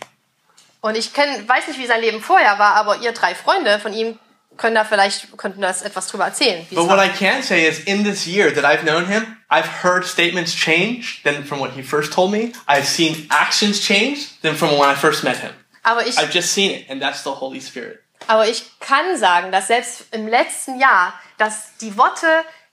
Und 0.82 0.96
ich 0.96 1.14
kenn, 1.14 1.48
weiß 1.48 1.68
nicht, 1.68 1.80
wie 1.80 1.88
sein 1.88 2.02
Leben 2.02 2.22
vorher 2.22 2.60
war, 2.60 2.76
aber 2.76 2.98
ihr 2.98 3.14
drei 3.14 3.36
Freunde 3.36 3.80
von 3.80 3.94
ihm 3.94 4.20
können 4.58 4.76
da 4.76 4.84
vielleicht 4.84 5.36
könnten 5.38 5.62
das 5.62 5.82
etwas 5.82 6.08
drüber 6.08 6.26
erzählen. 6.26 6.66
But 6.70 6.88
what. 6.88 7.00
I 7.00 7.10
can 7.10 7.42
say 7.42 7.66
is, 7.68 7.80
in 7.80 8.04
this 8.04 8.28
year 8.28 8.54
that 8.54 8.64
I've 8.64 8.84
known 8.84 9.08
him, 9.08 9.38
I've 9.50 9.84
heard 9.84 10.06
statements 10.06 10.54
change 10.54 11.24
than 11.24 11.44
from 11.44 11.60
what 11.60 11.72
he 11.72 11.82
first 11.82 12.14
told 12.14 12.32
me. 12.32 12.52
I've 12.68 12.86
seen 12.86 13.28
actions 13.32 13.82
change 13.82 14.40
than 14.42 14.56
from 14.56 14.78
when 14.78 14.90
I 14.90 14.96
first 14.96 15.24
met 15.24 15.38
him. 15.38 15.52
Aber 15.84 16.06
ich, 16.06 16.18
I've 16.18 16.32
just 16.32 16.52
seen 16.54 16.72
it, 16.72 16.90
and 16.90 17.02
that's 17.02 17.24
the 17.24 17.32
Holy 17.32 17.60
Spirit. 17.60 18.00
aber 18.28 18.48
ich 18.48 18.64
kann 18.80 19.18
sagen, 19.18 19.52
dass 19.52 19.68
selbst 19.68 20.06
im 20.12 20.28
letzten 20.28 20.80
Jahr, 20.80 21.14
dass 21.38 21.76
die 21.82 21.98
Worte, 21.98 22.28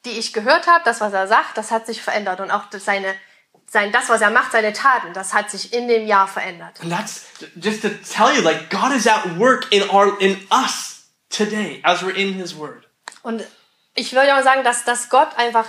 die 0.05 0.19
ich 0.19 0.33
gehört 0.33 0.67
habe, 0.67 0.83
das, 0.85 1.01
was 1.01 1.13
er 1.13 1.27
sagt, 1.27 1.57
das 1.57 1.71
hat 1.71 1.87
sich 1.87 2.01
verändert 2.03 2.41
und 2.41 2.51
auch 2.51 2.67
das 2.71 2.85
seine, 2.85 3.15
sein, 3.67 3.93
das, 3.93 4.09
was 4.09 4.21
er 4.21 4.31
macht, 4.31 4.53
seine 4.53 4.73
Taten, 4.73 5.13
das 5.13 5.35
hat 5.35 5.51
sich 5.51 5.73
in 5.73 5.89
dem 5.89 6.07
Jahr 6.07 6.27
verändert. 6.27 6.81
And 6.81 6.91
that's 6.91 7.27
just 7.57 7.83
to 7.83 7.89
tell 7.89 8.35
you, 8.35 8.43
like 8.43 8.71
God 8.71 8.93
is 8.93 9.07
at 9.07 9.39
work 9.39 9.71
in 9.71 9.89
our 9.91 10.19
in 10.21 10.39
us 10.51 11.05
today 11.29 11.81
as 11.85 12.03
we're 12.03 12.15
in 12.15 12.35
His 12.35 12.57
Word. 12.57 12.87
Und 13.23 13.45
ich 13.95 14.13
würde 14.13 14.35
auch 14.35 14.43
sagen, 14.43 14.65
dass, 14.65 14.85
dass 14.85 15.11
Gott 15.11 15.37
einfach 15.37 15.67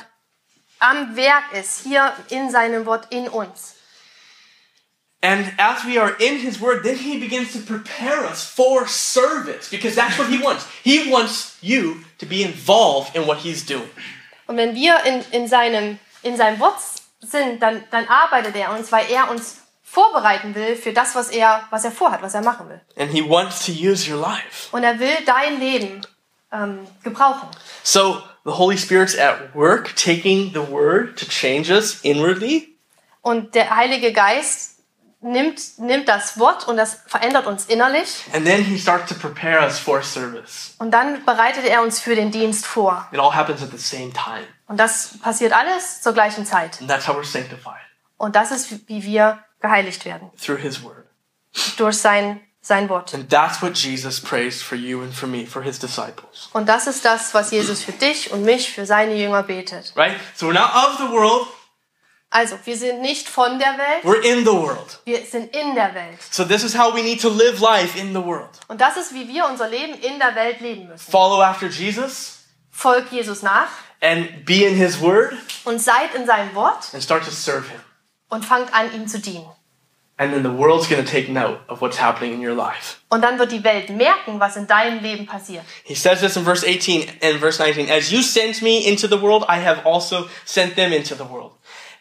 am 0.79 1.15
Werk 1.15 1.53
ist, 1.53 1.83
hier 1.83 2.13
in 2.29 2.49
seinem 2.49 2.85
Wort, 2.85 3.07
in 3.11 3.27
uns. 3.27 3.75
And 5.23 5.53
as 5.59 5.85
we 5.85 6.01
are 6.01 6.15
in 6.19 6.39
His 6.39 6.59
Word, 6.59 6.83
then 6.83 6.97
He 6.97 7.19
begins 7.19 7.53
to 7.53 7.59
prepare 7.59 8.25
us 8.25 8.43
for 8.43 8.87
service 8.87 9.69
because 9.69 9.95
that's 9.95 10.17
what 10.17 10.27
He 10.29 10.39
wants. 10.39 10.65
He 10.83 11.11
wants 11.11 11.57
you 11.61 11.97
to 12.17 12.25
be 12.25 12.41
involved 12.41 13.15
in 13.15 13.27
what 13.27 13.39
He's 13.39 13.63
doing. 13.63 13.89
Und 14.51 14.57
wenn 14.57 14.75
wir 14.75 15.05
in, 15.05 15.23
in, 15.31 15.47
seinem, 15.47 15.97
in 16.23 16.35
seinem 16.35 16.59
Wort 16.59 16.75
sind, 17.21 17.61
dann, 17.61 17.81
dann 17.89 18.05
arbeitet 18.09 18.53
er 18.57 18.73
uns, 18.77 18.91
weil 18.91 19.09
er 19.09 19.31
uns 19.31 19.61
vorbereiten 19.81 20.53
will 20.55 20.75
für 20.75 20.91
das, 20.91 21.15
was 21.15 21.29
er, 21.29 21.65
was 21.69 21.85
er 21.85 21.91
vorhat, 21.91 22.21
was 22.21 22.33
er 22.33 22.41
machen 22.41 22.67
will. 22.67 22.81
And 22.97 23.09
He 23.09 23.21
wants 23.21 23.65
to 23.65 23.71
use 23.71 24.11
your 24.11 24.19
life. 24.19 24.67
Und 24.73 24.83
er 24.83 24.99
will 24.99 25.15
dein 25.25 25.57
Leben 25.61 26.01
ähm, 26.51 26.79
gebrauchen. 27.01 27.47
So 27.81 28.21
the 28.43 28.51
Holy 28.51 28.77
Spirit's 28.77 29.17
at 29.17 29.55
work 29.55 29.95
taking 29.95 30.51
the 30.51 30.69
Word 30.69 31.17
to 31.17 31.25
change 31.25 31.71
us 31.71 32.01
inwardly. 32.01 32.77
Und 33.21 33.55
der 33.55 33.73
Heilige 33.73 34.11
Geist 34.11 34.80
nimmt, 35.21 35.77
nimmt 35.79 36.07
das 36.07 36.37
Wort 36.39 36.67
und 36.67 36.77
das 36.77 36.99
verändert 37.07 37.45
uns 37.47 37.65
innerlich. 37.65 38.23
And 38.33 38.45
then 38.45 38.63
He 38.63 38.77
starts 38.77 39.09
to 39.09 39.15
prepare 39.15 39.61
us 39.61 39.79
for 39.79 40.01
service. 40.03 40.75
Und 40.79 40.91
dann 40.91 41.23
bereitet 41.25 41.65
er 41.65 41.81
uns 41.81 41.99
für 41.99 42.15
den 42.15 42.31
Dienst 42.31 42.65
vor. 42.65 43.07
It 43.11 43.19
all 43.19 43.33
happens 43.33 43.61
at 43.61 43.69
the 43.71 43.77
same 43.77 44.11
time. 44.11 44.47
Und 44.67 44.77
das 44.77 45.19
passiert 45.21 45.53
alles 45.53 46.01
zur 46.01 46.13
gleichen 46.13 46.45
Zeit. 46.45 46.79
And 46.81 46.89
that's 46.89 47.07
how 47.07 47.15
we're 47.15 47.23
sanctified 47.23 47.75
Und 48.17 48.35
das 48.35 48.51
ist, 48.51 48.87
wie 48.87 49.03
wir 49.03 49.39
geheiligt 49.59 50.05
werden. 50.05 50.31
through 50.43 50.59
His 50.59 50.83
Word. 50.83 51.05
Durch 51.77 51.97
sein, 51.97 52.39
sein 52.61 52.87
Wort. 52.89 53.13
And 53.13 53.29
that's 53.29 53.61
what 53.61 53.75
Jesus 53.77 54.19
prays 54.21 54.61
for 54.63 54.77
you 54.77 55.01
and 55.01 55.13
for 55.13 55.27
me, 55.27 55.45
for 55.45 55.61
His 55.61 55.77
disciples. 55.79 56.49
Und 56.53 56.67
das 56.69 56.87
ist 56.87 57.03
das, 57.03 57.33
was 57.33 57.51
Jesus 57.51 57.83
für 57.83 57.91
dich 57.91 58.31
und 58.31 58.43
mich, 58.43 58.71
für 58.71 58.85
seine 58.85 59.15
Jünger 59.15 59.43
betet. 59.43 59.93
Right? 59.95 60.15
So 60.35 60.47
we're 60.47 60.53
not 60.53 60.71
of 60.73 60.97
the 60.97 61.11
world, 61.11 61.47
Also, 62.33 62.57
wir 62.63 62.77
sind 62.77 63.01
nicht 63.01 63.27
von 63.27 63.59
der 63.59 63.77
Welt, 63.77 64.03
we're 64.03 64.21
in 64.23 64.45
the 64.45 64.53
world. 64.53 64.99
wir 65.03 65.19
sind 65.25 65.53
in 65.53 65.75
der 65.75 65.93
Welt. 65.93 66.17
So 66.31 66.45
this 66.45 66.63
is 66.63 66.77
how 66.77 66.93
we 66.95 67.01
need 67.03 67.21
to 67.21 67.29
live 67.29 67.59
life 67.59 67.99
in 67.99 68.13
the 68.13 68.23
world. 68.23 68.49
Und 68.69 68.79
das 68.79 68.95
ist, 68.95 69.13
wie 69.13 69.27
wir 69.27 69.45
unser 69.47 69.67
Leben 69.67 69.93
in 69.95 70.17
der 70.17 70.33
Welt 70.35 70.61
leben 70.61 70.87
müssen. 70.87 71.11
Follow 71.11 71.41
after 71.41 71.67
Jesus 71.67 72.37
Folgt 72.71 73.11
Jesus 73.11 73.41
nach 73.43 73.67
and 74.01 74.45
be 74.45 74.63
in 74.65 74.75
His 74.75 75.01
Word 75.01 75.33
und 75.65 75.79
seid 75.81 76.15
in 76.15 76.25
seinem 76.25 76.55
Wort 76.55 76.93
and 76.93 77.03
start 77.03 77.25
to 77.25 77.31
serve 77.31 77.67
Him. 77.69 77.81
und 78.29 78.45
fangt 78.45 78.73
an, 78.73 78.93
ihm 78.95 79.07
zu 79.07 79.19
dienen. 79.19 79.45
And 80.17 80.31
then 80.33 80.43
the 80.43 80.51
world's 80.55 80.87
going 80.87 81.03
to 81.03 81.11
take 81.11 81.29
note 81.31 81.59
of 81.67 81.81
what's 81.81 81.97
happening 81.99 82.33
in 82.33 82.39
your 82.47 82.55
life. 82.55 82.97
Und 83.09 83.23
dann 83.23 83.39
wird 83.39 83.51
die 83.51 83.63
Welt 83.63 83.89
merken, 83.89 84.39
was 84.39 84.55
in 84.55 84.67
deinem 84.67 84.99
Leben 85.01 85.25
passiert. 85.25 85.63
He 85.83 85.95
says 85.95 86.21
this 86.21 86.37
in 86.37 86.43
verse 86.45 86.63
18 86.63 87.09
and 87.23 87.39
verse 87.39 87.59
19 87.61 87.89
As 87.89 88.11
you 88.11 88.21
sent 88.21 88.61
me 88.61 88.87
into 88.87 89.07
the 89.07 89.19
world, 89.19 89.43
I 89.49 89.57
have 89.59 89.83
also 89.83 90.29
sent 90.45 90.75
them 90.75 90.93
into 90.93 91.15
the 91.15 91.23
world. 91.27 91.53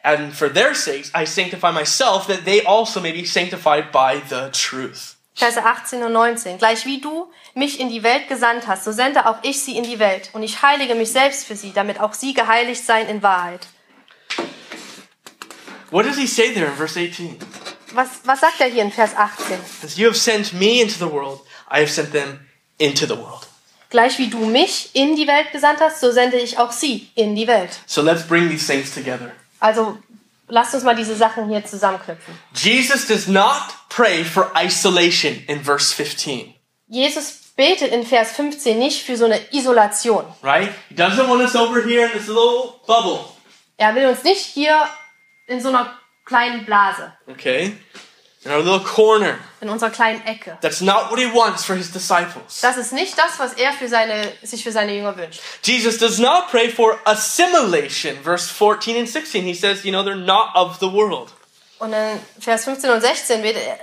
And 0.02 0.32
for 0.32 0.48
their 0.48 0.74
sakes, 0.74 1.10
I 1.14 1.26
sanctify 1.26 1.72
myself, 1.72 2.26
that 2.28 2.44
they 2.44 2.62
also 2.64 3.00
may 3.00 3.12
be 3.12 3.24
sanctified 3.24 3.92
by 3.92 4.22
the 4.28 4.50
truth. 4.52 5.16
Verse 5.34 5.58
18 5.58 6.02
und 6.02 6.12
19. 6.12 6.58
Gleich 6.58 6.84
wie 6.86 7.00
du 7.00 7.30
mich 7.54 7.80
in 7.80 7.88
die 7.88 8.02
Welt 8.02 8.28
gesandt 8.28 8.66
hast, 8.66 8.84
so 8.84 8.92
sende 8.92 9.26
auch 9.26 9.38
ich 9.42 9.62
sie 9.62 9.76
in 9.76 9.84
die 9.84 9.98
Welt. 9.98 10.30
Und 10.32 10.42
ich 10.42 10.62
heilige 10.62 10.94
mich 10.94 11.12
selbst 11.12 11.46
für 11.46 11.56
sie, 11.56 11.72
damit 11.72 12.00
auch 12.00 12.14
sie 12.14 12.34
geheiligt 12.34 12.84
seien 12.84 13.08
in 13.08 13.22
Wahrheit. 13.22 13.66
What 15.90 16.06
does 16.06 16.16
he 16.16 16.26
say 16.26 16.52
there 16.52 16.66
in 16.66 16.74
verse 16.74 16.98
18? 16.98 17.36
Was, 17.94 18.20
was 18.24 18.40
sagt 18.40 18.60
er 18.60 18.68
hier 18.68 18.82
in 18.82 18.92
Vers 18.92 19.16
18? 19.16 19.58
As 19.82 19.98
you 19.98 20.06
have 20.06 20.16
sent 20.16 20.52
me 20.52 20.80
into 20.80 20.94
the 20.98 21.10
world, 21.10 21.40
I 21.70 21.80
have 21.80 21.90
sent 21.90 22.12
them 22.12 22.46
into 22.78 23.06
the 23.06 23.16
world. 23.16 23.48
Gleich 23.90 24.18
wie 24.18 24.28
du 24.28 24.38
mich 24.46 24.90
in 24.94 25.16
die 25.16 25.26
Welt 25.26 25.50
gesandt 25.50 25.80
hast, 25.80 26.00
so 26.00 26.12
sende 26.12 26.36
ich 26.36 26.58
auch 26.58 26.70
sie 26.70 27.10
in 27.16 27.34
die 27.34 27.48
Welt. 27.48 27.70
So 27.86 28.02
let's 28.02 28.22
bring 28.22 28.48
these 28.48 28.64
things 28.64 28.94
together. 28.94 29.32
Also 29.60 29.98
lasst 30.48 30.74
uns 30.74 30.82
mal 30.84 30.96
diese 30.96 31.14
Sachen 31.14 31.48
hier 31.48 31.64
zusammenknüpfen. 31.64 32.34
Jesus 32.54 33.06
does 33.06 33.28
not 33.28 33.62
pray 33.88 34.24
for 34.24 34.50
isolation 34.56 35.42
in 35.46 35.62
verse 35.62 35.94
15, 35.94 36.54
Jesus 36.88 37.52
betet 37.56 37.92
in 37.92 38.04
Vers 38.06 38.32
15 38.32 38.78
nicht 38.78 39.02
für 39.04 39.16
so 39.16 39.26
eine 39.26 39.38
Isolation. 39.52 40.24
right? 40.42 40.70
He 40.88 40.94
doesn't 40.96 41.28
want 41.28 41.42
us 41.42 41.54
over 41.54 41.82
here 41.82 42.06
in 42.06 42.12
this 42.12 42.26
little 42.26 42.80
bubble, 42.86 43.20
Er 43.76 43.94
will 43.94 44.06
uns 44.08 44.22
nicht 44.24 44.40
hier 44.44 44.88
in 45.46 45.60
so 45.60 45.68
einer 45.68 45.94
kleinen 46.24 46.64
Blase, 46.64 47.12
okay? 47.28 47.72
In 48.42 48.52
our 48.52 48.62
little 48.62 48.80
corner. 48.80 49.38
in 49.60 49.68
unserer 49.68 49.90
kleinen 49.90 50.24
Ecke. 50.26 50.56
That's 50.62 50.80
not 50.80 51.10
what 51.10 51.18
he 51.18 51.26
wants 51.26 51.64
for 51.64 51.76
his 51.76 51.92
disciples. 51.92 52.60
Das 52.62 52.78
ist 52.78 52.92
nicht 52.92 53.18
das, 53.18 53.38
was 53.38 53.52
er 53.54 53.72
für 53.74 53.88
seine, 53.88 54.32
sich 54.42 54.64
für 54.64 54.72
seine 54.72 54.94
Jünger 54.94 55.14
wünscht. 55.16 55.40
Jesus 55.62 55.98
does 55.98 56.18
not 56.18 56.48
pray 56.50 56.70
for 56.70 56.98
assimilation. 57.04 58.16
Verse 58.22 58.48
14 58.48 58.96
and 58.96 59.08
16, 59.08 59.44
he 59.44 59.52
says, 59.52 59.84
you 59.84 59.92
know, 59.92 60.02
they're 60.02 60.16
not 60.16 60.54
of 60.54 60.78
the 60.80 60.90
world. 60.90 61.30
Und 61.80 61.92
in 61.92 62.18
Vers 62.38 62.64
15 62.64 62.90
und 62.90 63.00
16 63.02 63.42
betet 63.42 63.62
er, 63.62 63.78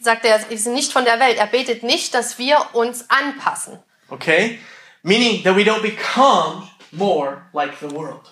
sagt 0.00 0.24
er, 0.24 0.40
sie 0.40 0.56
sind 0.56 0.74
nicht 0.74 0.92
von 0.92 1.04
der 1.04 1.20
Welt. 1.20 1.38
Er 1.38 1.46
betet 1.46 1.82
nicht, 1.82 2.12
dass 2.14 2.38
wir 2.38 2.58
uns 2.72 3.08
anpassen. 3.08 3.78
Okay? 4.08 4.58
Meaning 5.02 5.44
that 5.44 5.54
we 5.54 5.62
don't 5.62 5.82
become 5.82 6.68
more 6.90 7.42
like 7.52 7.74
the 7.80 7.90
world. 7.90 8.22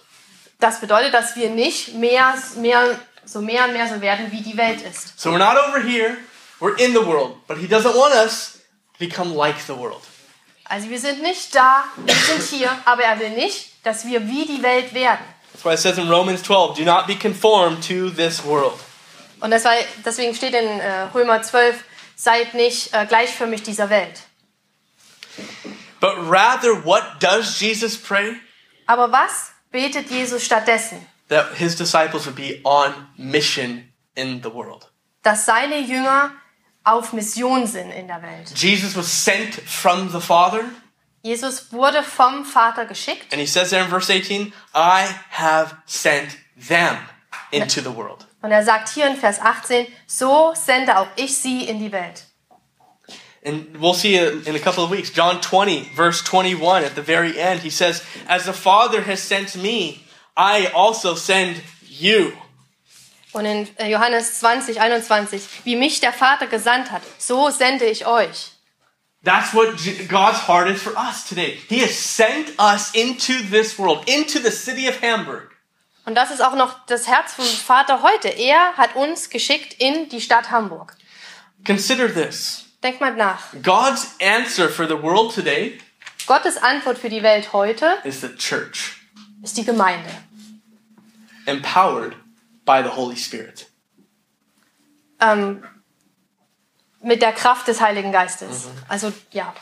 Das 0.58 0.80
bedeutet, 0.80 1.12
dass 1.14 1.36
wir 1.36 1.50
nicht 1.50 1.94
mehr, 1.94 2.34
mehr, 2.56 2.98
so 3.26 3.40
mehr 3.40 3.64
und 3.64 3.72
mehr 3.72 3.88
so 3.88 4.00
werden, 4.00 4.30
wie 4.30 4.42
die 4.42 4.56
Welt 4.56 4.82
ist. 4.82 5.18
So 5.20 5.30
we're 5.30 5.38
not 5.38 5.56
over 5.56 5.80
here, 5.80 6.16
we're 6.60 6.76
in 6.78 6.92
the 6.92 7.04
world. 7.04 7.36
But 7.46 7.58
he 7.58 7.66
doesn't 7.66 7.94
want 7.94 8.14
us 8.14 8.60
to 8.92 8.98
become 8.98 9.34
like 9.34 9.60
the 9.66 9.76
world. 9.76 10.02
Also 10.64 10.88
wir 10.88 10.98
sind 10.98 11.22
nicht 11.22 11.54
da, 11.54 11.84
wir 11.96 12.14
sind 12.14 12.42
hier, 12.42 12.70
aber 12.84 13.02
er 13.02 13.20
will 13.20 13.30
nicht, 13.30 13.84
dass 13.84 14.06
wir 14.06 14.26
wie 14.28 14.46
die 14.46 14.62
Welt 14.62 14.94
werden. 14.94 15.24
That's 15.52 15.64
why 15.64 15.74
it 15.74 15.78
says 15.78 15.98
in 15.98 16.08
Romans 16.08 16.42
12, 16.42 16.76
do 16.76 16.84
not 16.84 17.06
be 17.06 17.14
conformed 17.14 17.82
to 17.86 18.10
this 18.10 18.44
world. 18.44 18.78
Und 19.40 19.50
deswegen 19.50 20.34
steht 20.34 20.54
in 20.54 20.80
äh, 20.80 21.02
Römer 21.14 21.42
12, 21.42 21.84
seid 22.16 22.54
nicht 22.54 22.94
äh, 22.94 23.04
gleichförmig 23.06 23.62
dieser 23.62 23.90
Welt. 23.90 24.22
But 26.00 26.16
rather, 26.28 26.84
what 26.84 27.02
does 27.20 27.60
Jesus 27.60 27.96
pray? 27.96 28.36
Aber 28.86 29.12
was 29.12 29.52
betet 29.70 30.10
Jesus 30.10 30.44
stattdessen? 30.44 31.06
That 31.28 31.54
his 31.56 31.76
disciples 31.76 32.26
would 32.26 32.36
be 32.36 32.60
on 32.64 32.92
mission 33.16 33.92
in 34.14 34.42
the 34.42 34.52
world. 34.52 34.90
Dass 35.22 35.46
seine 35.46 35.78
Jünger 35.80 36.32
auf 36.84 37.12
Mission 37.12 37.66
sind 37.66 37.90
in 37.92 38.06
der 38.06 38.22
Welt. 38.22 38.52
Jesus 38.54 38.94
was 38.94 39.06
sent 39.06 39.54
from 39.54 40.10
the 40.10 40.20
Father, 40.20 40.64
Jesus 41.22 41.72
wurde 41.72 42.02
vom 42.02 42.44
Vater 42.44 42.84
geschickt 42.84 43.32
and 43.32 43.40
he 43.40 43.46
says 43.46 43.70
there 43.70 43.82
in 43.82 43.88
verse 43.88 44.10
18, 44.10 44.52
I 44.74 45.08
have 45.30 45.74
sent 45.86 46.36
them 46.68 46.98
into 47.50 47.80
the 47.80 47.90
world. 47.90 48.26
und 48.42 48.50
er 48.52 48.62
sagt 48.62 48.90
hier 48.90 49.06
in 49.06 49.16
Vers 49.16 49.40
18, 49.40 49.86
so 50.06 50.52
sende 50.54 50.98
auch 50.98 51.06
ich 51.16 51.38
sie 51.38 51.64
in 51.66 51.78
die 51.78 51.90
Welt. 51.90 52.26
And 53.46 53.80
we'll 53.80 53.94
see 53.94 54.16
it 54.16 54.46
in 54.46 54.54
a 54.54 54.58
couple 54.58 54.84
of 54.84 54.90
weeks. 54.90 55.10
John 55.10 55.40
20, 55.40 55.94
verse 55.94 56.22
21, 56.22 56.84
at 56.84 56.94
the 56.94 57.02
very 57.02 57.38
end, 57.38 57.60
he 57.60 57.70
says, 57.70 58.02
As 58.26 58.44
the 58.44 58.54
Father 58.54 59.02
has 59.02 59.20
sent 59.20 59.56
me, 59.56 60.03
I 60.36 60.68
also 60.74 61.14
send 61.14 61.60
you. 61.88 62.32
Und 63.32 63.46
in 63.46 63.68
äh, 63.78 63.90
Johannes 63.90 64.38
20, 64.40 64.80
21, 64.80 65.42
wie 65.64 65.76
mich 65.76 66.00
der 66.00 66.12
Vater 66.12 66.46
gesandt 66.46 66.90
hat, 66.90 67.02
so 67.18 67.50
sende 67.50 67.84
ich 67.84 68.06
euch. 68.06 68.52
That's 69.24 69.54
what 69.54 69.68
God's 70.08 70.46
heart 70.46 70.68
is 70.68 70.82
for 70.82 70.94
us 70.96 71.24
today. 71.24 71.58
He 71.68 71.80
has 71.80 71.94
sent 71.94 72.58
us 72.58 72.90
into 72.94 73.32
this 73.50 73.78
world, 73.78 74.06
into 74.06 74.38
the 74.38 74.50
city 74.50 74.88
of 74.88 75.00
Hamburg. 75.02 75.50
Und 76.04 76.14
das 76.14 76.30
ist 76.30 76.42
auch 76.42 76.54
noch 76.54 76.84
das 76.86 77.06
Herz 77.06 77.32
vom 77.32 77.46
Vater 77.46 78.02
heute. 78.02 78.28
Er 78.28 78.76
hat 78.76 78.94
uns 78.94 79.30
geschickt 79.30 79.74
in 79.78 80.08
die 80.10 80.20
Stadt 80.20 80.50
Hamburg. 80.50 80.94
Consider 81.64 82.12
this 82.12 82.66
Denkt 82.82 83.00
mal 83.00 83.14
nach. 83.14 83.40
God's 83.62 84.14
answer 84.20 84.68
for 84.68 84.86
the 84.86 85.02
world 85.02 85.34
today 85.34 85.78
Gottes 86.26 86.58
Antwort 86.58 86.98
für 86.98 87.08
die 87.08 87.22
Welt 87.22 87.54
heute 87.54 87.98
is 88.04 88.20
the 88.20 88.28
church, 88.36 89.03
ist 89.44 89.56
die 89.56 89.64
Gemeinde. 89.64 90.08
empowered 91.46 92.16
by 92.64 92.82
the 92.82 92.88
Holy 92.96 93.16
Spirit. 93.16 93.66
Ähm, 95.20 95.62
mit 97.02 97.20
der 97.22 97.32
Kraft 97.32 97.68
des 97.68 97.80
Heiligen 97.80 98.10
Geistes. 98.12 98.68
Also 98.88 99.12
ja, 99.30 99.54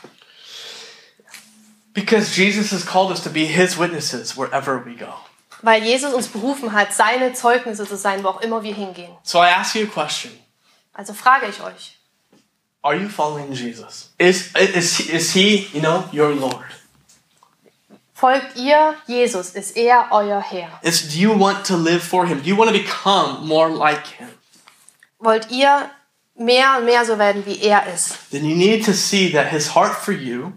Because 1.93 2.35
Jesus 2.35 2.71
has 2.71 2.83
called 2.85 3.11
us 3.11 3.21
to 3.23 3.29
be 3.29 3.45
his 3.45 3.77
witnesses 3.77 4.35
wherever 4.35 4.83
we 4.83 4.95
go. 4.95 5.13
weil 5.61 5.83
Jesus 5.83 6.13
uns 6.13 6.27
berufen 6.27 6.73
hat, 6.73 6.91
seine 6.93 7.33
Zeugnisse 7.33 7.85
zu 7.87 7.95
sein, 7.97 8.23
wo 8.23 8.29
auch 8.29 8.41
immer 8.41 8.63
wir 8.63 8.73
hingehen. 8.73 9.11
So 9.23 9.39
I 9.39 9.47
ask 9.49 9.75
you 9.75 9.83
a 9.83 9.87
question 9.87 10.31
Also 10.93 11.13
frage 11.13 11.47
ich 11.47 11.61
euch, 11.61 11.97
Are 12.81 12.95
you 12.95 13.07
following 13.09 13.51
Jesus? 13.53 14.11
Is, 14.17 14.51
is, 14.55 14.99
is 15.01 15.31
he, 15.33 15.67
you 15.73 15.79
know, 15.81 16.03
your 16.11 16.33
Lord? 16.35 16.62
Folgt 18.23 18.55
ihr 18.55 18.95
Jesus? 19.05 19.49
Ist 19.49 19.75
er 19.75 20.07
euer 20.11 20.39
Herr? 20.41 20.69
Is, 20.81 21.09
do 21.09 21.17
you 21.19 21.37
want 21.37 21.65
to 21.67 21.75
live 21.75 22.01
for 22.01 22.25
him? 22.25 22.41
Do 22.41 22.47
you 22.47 22.57
want 22.57 22.71
to 22.71 22.77
become 22.77 23.45
more 23.45 23.69
like 23.69 24.07
him? 24.17 24.29
Wollt 25.19 25.51
ihr 25.51 25.89
mehr 26.37 26.77
und 26.77 26.85
mehr 26.85 27.03
so 27.03 27.19
werden, 27.19 27.45
wie 27.45 27.59
er 27.61 27.85
ist? 27.93 28.15
Then 28.31 28.45
you 28.45 28.55
need 28.55 28.85
to 28.85 28.93
see 28.93 29.29
that 29.33 29.47
his 29.49 29.75
heart 29.75 29.93
for 29.93 30.13
you 30.13 30.53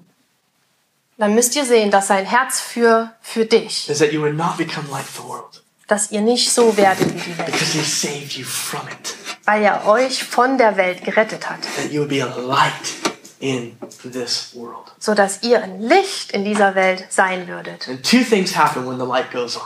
Dann 1.19 1.35
müsst 1.35 1.57
ihr 1.57 1.65
sehen, 1.65 1.91
dass 1.91 2.07
sein 2.07 2.25
Herz 2.25 2.61
für, 2.61 3.11
für 3.21 3.47
dich, 3.47 3.89
is 3.89 3.99
that 3.99 4.13
you 4.13 4.21
would 4.21 4.37
not 4.37 4.57
become 4.57 4.87
like 4.93 5.07
the 5.17 5.25
world 5.25 5.63
dass 5.89 6.11
ihr 6.13 6.21
nicht 6.21 6.53
so 6.53 6.77
werdet 6.77 7.15
wie 7.15 7.19
die 7.21 7.39
Welt, 7.39 7.47
because 7.47 7.73
he 7.73 7.83
saved 7.83 8.33
you 8.37 8.45
from 8.45 8.87
it. 8.89 9.17
weil 9.45 9.65
er 9.65 9.87
euch 9.89 10.23
von 10.23 10.57
der 10.57 10.77
Welt 10.77 11.03
gerettet 11.05 11.51
hat, 11.51 11.63
That 11.77 11.91
you 11.91 12.03
would 12.03 12.11
be 12.11 12.23
a 12.23 12.33
light 12.39 13.06
in 13.41 13.77
this 14.03 14.53
world. 14.55 14.93
so 14.99 15.15
dass 15.15 15.43
ihr 15.43 15.63
ein 15.63 15.81
Licht 15.81 16.33
in 16.33 16.45
dieser 16.45 16.75
Welt 16.75 17.07
sein 17.11 17.47
würdet. 17.49 17.89
And 17.89 18.03
two 18.03 18.23
things 18.23 18.57
happen 18.57 18.87
when 18.89 18.99
the 18.99 19.07
light 19.07 19.31
goes 19.31 19.57
on. 19.57 19.63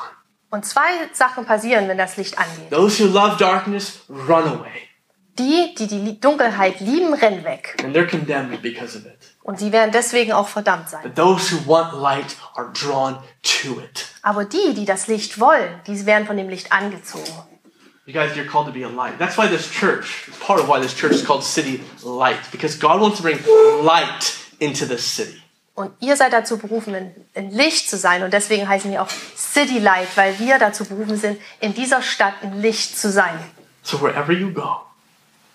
Und 0.51 0.65
zwei 0.67 0.89
Sachen 1.13 1.45
passieren, 1.47 1.87
wenn 1.89 1.99
das 1.99 2.17
Licht 2.17 2.37
angeht. 2.39 2.71
Those 2.71 3.03
who 3.05 3.09
love 3.13 3.37
darkness 3.39 4.01
run 4.09 4.49
away, 4.49 4.89
Die, 5.39 5.75
die 5.79 5.87
die 5.87 6.21
Dunkelheit 6.21 6.81
lieben, 6.81 7.15
rennen 7.15 7.45
weg. 7.45 7.77
and 7.85 7.95
they're 7.95 8.09
condemned 8.09 8.61
because 8.61 8.99
of 8.99 9.05
it. 9.07 9.17
Und 9.43 9.59
sie 9.59 9.73
werden 9.73 9.91
deswegen 9.93 10.33
auch 10.33 10.49
verdammt 10.49 10.89
sein. 10.91 11.03
But 11.03 11.15
those 11.15 11.53
who 11.55 11.67
want 11.67 11.93
light 11.95 12.37
are 12.57 12.71
drawn 12.73 13.19
to 13.43 13.81
it. 13.81 14.07
Aber 14.23 14.45
die, 14.45 14.75
die 14.75 14.85
das 14.85 15.07
Licht 15.07 15.39
wollen, 15.41 15.81
die 15.87 16.05
werden 16.05 16.27
von 16.27 16.37
dem 16.37 16.49
Licht 16.49 16.73
angezogen. 16.73 17.33
You 18.11 18.15
guys, 18.15 18.37
you're 18.37 18.45
called 18.45 18.67
to 18.67 18.73
be 18.73 18.83
a 18.83 18.89
light. 18.89 19.21
That's 19.21 19.39
why 19.39 19.47
this 19.47 19.71
church, 19.71 20.29
part 20.41 20.59
of 20.59 20.69
why 20.69 20.81
this 20.81 20.95
church 20.95 21.13
is 21.13 21.23
called 21.23 21.45
City 21.45 21.81
Light, 22.03 22.41
because 22.51 22.75
God 22.75 23.01
wants 23.01 23.19
to 23.19 23.23
bring 23.23 23.39
light 23.85 24.37
into 24.59 24.85
this 24.85 25.05
city. 25.05 25.41
Und 25.77 25.93
ihr 26.01 26.17
seid 26.17 26.33
dazu 26.33 26.59
berufen, 26.59 26.97
ein, 27.37 27.51
Licht 27.53 27.89
zu 27.89 27.97
sein. 27.97 28.25
Und 28.25 28.33
deswegen 28.33 28.67
heißen 28.67 28.91
wir 28.91 29.01
auch 29.01 29.09
City 29.37 29.79
Light, 29.79 30.09
weil 30.17 30.37
wir 30.41 30.59
dazu 30.59 30.85
berufen 30.87 31.17
sind, 31.17 31.41
in 31.61 31.73
dieser 31.73 32.03
Stadt 32.03 32.35
ein 32.43 32.61
Licht 32.61 32.99
zu 32.99 33.13
sein. 33.13 33.39
So 33.85 34.01
wherever 34.01 34.33
you 34.33 34.51
go, 34.53 34.81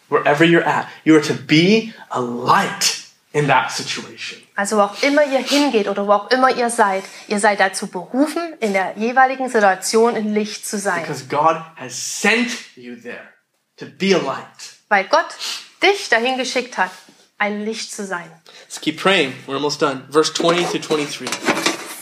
wherever 0.07 0.45
you're 0.45 0.65
at, 0.65 0.87
you 1.03 1.13
are 1.13 1.23
to 1.23 1.33
be 1.33 1.93
a 2.09 2.21
light 2.21 3.03
in 3.33 3.47
that 3.47 3.69
situation. 3.69 4.44
Also 4.55 4.77
wo 4.77 4.81
auch 4.81 5.03
immer 5.03 5.23
ihr 5.25 5.39
hingeht 5.39 5.89
oder 5.89 6.07
wo 6.07 6.13
auch 6.13 6.31
immer 6.31 6.55
ihr 6.55 6.69
seid, 6.69 7.03
ihr 7.27 7.39
seid 7.39 7.59
dazu 7.59 7.87
berufen, 7.87 8.41
in 8.61 8.71
der 8.71 8.93
jeweiligen 8.95 9.49
Situation 9.49 10.15
ein 10.15 10.33
Licht 10.33 10.65
zu 10.65 10.79
sein. 10.79 11.01
Because 11.01 11.25
God 11.25 11.57
has 11.75 12.21
sent 12.21 12.51
you 12.75 12.95
there 12.95 13.27
to 13.77 13.85
be 13.85 14.15
a 14.15 14.19
light. 14.19 14.45
Weil 14.87 15.03
Gott 15.05 15.27
dich 15.83 16.07
dahin 16.07 16.37
geschickt 16.37 16.77
hat, 16.77 16.91
ein 17.37 17.65
Licht 17.65 17.93
zu 17.93 18.05
sein. 18.05 18.31
Let's 18.63 18.79
keep 18.79 19.01
praying. 19.01 19.33
We're 19.45 19.55
almost 19.55 19.81
done. 19.81 20.03
Verse 20.09 20.33
20 20.33 20.71
to 20.71 20.79
23. 20.79 21.29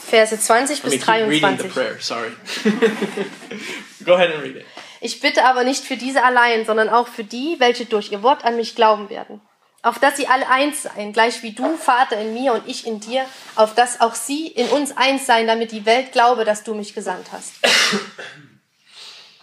Verse 0.10 0.39
20 0.39 0.84
Let 0.84 0.84
me 0.84 0.89
bis 0.91 1.06
keep 1.06 1.28
reading 1.28 1.58
the 1.58 1.68
23. 1.70 1.74
prayer. 1.74 1.99
Sorry. 1.99 2.32
Go 4.06 4.14
ahead 4.14 4.32
and 4.32 4.43
read 4.43 4.58
it. 4.58 4.66
Ich 5.01 5.20
bitte 5.20 5.43
aber 5.43 5.64
nicht 5.64 5.84
für 5.84 5.97
diese 5.97 6.24
allein, 6.24 6.66
sondern 6.66 6.88
auch 6.88 7.08
für 7.08 7.24
die, 7.24 7.56
welche 7.58 7.86
durch 7.86 8.12
ihr 8.12 8.22
Wort 8.22 8.45
an 8.45 8.56
mich 8.56 8.76
glauben 8.76 9.10
werden. 9.10 9.41
Auf 9.84 9.99
dass 9.99 10.15
sie 10.15 10.27
alle 10.27 10.47
eins 10.47 10.84
seien, 10.84 11.11
gleich 11.11 11.43
wie 11.43 11.51
du, 11.51 11.75
Vater, 11.75 12.17
in 12.17 12.34
mir 12.34 12.53
und 12.53 12.67
ich 12.67 12.88
in 12.88 13.01
dir, 13.01 13.25
auf 13.55 13.75
dass 13.75 13.99
auch 13.99 14.15
sie 14.15 14.47
in 14.47 14.67
uns 14.69 14.95
eins 14.95 15.25
seien, 15.25 15.45
damit 15.45 15.73
die 15.73 15.86
Welt 15.86 16.13
glaube, 16.13 16.45
dass 16.45 16.63
du 16.63 16.73
mich 16.73 16.95
gesandt 16.95 17.27
hast. 17.31 17.51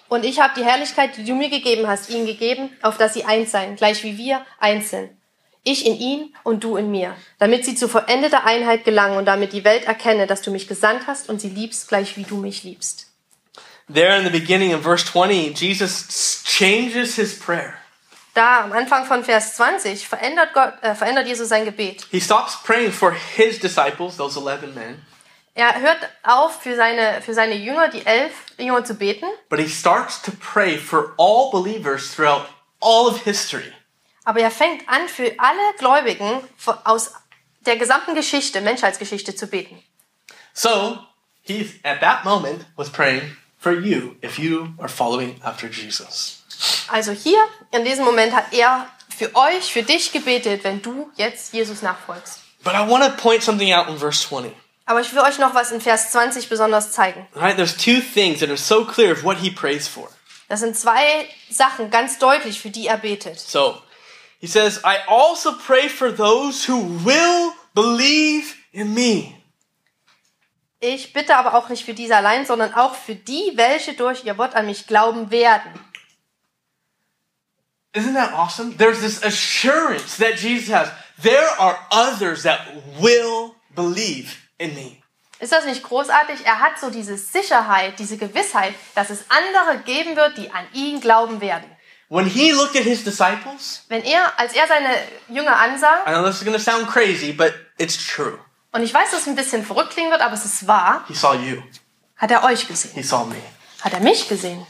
Und 0.09 0.25
ich 0.25 0.41
habe 0.41 0.55
die 0.59 0.65
Herrlichkeit, 0.65 1.17
die 1.17 1.25
du 1.25 1.35
mir 1.35 1.51
gegeben 1.51 1.87
hast, 1.87 2.11
ihnen 2.11 2.27
gegeben, 2.27 2.71
auf 2.83 2.99
dass 2.99 3.15
sie 3.15 3.25
eins 3.25 3.53
seien, 3.53 3.77
gleich 3.77 4.03
wie 4.03 4.19
wir 4.19 4.45
eins 4.59 4.91
sind. 4.91 5.11
Ich 5.63 5.87
in 5.87 5.97
ihnen 5.97 6.35
und 6.43 6.65
du 6.65 6.77
in 6.77 6.91
mir, 6.91 7.15
damit 7.39 7.65
sie 7.67 7.77
zu 7.77 7.87
vollendeter 7.87 8.45
Einheit 8.45 8.85
gelangen 8.85 9.19
und 9.19 9.27
damit 9.27 9.53
die 9.53 9.63
Welt 9.63 9.85
erkenne, 9.85 10.27
dass 10.27 10.43
du 10.43 10.51
mich 10.51 10.67
gesandt 10.67 11.07
hast 11.07 11.29
und 11.29 11.41
sie 11.41 11.51
liebst, 11.51 11.87
gleich 11.87 12.17
wie 12.17 12.25
du 12.25 12.39
mich 12.39 12.65
liebst. 12.65 13.07
There 13.93 14.17
in 14.17 14.25
the 14.25 14.31
beginning 14.31 14.71
in 14.71 14.83
verse 14.83 15.05
20, 15.05 15.55
Jesus 15.55 16.43
changes 16.45 17.17
his 17.17 17.39
prayer. 17.39 17.80
Da 18.41 18.63
am 18.63 18.73
Anfang 18.73 19.05
von 19.05 19.23
Vers 19.23 19.57
20 19.57 20.09
verändert, 20.09 20.55
Gott, 20.55 20.73
äh, 20.81 20.95
verändert 20.95 21.27
Jesus 21.27 21.51
sein 21.51 21.67
Gebet. 21.67 22.07
He 22.11 22.23
stops 22.23 22.57
praying 22.63 22.91
for 22.91 23.13
his 23.13 23.59
disciples, 23.59 24.17
those 24.17 24.41
11 24.41 24.75
men, 24.75 25.05
Er 25.53 25.79
hört 25.79 26.09
auf, 26.23 26.63
für 26.63 26.75
seine, 26.75 27.21
für 27.21 27.35
seine 27.35 27.57
Jünger, 27.57 27.89
die 27.89 28.07
elf 28.07 28.33
Jünger 28.57 28.83
zu 28.83 28.95
beten, 28.95 29.27
but 29.51 29.59
he 29.59 29.69
starts 29.69 30.23
to 30.23 30.33
pray 30.41 30.79
for 30.79 31.13
all 31.19 31.51
believers 31.51 32.15
throughout 32.15 32.47
all 32.81 33.07
of 33.09 33.25
history. 33.25 33.75
aber 34.25 34.41
er 34.41 34.51
fängt 34.51 34.89
an, 34.89 35.07
für 35.07 35.35
alle 35.37 35.75
Gläubigen 35.77 36.41
aus 36.85 37.13
der 37.67 37.77
gesamten 37.77 38.15
Geschichte, 38.15 38.63
Menschheitsgeschichte 38.63 39.35
zu 39.35 39.49
beten. 39.49 39.83
So, 40.55 40.99
he 41.43 41.71
at 41.83 42.01
that 42.01 42.25
moment 42.25 42.65
was 42.75 42.89
praying 42.89 43.37
for 43.59 43.73
you 43.73 44.17
if 44.23 44.39
you 44.39 44.69
are 44.79 44.89
following 44.89 45.39
after 45.43 45.69
Jesus. 45.69 46.40
Also 46.89 47.13
hier, 47.13 47.39
in 47.73 47.85
diesem 47.85 48.05
Moment, 48.05 48.35
hat 48.35 48.53
er 48.53 48.89
für 49.17 49.35
euch, 49.35 49.73
für 49.73 49.83
dich 49.83 50.13
gebetet, 50.13 50.65
wenn 50.65 50.83
du 50.83 51.11
jetzt 51.17 51.53
Jesus 51.53 51.83
nachfolgst. 51.83 52.41
But 52.63 52.75
I 52.75 52.89
want 52.89 53.05
to 53.05 53.11
point 53.23 53.43
something 53.43 53.73
out 53.73 53.89
in 53.89 53.99
verse 53.99 54.23
20. 54.29 54.53
Aber 54.87 55.01
ich 55.01 55.13
will 55.15 55.21
euch 55.21 55.39
noch 55.39 55.55
was 55.55 55.71
in 55.73 55.81
Vers 55.81 56.11
20 56.11 56.49
besonders 56.49 56.93
zeigen. 56.93 57.27
Right? 57.35 57.57
There's 57.57 57.77
two 57.77 58.01
things 58.01 58.41
that 58.41 58.49
are 58.49 58.59
so 58.59 58.85
clear 58.85 59.13
of 59.13 59.23
what 59.25 59.39
he 59.39 59.51
prays 59.51 59.87
for. 59.87 60.09
Das 60.49 60.61
sind 60.61 60.77
zwei 60.77 61.29
Sachen 61.49 61.91
ganz 61.91 62.19
deutlich, 62.19 62.61
für 62.61 62.71
die 62.71 62.89
er 62.89 62.97
betet. 62.97 63.39
So, 63.39 63.81
he 64.41 64.49
says, 64.49 64.81
I 64.85 64.97
also 65.07 65.53
pray 65.53 65.89
for 65.89 66.15
those 66.15 66.69
who 66.69 66.83
will 67.05 67.53
believe 67.73 68.55
in 68.73 68.93
me. 68.93 69.35
Ich 70.81 71.13
bitte 71.13 71.37
aber 71.37 71.55
auch 71.55 71.69
nicht 71.69 71.85
für 71.85 71.95
diese 71.95 72.17
allein, 72.17 72.47
sondern 72.47 72.75
auch 72.75 72.95
für 72.95 73.15
die, 73.15 73.53
welche 73.55 73.93
durch 73.93 74.25
ihr 74.25 74.39
Wort 74.39 74.57
an 74.57 74.67
mich 74.67 74.87
glauben 74.87 75.31
werden. 75.31 75.71
Isn't 77.93 78.15
that 78.15 78.33
awesome? 78.33 78.77
There's 78.77 79.01
this 79.01 79.23
assurance 79.23 80.17
that 80.19 80.37
Jesus 80.39 80.69
has. 80.73 80.89
There 81.23 81.49
are 81.59 81.77
others 81.91 82.45
that 82.45 82.61
will 83.01 83.55
believe 83.75 84.37
in 84.59 84.75
me. 84.75 84.97
Ist 85.41 85.53
das 85.53 85.65
nicht 85.65 85.83
großartig? 85.83 86.45
Er 86.45 86.61
hat 86.61 86.79
so 86.79 86.91
diese 86.91 87.17
Sicherheit, 87.17 87.99
diese 87.99 88.17
Gewissheit, 88.19 88.75
dass 88.95 89.11
es 89.11 89.25
andere 89.29 89.79
geben 89.85 90.15
wird, 90.15 90.37
die 90.37 90.51
an 90.51 90.67
ihn 90.73 91.01
glauben 91.01 91.41
werden. 91.41 91.65
when 92.11 92.27
he 92.27 92.51
looked 92.53 92.75
at 92.77 92.83
his 92.83 93.05
disciples, 93.05 93.85
Wenn 93.89 94.03
er, 94.05 94.33
als 94.39 94.53
er 94.53 94.67
seine 94.67 94.99
Jünger 95.29 95.57
ansah, 95.57 96.05
I 96.07 96.11
know 96.11 96.25
this 96.27 96.39
is 96.39 96.45
going 96.45 96.57
to 96.57 96.63
sound 96.63 96.89
crazy, 96.89 97.33
but 97.33 97.55
it's 97.79 97.97
true. 97.97 98.39
und 98.73 98.83
ich 98.83 98.93
weiß, 98.93 99.13
dass 99.13 99.21
es 99.23 99.27
ein 99.29 99.37
bisschen 99.37 99.65
verrückt 99.65 99.93
klingen 99.95 100.11
wird, 100.11 100.21
aber 100.21 100.35
es 100.35 100.45
ist 100.45 100.67
wahr, 100.67 101.05
He 101.09 101.15
saw 101.15 101.35
you. 101.35 101.63
hat 102.17 102.31
er 102.33 102.43
euch 102.45 102.67
gesehen. 102.69 102.93
He 102.95 103.03
saw 103.03 103.25
me. 103.27 103.37
Hat 103.83 103.93
er 103.95 104.01
mich 104.01 104.29
gesehen. 104.29 104.67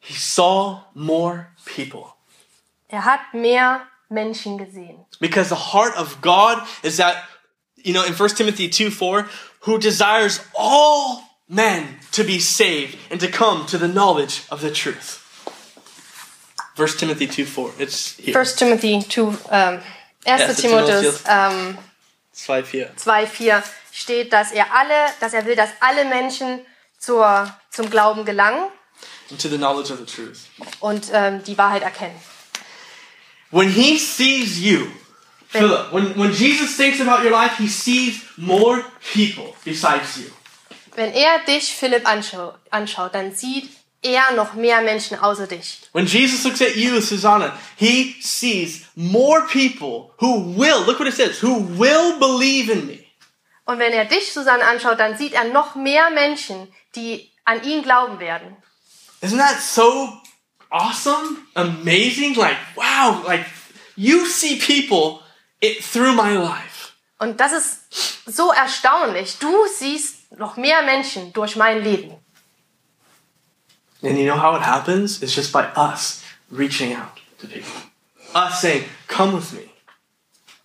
He 0.00 0.14
saw 0.14 0.80
more 0.94 1.48
people. 1.64 2.16
Er 2.88 3.04
hat 3.04 3.20
mehr 3.32 3.82
Menschen 4.08 4.58
gesehen. 4.58 5.06
Because 5.20 5.48
the 5.48 5.72
heart 5.72 5.96
of 5.96 6.20
God 6.20 6.58
is 6.82 6.96
that, 6.96 7.16
you 7.76 7.92
know, 7.92 8.04
in 8.04 8.14
1 8.14 8.28
Timothy 8.30 8.68
2 8.68 8.90
4, 8.90 9.28
who 9.60 9.78
desires 9.78 10.40
all 10.54 11.22
men 11.48 11.98
to 12.12 12.24
be 12.24 12.38
saved 12.38 12.96
and 13.10 13.20
to 13.20 13.28
come 13.28 13.66
to 13.66 13.78
the 13.78 13.88
knowledge 13.88 14.42
of 14.50 14.60
the 14.60 14.70
truth. 14.70 15.18
1 16.76 16.88
Timothy 16.98 17.26
2 17.26 17.44
4. 17.44 17.72
It's 17.78 18.16
here. 18.16 18.34
1. 18.34 18.56
Timothy 18.56 19.04
2, 19.06 19.36
ähm, 19.50 19.82
1. 20.24 20.40
Erste 20.40 20.62
Timotheus 20.62 21.22
ähm, 21.28 21.78
2 22.32 22.64
4. 22.64 22.96
2, 22.96 23.26
4 23.26 23.62
steht, 23.92 24.32
dass 24.32 24.52
er 24.52 24.72
alle, 24.74 25.12
dass 25.20 25.34
er 25.34 25.44
will, 25.44 25.56
dass 25.56 25.70
alle 25.80 26.04
Menschen 26.06 26.64
zur, 26.98 27.52
zum 27.70 27.90
Glauben 27.90 28.24
gelangen 28.24 28.70
to 29.38 29.48
the 29.48 29.56
knowledge 29.56 29.90
of 29.90 29.98
the 29.98 30.06
truth. 30.06 30.46
und 30.80 31.06
ähm, 31.12 31.42
die 31.44 31.56
Wahrheit 31.56 31.82
erkennen. 31.82 32.14
When 33.50 33.68
he 33.68 33.98
sees 33.98 34.58
you, 34.58 34.86
Philip, 35.48 35.92
when, 35.92 36.16
when 36.16 36.32
Jesus 36.32 36.76
thinks 36.76 37.00
about 37.00 37.24
your 37.24 37.32
life, 37.32 37.56
he 37.58 37.68
sees 37.68 38.22
more 38.36 38.84
people 39.12 39.54
besides 39.64 40.16
you. 40.16 40.30
Wenn 40.94 41.12
er 41.12 41.40
dich, 41.46 41.74
Philipp, 41.74 42.06
anschau 42.06 42.54
anschaut, 42.70 43.14
dann 43.14 43.34
sieht 43.34 43.68
er 44.02 44.32
noch 44.34 44.54
mehr 44.54 44.80
Menschen 44.82 45.18
außer 45.18 45.46
dich. 45.46 45.80
When 45.92 46.06
Jesus 46.06 46.44
looks 46.44 46.62
at 46.62 46.76
you, 46.76 47.00
Susanna, 47.00 47.52
he 47.76 48.16
sees 48.20 48.86
more 48.94 49.42
people 49.52 50.12
who 50.18 50.56
will, 50.56 50.84
look 50.86 50.98
what 50.98 51.08
it 51.08 51.14
says, 51.14 51.42
who 51.42 51.60
will 51.78 52.18
believe 52.18 52.70
in 52.70 52.86
me. 52.86 53.04
Und 53.66 53.78
wenn 53.78 53.92
er 53.92 54.04
dich, 54.04 54.32
Susanne, 54.32 54.64
anschaut, 54.64 54.98
dann 54.98 55.16
sieht 55.16 55.32
er 55.32 55.44
noch 55.44 55.74
mehr 55.74 56.10
Menschen, 56.10 56.72
die 56.96 57.30
an 57.44 57.62
ihn 57.62 57.82
glauben 57.82 58.18
werden. 58.18 58.56
Isn't 59.22 59.38
that 59.38 59.60
so 59.60 60.20
awesome? 60.70 61.46
Amazing? 61.54 62.34
Like, 62.34 62.56
wow, 62.76 63.22
like 63.26 63.46
you 63.96 64.26
see 64.26 64.58
people 64.58 65.22
it, 65.60 65.82
through 65.84 66.14
my 66.14 66.36
life. 66.36 66.92
Und 67.18 67.38
das 67.38 67.52
ist 67.52 68.26
so 68.26 68.50
erstaunlich. 68.50 69.38
Du 69.38 69.54
siehst 69.78 70.32
noch 70.38 70.56
mehr 70.56 70.82
Menschen 70.82 71.32
durch 71.34 71.56
mein 71.56 71.82
Leben. 71.84 72.16
And 74.02 74.16
you 74.16 74.24
know 74.24 74.38
how 74.38 74.56
it 74.56 74.62
happens? 74.62 75.22
It's 75.22 75.34
just 75.34 75.52
by 75.52 75.66
us 75.76 76.22
reaching 76.50 76.94
out 76.96 77.20
to 77.40 77.46
people. 77.46 77.70
Us 78.34 78.60
saying, 78.62 78.84
come 79.08 79.34
with 79.36 79.52
me. 79.52 79.68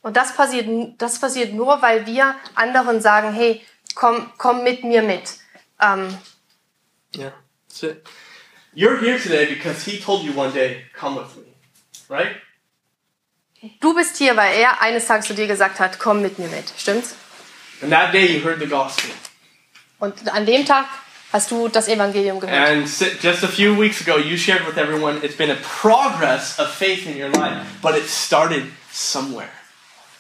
Und 0.01 0.15
das 0.15 0.33
passiert, 0.33 0.67
das 0.97 1.19
passiert 1.19 1.53
nur, 1.53 1.81
weil 1.81 2.05
wir 2.05 2.35
anderen 2.53 3.01
sagen, 3.01 3.33
hey, 3.33 3.65
komm, 3.95 4.31
komm 4.37 4.63
mit 4.63 4.83
mir 4.83 5.01
mit. 5.01 5.39
Ähm, 5.81 6.15
Yeah, 7.17 7.31
that's 7.67 7.83
it. 7.83 8.05
You're 8.75 8.99
here 8.99 9.17
today 9.17 9.45
because 9.47 9.85
he 9.85 9.99
told 9.99 10.23
you 10.25 10.33
one 10.33 10.51
day, 10.53 10.83
come 10.93 11.15
with 11.15 11.35
me. 11.37 11.43
Right? 12.09 12.35
du 13.79 13.93
bist 13.95 14.17
hier, 14.17 14.35
weil 14.35 14.53
er 14.53 14.81
eines 14.81 15.07
Tages 15.07 15.27
zu 15.27 15.33
dir 15.33 15.47
gesagt 15.47 15.79
hat, 15.79 15.97
komm 15.97 16.21
mit 16.21 16.37
mir 16.37 16.47
mit. 16.49 16.71
Stimmt's? 16.77 17.15
And 17.81 17.91
that 17.91 18.13
day 18.13 18.25
you 18.25 18.43
heard 18.43 18.59
the 18.59 18.67
gospel. 18.67 19.09
Und 19.99 20.27
an 20.31 20.45
dem 20.45 20.65
Tag 20.65 20.85
hast 21.31 21.51
du 21.51 21.67
das 21.67 21.87
Evangelium 21.87 22.39
gehört. 22.39 22.69
And 22.69 22.87
just 23.21 23.43
a 23.43 23.47
few 23.47 23.79
weeks 23.79 24.01
ago, 24.01 24.17
you 24.17 24.37
shared 24.37 24.65
with 24.67 24.77
everyone 24.77 25.19
it's 25.23 25.37
been 25.37 25.51
a 25.51 25.57
progress 25.81 26.59
of 26.59 26.69
faith 26.69 27.07
in 27.07 27.17
your 27.17 27.29
life, 27.29 27.65
but 27.81 27.95
it 27.95 28.07
started 28.07 28.65
somewhere. 28.91 29.49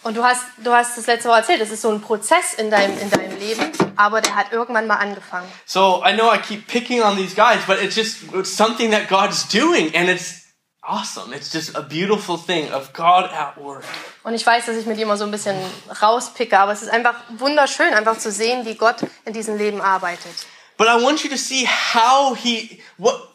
Und 0.05 0.15
du 0.15 0.23
hast, 0.23 0.43
du 0.57 0.71
hast 0.71 0.95
das 0.99 1.07
letzte 1.07 1.29
Mal 1.29 1.39
erzählt, 1.39 1.61
es 1.61 1.71
ist 1.71 1.81
so 1.81 1.89
ein 1.89 1.99
Prozess 1.99 2.53
in 2.53 2.69
deinem, 2.69 2.95
in 2.99 3.09
deinem 3.09 3.39
Leben, 3.39 3.71
aber 3.95 4.21
der 4.21 4.35
hat 4.35 4.51
irgendwann 4.51 4.85
mal 4.85 4.97
angefangen. 4.97 5.51
So 5.65 6.03
I 6.05 6.13
know 6.13 6.31
I 6.31 6.37
keep 6.37 6.67
picking 6.67 7.01
on 7.01 7.17
these 7.17 7.33
guys, 7.33 7.65
but 7.65 7.81
it's 7.81 7.95
just 7.95 8.17
it's 8.35 8.55
something 8.55 8.91
that 8.91 9.09
God's 9.09 9.47
doing, 9.47 9.95
and 9.95 10.07
it's 10.07 10.43
awesome. 10.83 11.33
It's 11.33 11.51
just 11.51 11.75
a 11.75 11.81
beautiful 11.81 12.37
thing 12.37 12.71
of 12.71 12.93
God 12.93 13.31
at 13.31 13.57
work. 13.57 13.83
Und 14.23 14.35
ich 14.35 14.45
weiß, 14.45 14.67
dass 14.67 14.75
ich 14.77 14.85
mit 14.85 14.97
ihm 14.97 15.05
immer 15.05 15.17
so 15.17 15.25
ein 15.25 15.31
bisschen 15.31 15.55
rauspicke, 15.99 16.59
aber 16.59 16.73
es 16.73 16.83
ist 16.83 16.89
einfach 16.89 17.15
wunderschön, 17.39 17.91
einfach 17.95 18.19
zu 18.19 18.31
sehen, 18.31 18.63
wie 18.67 18.75
Gott 18.75 18.97
in 19.25 19.33
diesem 19.33 19.57
Leben 19.57 19.81
arbeitet. 19.81 20.45
But 20.77 20.85
I 20.85 21.03
want 21.03 21.23
you 21.23 21.31
to 21.31 21.37
see 21.37 21.65
how 21.65 22.37
he 22.37 22.79
what 22.99 23.33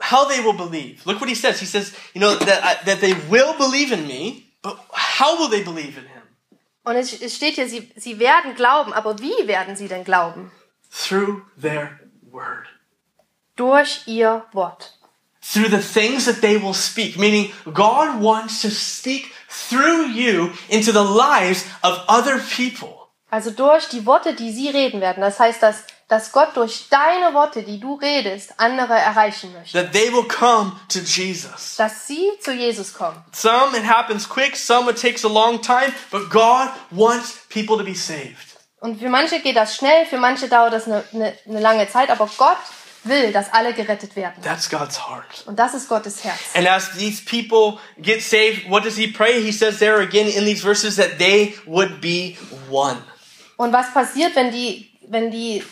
how 0.00 0.26
they 0.26 0.42
will 0.42 0.56
believe. 0.56 1.04
Look 1.04 1.20
what 1.20 1.28
he 1.28 1.34
says. 1.34 1.60
He 1.60 1.66
says, 1.66 1.92
you 2.14 2.22
know, 2.22 2.34
that 2.36 2.64
I, 2.64 2.84
that 2.86 3.02
they 3.02 3.14
will 3.28 3.52
believe 3.58 3.92
in 3.92 4.06
me, 4.06 4.45
but 4.66 4.78
how 4.92 5.38
will 5.38 5.48
they 5.48 5.62
believe 5.62 5.96
in 5.96 6.04
him? 6.04 6.22
Und 6.84 6.96
es 6.96 7.20
es 7.20 7.36
steht 7.36 7.54
hier, 7.54 7.68
sie, 7.68 7.90
sie 7.96 8.18
werden 8.18 8.54
glauben, 8.54 8.92
aber 8.92 9.18
wie 9.20 9.46
werden 9.46 9.76
sie 9.76 9.88
denn 9.88 10.04
glauben? 10.04 10.50
Through 10.90 11.42
their 11.60 12.00
word. 12.30 12.66
Durch 13.56 14.02
ihr 14.06 14.44
Wort. 14.52 14.92
through 15.52 15.68
the 15.68 15.80
things 15.80 16.24
that 16.26 16.40
they 16.40 16.56
will 16.56 16.74
speak. 16.74 17.16
Meaning, 17.16 17.52
God 17.72 18.20
wants 18.20 18.62
to 18.62 18.70
speak 18.70 19.32
through 19.48 20.08
you 20.08 20.52
into 20.68 20.90
the 20.90 21.04
lives 21.04 21.64
of 21.84 22.04
other 22.08 22.40
people. 22.40 22.95
Also 23.36 23.50
durch 23.50 23.88
die 23.88 24.06
Worte, 24.06 24.32
die 24.32 24.50
sie 24.50 24.70
reden 24.70 25.02
werden. 25.02 25.20
Das 25.20 25.38
heißt, 25.38 25.62
dass, 25.62 25.84
dass 26.08 26.32
Gott 26.32 26.56
durch 26.56 26.88
deine 26.88 27.34
Worte, 27.34 27.62
die 27.62 27.78
du 27.78 27.96
redest, 27.96 28.54
andere 28.56 28.94
erreichen 28.94 29.52
möchte. 29.52 29.78
That 29.78 29.92
they 29.92 30.10
will 30.10 30.26
come 30.26 30.72
to 30.88 31.00
Jesus. 31.00 31.76
Dass 31.76 32.06
sie 32.06 32.30
zu 32.40 32.54
Jesus 32.54 32.94
kommen. 32.94 33.22
Some 33.32 33.76
it 33.76 33.84
happens 33.86 34.26
quick, 34.26 34.56
some 34.56 34.90
it 34.90 34.98
takes 34.98 35.22
a 35.22 35.28
long 35.28 35.60
time, 35.60 35.92
but 36.10 36.30
God 36.30 36.70
wants 36.90 37.40
people 37.50 37.76
to 37.76 37.84
be 37.84 37.94
saved. 37.94 38.56
Und 38.80 39.00
für 39.00 39.10
manche 39.10 39.40
geht 39.40 39.56
das 39.56 39.76
schnell, 39.76 40.06
für 40.06 40.16
manche 40.16 40.48
dauert 40.48 40.72
das 40.72 40.86
eine, 40.86 41.04
eine, 41.12 41.36
eine 41.46 41.60
lange 41.60 41.86
Zeit, 41.90 42.08
aber 42.08 42.30
Gott 42.38 42.56
will, 43.02 43.32
dass 43.32 43.52
alle 43.52 43.74
gerettet 43.74 44.16
werden. 44.16 44.42
That's 44.42 44.70
God's 44.70 45.10
heart. 45.10 45.44
Und 45.44 45.58
das 45.58 45.74
ist 45.74 45.90
Gottes 45.90 46.24
Herz. 46.24 46.40
And 46.54 46.66
as 46.66 46.92
these 46.96 47.22
people 47.22 47.78
get 48.00 48.22
saved, 48.22 48.70
what 48.70 48.86
does 48.86 48.96
he 48.96 49.06
pray? 49.06 49.42
He 49.42 49.52
says 49.52 49.78
there 49.78 50.00
again 50.00 50.26
in 50.26 50.46
these 50.46 50.62
verses 50.62 50.96
that 50.96 51.18
they 51.18 51.54
would 51.66 52.00
be 52.00 52.38
one. 52.70 52.96
Und 53.56 53.72
was 53.72 53.92
passiert, 53.92 54.36
wenn 54.36 54.50
die, 54.50 54.90
wenn 55.08 55.30
die 55.30 55.62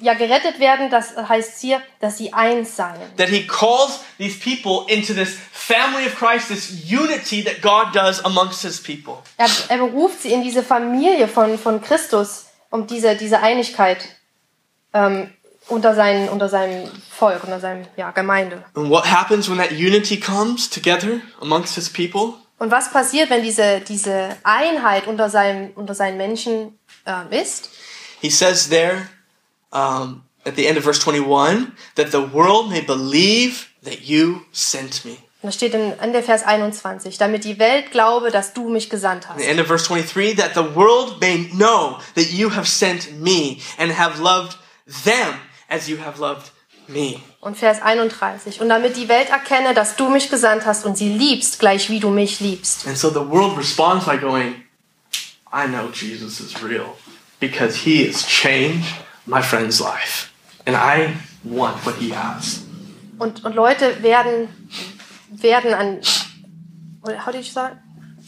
ja 0.00 0.14
gerettet 0.14 0.60
werden? 0.60 0.90
Das 0.90 1.16
heißt 1.16 1.60
hier, 1.60 1.80
dass 2.00 2.18
sie 2.18 2.32
eins 2.32 2.76
seien. 2.76 3.00
That 3.16 3.28
he 3.28 3.46
calls 3.46 4.00
these 4.18 4.38
people 4.38 4.84
into 4.92 5.12
this 5.14 5.36
family 5.52 6.06
of 6.06 6.14
Christ, 6.14 6.48
this 6.48 6.70
unity 6.88 7.42
that 7.42 7.60
God 7.62 7.94
does 7.94 8.24
amongst 8.24 8.62
his 8.62 8.80
people. 8.80 9.22
Er, 9.36 9.48
er 9.68 9.78
beruft 9.78 10.22
sie 10.22 10.32
in 10.32 10.42
diese 10.42 10.62
Familie 10.62 11.26
von, 11.26 11.58
von 11.58 11.80
Christus, 11.80 12.46
um 12.70 12.86
diese, 12.86 13.16
diese 13.16 13.40
Einigkeit 13.40 13.98
ähm, 14.92 15.30
unter, 15.68 15.94
seinen, 15.94 16.28
unter 16.28 16.48
seinem 16.48 16.90
Volk, 17.10 17.42
unter 17.44 17.58
seinem 17.60 17.86
ja, 17.96 18.10
Gemeinde. 18.12 18.64
And 18.74 18.88
what 18.88 19.04
happens 19.06 19.48
when 19.48 19.58
that 19.58 19.72
unity 19.72 20.18
comes 20.18 20.70
together 20.70 21.20
amongst 21.40 21.74
his 21.74 21.90
people? 21.90 22.34
Und 22.58 22.70
was 22.70 22.90
passiert, 22.90 23.28
wenn 23.28 23.42
diese, 23.42 23.80
diese 23.80 24.36
Einheit 24.42 25.06
unter, 25.06 25.28
seinem, 25.28 25.72
unter 25.74 25.94
seinen 25.94 26.16
Menschen 26.16 26.78
ist? 27.30 27.70
He 28.20 28.30
says 28.30 28.68
there 28.68 29.08
um, 29.72 30.22
at 30.44 30.56
the 30.56 30.66
end 30.66 30.78
of 30.78 30.84
verse 30.84 31.00
21 31.00 31.72
that 31.96 32.10
the 32.10 32.32
world 32.32 32.70
may 32.70 32.80
believe 32.80 33.66
that 33.84 34.00
you 34.02 34.42
sent 34.52 35.04
me. 35.04 35.18
Das 35.42 35.54
steht 35.54 35.74
in, 35.74 35.92
in 36.02 36.12
der 36.12 36.24
Vers 36.24 36.42
21, 36.42 37.18
damit 37.18 37.44
die 37.44 37.58
Welt 37.60 37.92
glaube, 37.92 38.30
dass 38.30 38.52
du 38.52 38.68
mich 38.68 38.90
gesandt 38.90 39.26
At 39.26 39.36
hast. 39.36 39.38
the 39.38 39.44
end 39.48 39.60
of 39.60 39.66
verse 39.68 39.84
23 39.84 40.34
that 40.36 40.54
the 40.54 40.74
world 40.74 41.20
may 41.20 41.48
know 41.52 41.98
that 42.14 42.30
you 42.32 42.50
have 42.50 42.66
sent 42.66 43.20
me 43.20 43.58
and 43.78 43.96
have 43.96 44.20
loved 44.20 44.56
them 45.04 45.34
as 45.68 45.88
you 45.88 45.98
have 45.98 46.18
loved 46.20 46.50
me. 46.88 47.20
Und 47.40 47.56
Vers 47.56 47.80
31, 47.80 48.60
und 48.60 48.68
damit 48.68 48.96
die 48.96 49.08
Welt 49.08 49.28
erkenne, 49.28 49.72
dass 49.74 49.94
du 49.94 50.08
mich 50.08 50.30
gesandt 50.30 50.64
hast 50.66 50.84
und 50.84 50.96
sie 50.98 51.10
liebst, 51.10 51.60
gleich 51.60 51.90
wie 51.90 52.00
du 52.00 52.10
mich 52.10 52.40
liebst. 52.40 52.86
And 52.88 52.98
so 52.98 53.10
the 53.10 53.16
world 53.16 53.56
responds 53.56 54.04
by 54.04 54.16
going, 54.18 54.54
I 55.56 55.66
know 55.66 55.90
Jesus 55.90 56.38
is 56.38 56.62
real 56.62 56.96
because 57.40 57.84
he 57.84 58.04
has 58.04 58.22
changed 58.22 58.94
my 59.24 59.40
friend's 59.40 59.80
life. 59.80 60.30
And 60.66 60.76
I 60.76 61.16
want 61.44 61.76
what 61.86 61.94
he 61.96 62.10
has. 62.10 62.62
Und, 63.18 63.42
und 63.42 63.54
Leute 63.54 64.02
werden, 64.02 64.48
werden 65.30 65.72
an, 65.72 66.02
how 67.16 67.32
did 67.32 67.46
you 67.46 67.50
say 67.50 67.68
it? 67.68 67.78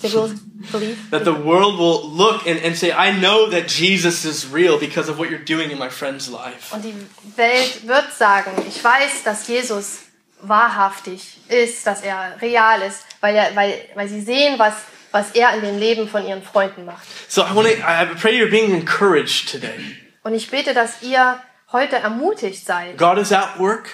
They 0.00 0.08
will 0.08 0.32
believe. 0.72 1.10
That 1.10 1.24
the 1.24 1.34
world 1.34 1.78
will 1.78 2.08
look 2.08 2.46
and, 2.46 2.58
and 2.60 2.74
say, 2.74 2.92
I 2.92 3.10
know 3.10 3.50
that 3.50 3.68
Jesus 3.68 4.24
is 4.24 4.50
real 4.50 4.78
because 4.78 5.10
of 5.10 5.18
what 5.18 5.28
you're 5.28 5.44
doing 5.44 5.70
in 5.70 5.78
my 5.78 5.90
friend's 5.90 6.30
life. 6.30 6.72
Und 6.72 6.82
die 6.82 6.94
Welt 7.36 7.86
wird 7.86 8.10
sagen, 8.14 8.52
ich 8.66 8.82
weiß, 8.82 9.24
dass 9.24 9.46
Jesus 9.48 10.04
wahrhaftig 10.40 11.36
ist, 11.48 11.86
dass 11.86 12.00
er 12.00 12.40
real 12.40 12.80
ist, 12.80 13.04
weil, 13.20 13.34
er, 13.34 13.54
weil, 13.54 13.74
weil 13.94 14.08
sie 14.08 14.22
sehen, 14.22 14.58
was, 14.58 14.74
was 15.12 15.32
er 15.32 15.54
in 15.54 15.62
dem 15.62 15.78
Leben 15.78 16.08
von 16.08 16.26
ihren 16.26 16.42
Freunden 16.42 16.84
macht. 16.84 17.06
So 17.28 17.42
I 17.42 17.54
want 17.54 17.68
to, 17.68 17.74
I 17.74 18.06
pray 18.20 18.32
you're 18.38 18.50
being 18.50 18.74
encouraged 18.74 19.50
today. 19.50 19.78
Und 20.22 20.34
ich 20.34 20.50
bete, 20.50 20.74
dass 20.74 21.02
ihr 21.02 21.38
heute 21.72 21.96
ermutigt 21.96 22.64
seid. 22.66 22.98
God 22.98 23.18
is 23.18 23.32
at 23.32 23.58
work. 23.58 23.88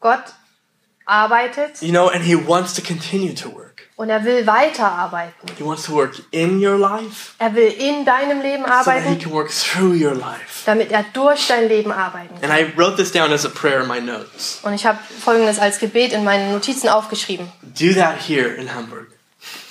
Gott 0.00 0.24
arbeitet 1.04 1.80
you 1.82 1.90
know, 1.92 2.08
and 2.08 2.22
He 2.24 2.34
wants 2.34 2.74
to 2.74 2.82
continue 2.82 3.34
to 3.34 3.48
work. 3.54 3.82
und 3.96 4.10
er 4.10 4.24
will 4.24 4.46
weiterarbeiten. 4.46 5.48
He 5.56 5.64
wants 5.64 5.84
to 5.84 5.94
work 5.94 6.14
in 6.30 6.60
your 6.64 6.76
life 6.78 7.34
Er 7.38 7.54
will 7.54 7.72
in 7.72 8.04
deinem 8.04 8.42
Leben 8.42 8.64
so 8.64 8.68
that 8.68 8.84
He 8.84 8.90
arbeiten, 8.90 9.18
can 9.20 9.32
work 9.32 9.50
through 9.50 9.94
your 9.94 10.14
life. 10.14 10.64
damit 10.66 10.90
er 10.92 11.04
durch 11.12 11.46
dein 11.48 11.68
Leben 11.68 11.92
arbeiten 11.92 12.40
kann. 12.40 12.50
And 12.50 12.52
I 12.52 12.72
wrote 12.76 12.96
this 12.96 13.12
down 13.12 13.32
as 13.32 13.46
a 13.46 13.48
prayer 13.48 13.80
in 13.82 13.88
my 13.88 14.00
notes. 14.00 14.60
Und 14.62 14.74
ich 14.74 14.84
habe 14.84 14.98
Folgendes 15.20 15.58
als 15.58 15.78
Gebet 15.78 16.12
in 16.12 16.24
meinen 16.24 16.52
Notizen 16.52 16.88
aufgeschrieben. 16.88 17.50
Do 17.62 17.94
that 17.94 18.16
here 18.28 18.48
in 18.54 18.74
Hamburg. 18.74 19.06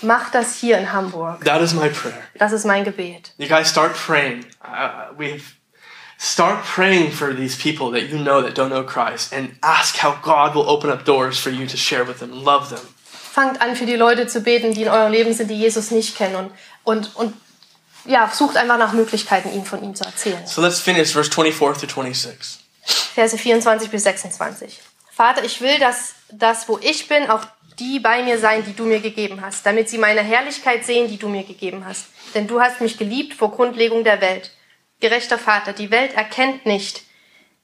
Mach 0.01 0.30
das 0.32 0.55
hier 0.55 0.78
in 0.78 0.91
Hamburg. 0.91 1.43
That 1.45 1.61
is 1.61 1.73
my 1.73 1.89
prayer. 1.89 2.21
Das 2.38 2.51
ist 2.51 2.65
mein 2.65 2.84
Gebet. 2.84 3.34
You 3.38 3.47
guys 3.47 3.69
start 3.69 3.93
praying. 3.95 4.45
Uh, 4.63 5.13
we've 5.17 5.55
start 6.17 6.63
praying 6.63 7.11
for 7.11 7.34
these 7.34 7.55
people 7.55 7.91
that 7.91 8.09
you 8.09 8.17
know 8.17 8.41
that 8.41 8.55
don't 8.55 8.69
know 8.69 8.84
Christ, 8.84 9.34
and 9.34 9.57
ask 9.61 9.97
how 9.97 10.15
God 10.21 10.55
will 10.55 10.69
open 10.69 10.89
up 10.89 11.05
doors 11.05 11.39
for 11.39 11.49
you 11.49 11.67
to 11.67 11.78
share 11.78 12.05
with 12.05 12.19
them, 12.19 12.32
love 12.32 12.69
them. 12.69 12.86
Fangt 13.11 13.61
an, 13.61 13.76
für 13.76 13.86
die 13.86 13.97
Leute 13.97 14.28
zu 14.28 14.41
beten, 14.41 14.73
die 14.73 14.84
in 14.84 14.89
eurem 14.89 15.11
Leben 15.11 15.34
sind, 15.34 15.49
die 15.49 15.57
Jesus 15.57 15.91
nicht 15.91 16.15
kennen. 16.17 16.36
Und, 16.36 16.51
und, 16.86 17.15
und 17.15 17.34
ja, 18.05 18.30
sucht 18.34 18.55
einfach 18.55 18.78
nach 18.78 18.93
Möglichkeiten, 18.93 19.51
ihnen 19.51 19.65
von 19.65 19.84
ihm 19.84 19.93
zu 19.93 20.05
erzählen. 20.05 20.45
So 20.45 20.61
let's 20.61 20.80
finish 20.80 21.11
verse 21.11 21.30
24 21.30 21.89
to 21.89 22.01
26. 22.01 22.59
Verse 23.13 23.38
24 23.38 23.89
bis 23.89 24.03
26. 24.03 24.80
Vater, 25.11 25.43
ich 25.43 25.59
will, 25.59 25.80
dass 25.80 26.13
das, 26.30 26.69
wo 26.69 26.80
ich 26.82 27.07
bin, 27.07 27.30
auch 27.30 27.41
die 27.80 27.99
bei 27.99 28.23
mir 28.23 28.38
sein, 28.39 28.63
die 28.65 28.73
du 28.73 28.86
mir 28.86 28.99
gegeben 28.99 29.41
hast, 29.41 29.65
damit 29.65 29.89
sie 29.89 29.97
meine 29.97 30.21
Herrlichkeit 30.21 30.86
sehen, 30.86 31.09
die 31.09 31.17
du 31.17 31.28
mir 31.28 31.43
gegeben 31.43 31.86
hast. 31.86 32.07
Denn 32.34 32.47
du 32.47 32.59
hast 32.61 32.82
mich 32.82 32.97
geliebt 32.97 33.34
vor 33.34 33.51
Grundlegung 33.51 34.03
der 34.03 34.21
Welt. 34.21 34.51
Gerechter 34.99 35.38
Vater, 35.38 35.73
die 35.73 35.91
Welt 35.91 36.13
erkennt 36.13 36.65
nicht, 36.65 37.03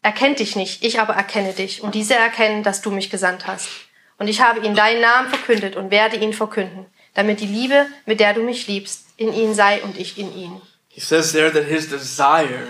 erkennt 0.02 0.40
dich 0.40 0.56
nicht, 0.56 0.84
ich 0.84 1.00
aber 1.00 1.14
erkenne 1.14 1.54
dich. 1.54 1.82
Und 1.82 1.96
diese 1.96 2.16
erkennen, 2.16 2.64
dass 2.64 2.82
du 2.82 2.92
mich 2.92 3.10
gesandt 3.10 3.48
hast. 3.48 3.70
Und 4.18 4.28
ich 4.28 4.42
habe 4.42 4.60
ihnen 4.60 4.76
deinen 4.76 5.02
Namen 5.02 5.30
verkündet 5.30 5.76
und 5.76 5.90
werde 5.90 6.18
ihn 6.18 6.34
verkünden, 6.34 6.86
damit 7.14 7.40
die 7.40 7.48
Liebe, 7.48 7.88
mit 8.06 8.20
der 8.20 8.34
du 8.34 8.44
mich 8.44 8.68
liebst, 8.68 9.06
in 9.18 9.34
ihnen 9.34 9.56
sei 9.56 9.82
und 9.82 9.98
ich 9.98 10.18
in 10.18 10.36
ihnen. 10.36 10.62
He 10.90 11.00
says 11.00 11.32
there 11.32 11.52
that 11.52 11.66
his 11.66 11.90
desire 11.90 12.68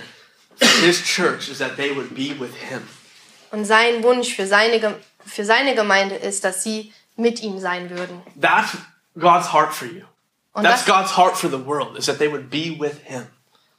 for 0.55 0.85
his 0.85 1.03
church 1.03 1.49
is 1.49 1.57
that 1.57 1.75
they 1.75 1.95
would 1.95 2.15
be 2.15 2.39
with 2.39 2.55
him. 2.69 2.87
Und 3.51 3.65
sein 3.65 4.03
Wunsch 4.03 4.33
für 4.35 4.47
seine, 4.47 4.95
für 5.25 5.43
seine 5.43 5.75
Gemeinde 5.75 6.15
ist, 6.15 6.43
dass 6.45 6.63
sie 6.63 6.93
mit 7.21 7.41
ihm 7.41 7.59
sein 7.59 7.89
würden. 7.89 8.21
That's 8.39 8.77
God's 9.17 9.53
heart 9.53 9.73
for 9.73 9.87
you. 9.87 10.03
Und 10.53 10.63
That's 10.63 10.83
das, 10.85 10.95
God's 10.95 11.17
heart 11.17 11.37
for 11.37 11.49
the 11.49 11.65
world, 11.65 11.97
is 11.97 12.05
that 12.07 12.17
they 12.17 12.29
would 12.29 12.49
be 12.49 12.75
with 12.77 12.97
him. 13.05 13.27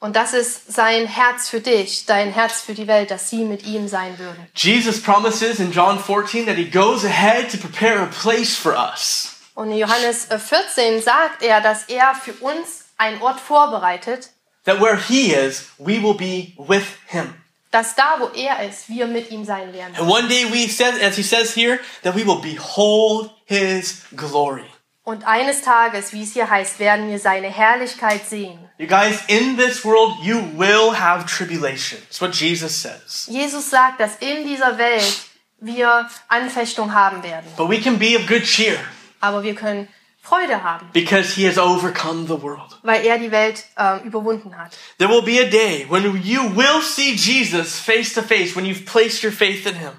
und 0.01 0.17
das 0.17 0.33
ist 0.33 0.73
sein 0.73 1.07
Herz 1.07 1.49
für 1.49 1.61
dich, 1.61 2.07
dein 2.07 2.33
Herz 2.33 2.61
für 2.61 2.75
die 2.75 2.87
Welt, 2.89 3.11
dass 3.11 3.31
sie 3.31 3.45
mit 3.45 3.65
ihm 3.65 3.87
sein 3.89 4.19
würden. 4.19 4.49
Jesus 4.55 5.01
promises 5.01 5.61
in 5.61 5.71
John 5.71 5.99
14 5.99 6.47
that 6.47 6.57
he 6.57 6.65
goes 6.65 7.05
ahead 7.05 7.51
to 7.53 7.59
prepare 7.59 8.01
a 8.01 8.07
place 8.07 8.57
for 8.57 8.73
us. 8.75 9.37
Und 9.55 9.71
in 9.71 9.79
Johannes 9.79 10.31
äh, 10.31 10.39
14 10.39 11.03
sagt 11.03 11.43
er, 11.43 11.61
dass 11.61 11.85
er 11.85 12.15
für 12.15 12.33
uns 12.41 12.87
einen 12.97 13.21
Ort 13.21 13.39
vorbereitet, 13.39 14.31
That 14.65 14.81
where 14.81 14.97
he 14.97 15.33
is, 15.35 15.67
we 15.79 16.01
will 16.01 16.15
be 16.15 16.53
with 16.57 16.85
him. 17.09 17.35
Dass 17.73 17.97
da, 17.97 18.17
wo 18.21 18.29
er 18.29 18.69
ist, 18.69 18.89
wir 18.89 19.07
mit 19.07 19.31
ihm 19.31 19.45
sein 19.45 19.73
werden. 19.73 19.97
And 19.97 20.09
one 20.09 20.29
day 20.29 20.45
we 20.45 20.69
said, 20.69 21.03
as 21.03 21.17
he 21.17 21.23
says 21.23 21.57
here, 21.57 21.81
that 22.03 22.15
we 22.15 22.25
will 22.25 22.41
behold 22.41 23.31
his 23.47 24.03
glory. 24.15 24.67
Und 25.05 25.27
eines 25.27 25.63
Tages, 25.63 26.13
wie 26.13 26.23
es 26.23 26.33
hier 26.33 26.49
heißt, 26.49 26.79
werden 26.79 27.11
wir 27.11 27.19
seine 27.19 27.49
Herrlichkeit 27.49 28.25
sehen. 28.29 28.59
You 28.79 28.87
guys, 28.87 29.21
in 29.27 29.57
this 29.57 29.85
world, 29.85 30.17
you 30.23 30.41
will 30.57 30.97
have 30.97 31.27
tribulation. 31.27 32.01
That's 32.03 32.21
what 32.21 32.35
Jesus 32.35 32.81
says. 32.81 33.27
Jesus 33.29 33.69
sagt, 33.69 33.99
dass 33.99 34.17
in 34.21 34.47
dieser 34.47 34.79
Welt 34.79 35.23
wir 35.59 36.09
Anfechtung 36.29 36.95
haben 36.95 37.23
werden. 37.25 37.51
But 37.57 37.69
we 37.69 37.81
can 37.81 37.99
be 37.99 38.17
of 38.17 38.27
good 38.27 38.45
cheer 38.45 38.79
Aber 39.21 39.43
wir 39.43 39.55
können 39.55 39.89
Freude 40.23 40.63
haben, 40.63 40.89
because 40.93 41.35
he 41.35 41.45
has 41.47 41.59
overcome 41.59 42.27
the 42.27 42.41
world. 42.41 42.79
weil 42.83 43.05
er 43.05 43.19
die 43.19 43.33
Welt 43.33 43.65
ähm, 43.77 44.01
überwunden 44.05 44.57
hat. 44.57 44.79
There 44.99 45.11
will 45.11 45.23
be 45.23 45.41
a 45.41 45.51
day 45.51 45.85
when 45.89 46.05
you 46.23 46.43
will 46.57 46.81
see 46.81 47.15
Jesus 47.15 47.81
face 47.81 48.15
to 48.15 48.23
face 48.23 48.55
when 48.55 48.65
you've 48.65 48.85
placed 48.87 49.25
your 49.25 49.33
faith 49.33 49.67
in 49.67 49.75
him. 49.75 49.91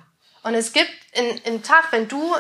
Und 0.43 0.55
es 0.55 0.71
gibt 0.71 0.89
einen 1.15 1.61
Tag, 1.61 1.91
wenn 1.91 2.07
du 2.07 2.35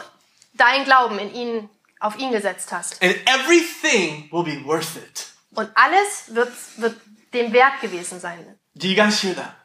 deinen 0.53 0.85
Glauben 0.85 1.19
in 1.19 1.33
ihn, 1.33 1.69
auf 1.99 2.17
ihn 2.17 2.31
gesetzt 2.31 2.71
hast. 2.71 3.01
And 3.01 3.15
everything 3.27 4.29
will 4.31 4.43
be 4.43 4.63
worth 4.65 4.95
it. 4.95 5.27
Und 5.53 5.69
alles 5.75 6.33
wird, 6.33 6.51
wird 6.77 6.95
dem 7.33 7.51
Wert 7.53 7.81
gewesen 7.81 8.19
sein. 8.19 8.57
Do 8.75 8.87
you 8.87 8.95
guys 8.95 9.21
hear 9.21 9.35
that? 9.35 9.55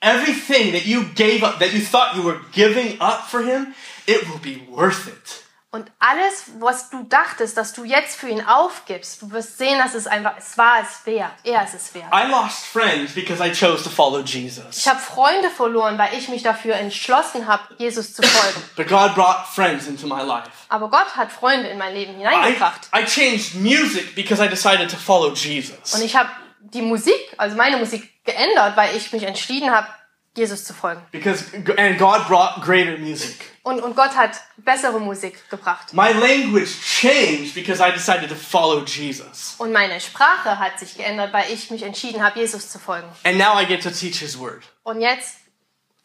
Everything 0.00 0.72
that 0.72 0.84
you 0.84 1.04
gave 1.14 1.42
up, 1.42 1.58
that 1.60 1.72
you 1.72 1.80
thought 1.80 2.14
you 2.16 2.22
were 2.22 2.40
giving 2.52 3.00
up 3.00 3.28
for 3.30 3.40
him, 3.40 3.74
it 4.06 4.28
will 4.28 4.38
be 4.38 4.60
worth 4.68 5.06
it. 5.08 5.42
Und 5.76 5.92
alles, 5.98 6.44
was 6.58 6.88
du 6.88 7.02
dachtest, 7.02 7.58
dass 7.58 7.74
du 7.74 7.84
jetzt 7.84 8.16
für 8.16 8.30
ihn 8.30 8.42
aufgibst, 8.46 9.20
du 9.20 9.30
wirst 9.30 9.58
sehen, 9.58 9.78
dass 9.78 9.92
es 9.92 10.06
einfach, 10.06 10.32
es 10.38 10.56
war 10.56 10.80
es 10.80 11.04
wert. 11.04 11.32
Er 11.44 11.64
ist 11.64 11.74
es 11.74 11.94
wert. 11.94 12.06
I 12.14 12.30
lost 12.30 12.64
friends 12.64 13.12
because 13.12 13.46
I 13.46 13.52
chose 13.52 13.84
to 13.84 13.90
follow 13.90 14.20
Jesus. 14.20 14.64
Ich 14.74 14.88
habe 14.88 14.98
Freunde 14.98 15.50
verloren, 15.50 15.98
weil 15.98 16.14
ich 16.14 16.30
mich 16.30 16.42
dafür 16.42 16.76
entschlossen 16.76 17.46
habe, 17.46 17.62
Jesus 17.76 18.14
zu 18.14 18.22
folgen. 18.22 18.62
But 18.76 18.88
God 18.88 19.14
brought 19.14 19.46
friends 19.54 19.86
into 19.86 20.06
my 20.06 20.22
life. 20.22 20.48
Aber 20.70 20.88
Gott 20.88 21.14
hat 21.14 21.30
Freunde 21.30 21.68
in 21.68 21.76
mein 21.76 21.92
Leben 21.92 22.14
I, 22.14 22.24
hineingebracht. 22.24 22.88
I 22.96 23.04
changed 23.04 23.56
music 23.56 24.14
because 24.14 24.42
I 24.42 24.48
decided 24.48 24.90
to 24.90 24.96
follow 24.96 25.34
Jesus. 25.34 25.92
Und 25.92 26.00
ich 26.00 26.16
habe 26.16 26.30
die 26.60 26.80
Musik, 26.80 27.20
also 27.36 27.54
meine 27.54 27.76
Musik, 27.76 28.24
geändert, 28.24 28.78
weil 28.78 28.96
ich 28.96 29.12
mich 29.12 29.24
entschieden 29.24 29.70
habe, 29.70 29.88
Jesus 30.36 30.64
zu 30.64 30.74
folgen. 30.74 31.02
Because 31.12 31.44
and 31.54 31.98
God 31.98 32.26
brought 32.28 32.62
greater 32.62 32.98
music. 32.98 33.52
Und, 33.62 33.80
und 33.80 33.96
Gott 33.96 34.14
hat 34.14 34.40
bessere 34.58 35.00
Musik 35.00 35.50
gebracht. 35.50 35.92
My 35.92 36.12
language 36.12 36.70
changed 36.80 37.54
because 37.54 37.82
I 37.82 37.90
decided 37.90 38.28
to 38.28 38.36
follow 38.36 38.84
Jesus. 38.84 39.54
Und 39.58 39.72
meine 39.72 40.00
Sprache 40.00 40.58
hat 40.58 40.78
sich 40.78 40.96
geändert, 40.96 41.32
weil 41.32 41.50
ich 41.52 41.70
mich 41.70 41.82
entschieden 41.82 42.22
habe, 42.22 42.38
Jesus 42.38 42.68
zu 42.68 42.78
folgen. 42.78 43.08
And 43.24 43.38
now 43.38 43.60
I 43.60 43.66
get 43.66 43.82
to 43.82 43.90
teach 43.90 44.18
his 44.18 44.38
word. 44.38 44.62
Und 44.84 45.00
jetzt 45.00 45.38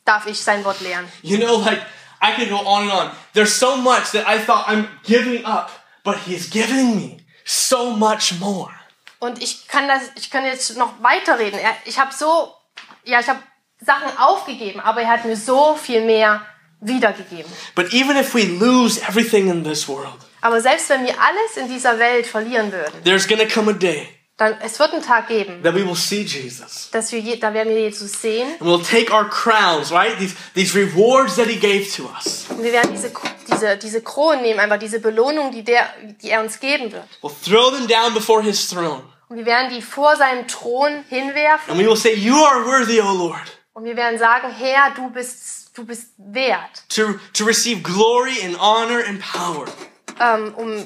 darf 0.05 0.25
ich 0.25 0.41
sein 0.41 0.63
Wort 0.65 0.81
lehren. 0.81 1.07
You 1.21 1.37
know, 1.37 1.57
like 1.57 1.81
I 2.21 2.33
could 2.35 2.49
go 2.49 2.59
on 2.65 2.89
and 2.89 2.91
on. 2.91 3.11
There's 3.33 3.57
so 3.57 3.75
much 3.75 4.11
that 4.11 4.25
I 4.27 4.39
thought 4.39 4.67
I'm 4.67 4.87
giving 5.03 5.45
up, 5.45 5.71
but 6.03 6.17
he's 6.25 6.49
giving 6.49 6.95
me 6.95 7.17
so 7.45 7.91
much 7.91 8.39
more. 8.39 8.71
Und 9.19 9.41
ich 9.41 9.67
kann 9.67 9.87
das, 9.87 10.09
ich 10.15 10.31
kann 10.31 10.45
jetzt 10.45 10.77
noch 10.77 11.01
weiterreden. 11.03 11.59
Er, 11.59 11.75
ich 11.85 11.99
habe 11.99 12.11
so, 12.11 12.55
ja, 13.03 13.19
ich 13.19 13.27
habe 13.27 13.39
Sachen 13.81 14.17
aufgegeben, 14.17 14.79
aber 14.79 15.01
er 15.01 15.09
hat 15.09 15.25
mir 15.25 15.35
so 15.35 15.75
viel 15.75 16.01
mehr 16.05 16.41
wiedergegeben. 16.79 17.51
But 17.75 17.93
even 17.93 18.15
if 18.17 18.33
we 18.33 18.43
lose 18.43 19.01
everything 19.07 19.49
in 19.49 19.63
this 19.63 19.87
world, 19.87 20.17
Aber 20.41 20.61
selbst 20.61 20.89
wenn 20.89 21.05
wir 21.05 21.13
alles 21.21 21.57
in 21.57 21.67
dieser 21.67 21.99
Welt 21.99 22.25
verlieren 22.25 22.71
würden, 22.71 23.03
there's 23.03 23.27
gonna 23.27 23.45
come 23.45 23.71
a 23.71 23.73
day 23.73 24.07
dann 24.41 24.55
es 24.63 24.79
wird 24.79 24.91
einen 24.93 25.03
Tag 25.03 25.27
geben, 25.27 25.61
that 25.61 25.75
we 25.75 25.85
will 25.85 25.95
see 25.95 26.23
Jesus. 26.23 26.89
dass 26.91 27.11
wir, 27.11 27.39
da 27.39 27.53
werden 27.53 27.75
wir 27.75 27.81
Jesus 27.81 28.21
sehen 28.21 28.47
And 28.59 28.67
we'll 28.67 28.83
take 28.83 29.13
our 29.13 29.29
crowns, 29.29 29.91
right? 29.91 30.17
These, 30.17 30.35
these 30.55 30.75
rewards 30.75 31.35
that 31.35 31.45
he 31.47 31.57
gave 31.57 31.87
to 31.95 32.09
us. 32.15 32.47
und 32.49 32.63
wir 32.63 32.71
werden 32.71 32.91
diese, 32.91 33.11
diese, 33.51 33.77
diese 33.77 34.01
Kronen 34.01 34.41
nehmen, 34.41 34.59
einfach 34.59 34.79
diese 34.79 34.99
Belohnung, 34.99 35.51
die, 35.51 35.63
der, 35.63 35.87
die 36.23 36.29
er 36.31 36.41
uns 36.41 36.59
geben 36.59 36.91
wird. 36.91 37.03
We'll 37.21 37.31
throw 37.45 37.71
them 37.71 37.87
down 37.87 38.13
before 38.15 38.41
his 38.41 38.67
throne. 38.67 39.03
Und 39.29 39.37
wir 39.37 39.45
werden 39.45 39.69
die 39.73 39.81
vor 39.81 40.15
seinem 40.17 40.47
Thron 40.47 41.05
hinwerfen 41.07 41.71
And 41.71 41.79
we 41.79 41.87
will 41.87 41.95
say, 41.95 42.15
You 42.15 42.35
are 42.43 42.65
worthy, 42.65 42.99
O 42.99 43.13
Lord, 43.13 43.60
und 43.73 43.85
wir 43.85 43.95
werden 43.95 44.19
sagen, 44.19 44.51
Herr, 44.51 44.91
du 44.91 45.09
bist, 45.09 45.77
du 45.77 45.85
bist 45.85 46.13
wert, 46.17 46.83
to, 46.89 47.15
to 47.33 47.45
receive 47.45 47.81
glory 47.81 48.41
and 48.43 48.59
honor 48.59 49.03
and 49.07 49.21
power. 49.21 49.67
ähm, 50.19 50.53
um 50.55 50.85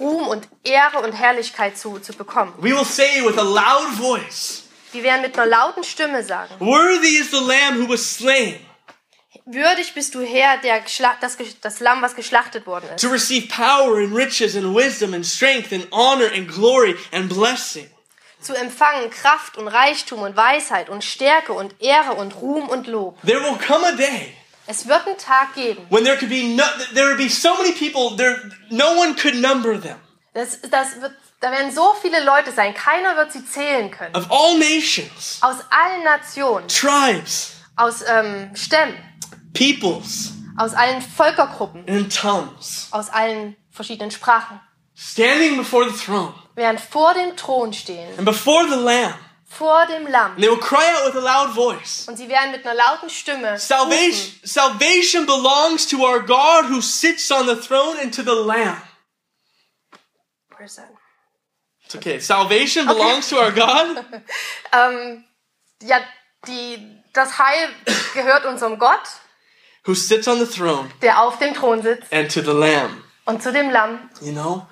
Ruhm 0.00 0.28
und 0.28 0.48
Ehre 0.62 1.00
und 1.00 1.12
Herrlichkeit 1.12 1.76
zu, 1.78 1.98
zu 1.98 2.12
bekommen. 2.12 2.52
We 2.58 2.70
will 2.70 2.84
say 2.84 3.24
with 3.24 3.38
a 3.38 3.42
loud 3.42 3.94
voice, 3.96 4.64
Wir 4.92 5.02
werden 5.02 5.22
mit 5.22 5.38
einer 5.38 5.46
lauten 5.46 5.84
Stimme 5.84 6.22
sagen, 6.22 6.54
Worthy 6.60 7.18
is 7.18 7.30
the 7.30 7.40
Lamb 7.44 7.78
who 7.80 7.88
was 7.88 8.16
slain 8.16 8.58
würdig 9.46 9.92
bist 9.94 10.14
du 10.14 10.22
Herr, 10.22 10.58
der 10.58 10.82
das, 11.20 11.36
das 11.60 11.80
Lamm, 11.80 12.02
was 12.02 12.14
geschlachtet 12.14 12.66
worden 12.66 12.88
ist, 12.94 13.02
to 13.02 13.08
receive 13.08 13.48
power 13.48 13.98
and 13.98 14.14
riches 14.14 14.56
and 14.56 14.74
wisdom 14.74 15.14
and 15.14 15.24
strength 15.24 15.72
and 15.72 15.86
honor 15.92 16.30
and 16.34 16.48
glory 16.48 16.96
and 17.12 17.28
blessing. 17.28 17.88
Zu 18.44 18.54
empfangen 18.54 19.10
Kraft 19.10 19.56
und 19.56 19.68
Reichtum 19.68 20.20
und 20.22 20.36
Weisheit 20.36 20.88
und 20.88 21.02
Stärke 21.02 21.52
und 21.52 21.80
Ehre 21.80 22.12
und 22.14 22.36
Ruhm 22.36 22.68
und 22.68 22.86
Lob. 22.86 23.20
There 23.26 23.40
will 23.42 23.56
come 23.66 23.86
a 23.86 23.92
day 23.92 24.34
Es 24.66 24.86
wird 24.88 25.06
einen 25.06 25.18
Tag 25.18 25.54
geben. 25.54 25.86
when 25.90 26.04
there 26.04 26.16
could 26.16 26.30
be 26.30 26.42
no, 26.44 26.62
there 26.94 27.08
would 27.08 27.18
be 27.18 27.28
so 27.28 27.54
many 27.56 27.72
people 27.72 28.16
there, 28.16 28.40
no 28.70 28.92
one 28.98 29.14
could 29.14 29.34
number 29.40 29.78
them 29.80 29.96
Das, 30.32 30.60
das 30.70 31.00
wird, 31.00 31.12
da 31.40 31.50
werden 31.52 31.70
so 31.70 31.94
viele 32.00 32.24
Leute 32.24 32.50
sein, 32.50 32.74
keiner 32.74 33.16
wird 33.16 33.32
sie 33.32 33.44
zählen 33.44 33.90
können. 33.90 34.14
of 34.16 34.26
all 34.30 34.56
nations, 34.58 35.38
Aus 35.42 35.56
allen 35.70 36.02
Nationen, 36.04 36.66
tribes, 36.68 37.52
aus 37.76 38.02
ähm, 38.08 38.50
Stämmen, 38.54 38.96
peoples, 39.52 40.32
aus 40.56 40.74
allen 40.74 41.02
Völkergruppen, 41.02 41.84
and 41.88 42.14
tongues, 42.16 42.88
aus 42.90 43.10
allen 43.10 43.56
verschiedenen 43.70 44.10
Sprachen, 44.10 44.60
standing 44.96 45.56
before 45.56 45.88
the 45.90 45.96
throne 45.96 46.32
werden 46.54 46.78
vor 46.78 47.14
dem 47.14 47.36
Thron 47.36 47.72
stehen, 47.72 48.16
and 48.16 48.24
before 48.24 48.66
the 48.68 48.76
Lamb, 48.76 49.14
vor 49.46 49.86
dem 49.86 50.06
Lamm. 50.06 50.32
And 50.32 50.42
they 50.42 50.48
will 50.48 50.58
cry 50.58 50.84
out 50.94 51.06
with 51.12 51.16
a 51.16 51.24
loud 51.24 51.54
voice. 51.54 52.06
Und 52.08 52.16
sie 52.16 52.28
werden 52.28 52.50
mit 52.52 52.66
einer 52.66 52.74
lauten 52.74 53.08
Stimme 53.10 53.58
Salvation, 53.58 54.32
rufen. 54.32 54.46
salvation 54.48 55.26
belongs 55.26 55.86
to 55.88 56.04
our 56.04 56.20
God 56.20 56.66
who 56.70 56.80
sits 56.80 57.30
on 57.30 57.46
the 57.46 57.56
throne 57.56 57.96
and 58.00 58.12
to 58.14 58.22
the 58.22 58.34
Lamb. 58.34 58.80
Where's 60.56 60.76
that? 60.76 60.90
It's 61.84 61.94
okay. 61.96 62.18
Salvation 62.20 62.86
belongs 62.86 63.28
to 63.28 63.36
our 63.38 63.50
God 63.52 64.04
Ähm, 64.72 65.24
ja, 65.82 66.00
die, 66.46 66.78
das 67.12 67.38
Heil 67.38 67.68
gehört 68.14 68.44
unserem 68.46 68.78
Gott, 68.78 69.02
who 69.86 69.94
sits 69.94 70.26
on 70.28 70.38
the 70.38 70.46
throne 70.46 70.90
der 71.02 71.20
auf 71.20 71.38
dem 71.38 71.52
Thron 71.54 71.82
sitzt, 71.82 72.10
and 72.12 72.32
to 72.32 72.40
the 72.40 72.52
Lamb. 72.52 73.02
und 73.26 73.42
zu 73.42 73.52
dem 73.52 73.70
Lamm. 73.70 74.08
You 74.22 74.32
know, 74.32 74.66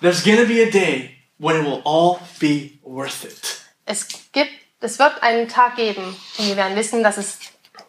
there's 0.00 0.24
going 0.24 0.38
to 0.38 0.46
be 0.46 0.62
a 0.62 0.70
day 0.70 1.16
when 1.44 1.56
it 1.56 1.64
will 1.64 1.82
all 1.84 2.20
be 2.40 2.78
worth 2.82 3.24
it. 3.24 3.60
Es 3.84 4.08
gibt, 4.32 4.50
es 4.80 4.98
wird 4.98 5.22
einen 5.22 5.48
Tag 5.48 5.76
geben, 5.76 6.16
und 6.38 6.46
wir 6.46 6.56
werden 6.56 6.76
wissen, 6.76 7.02
dass 7.02 7.18
es 7.18 7.38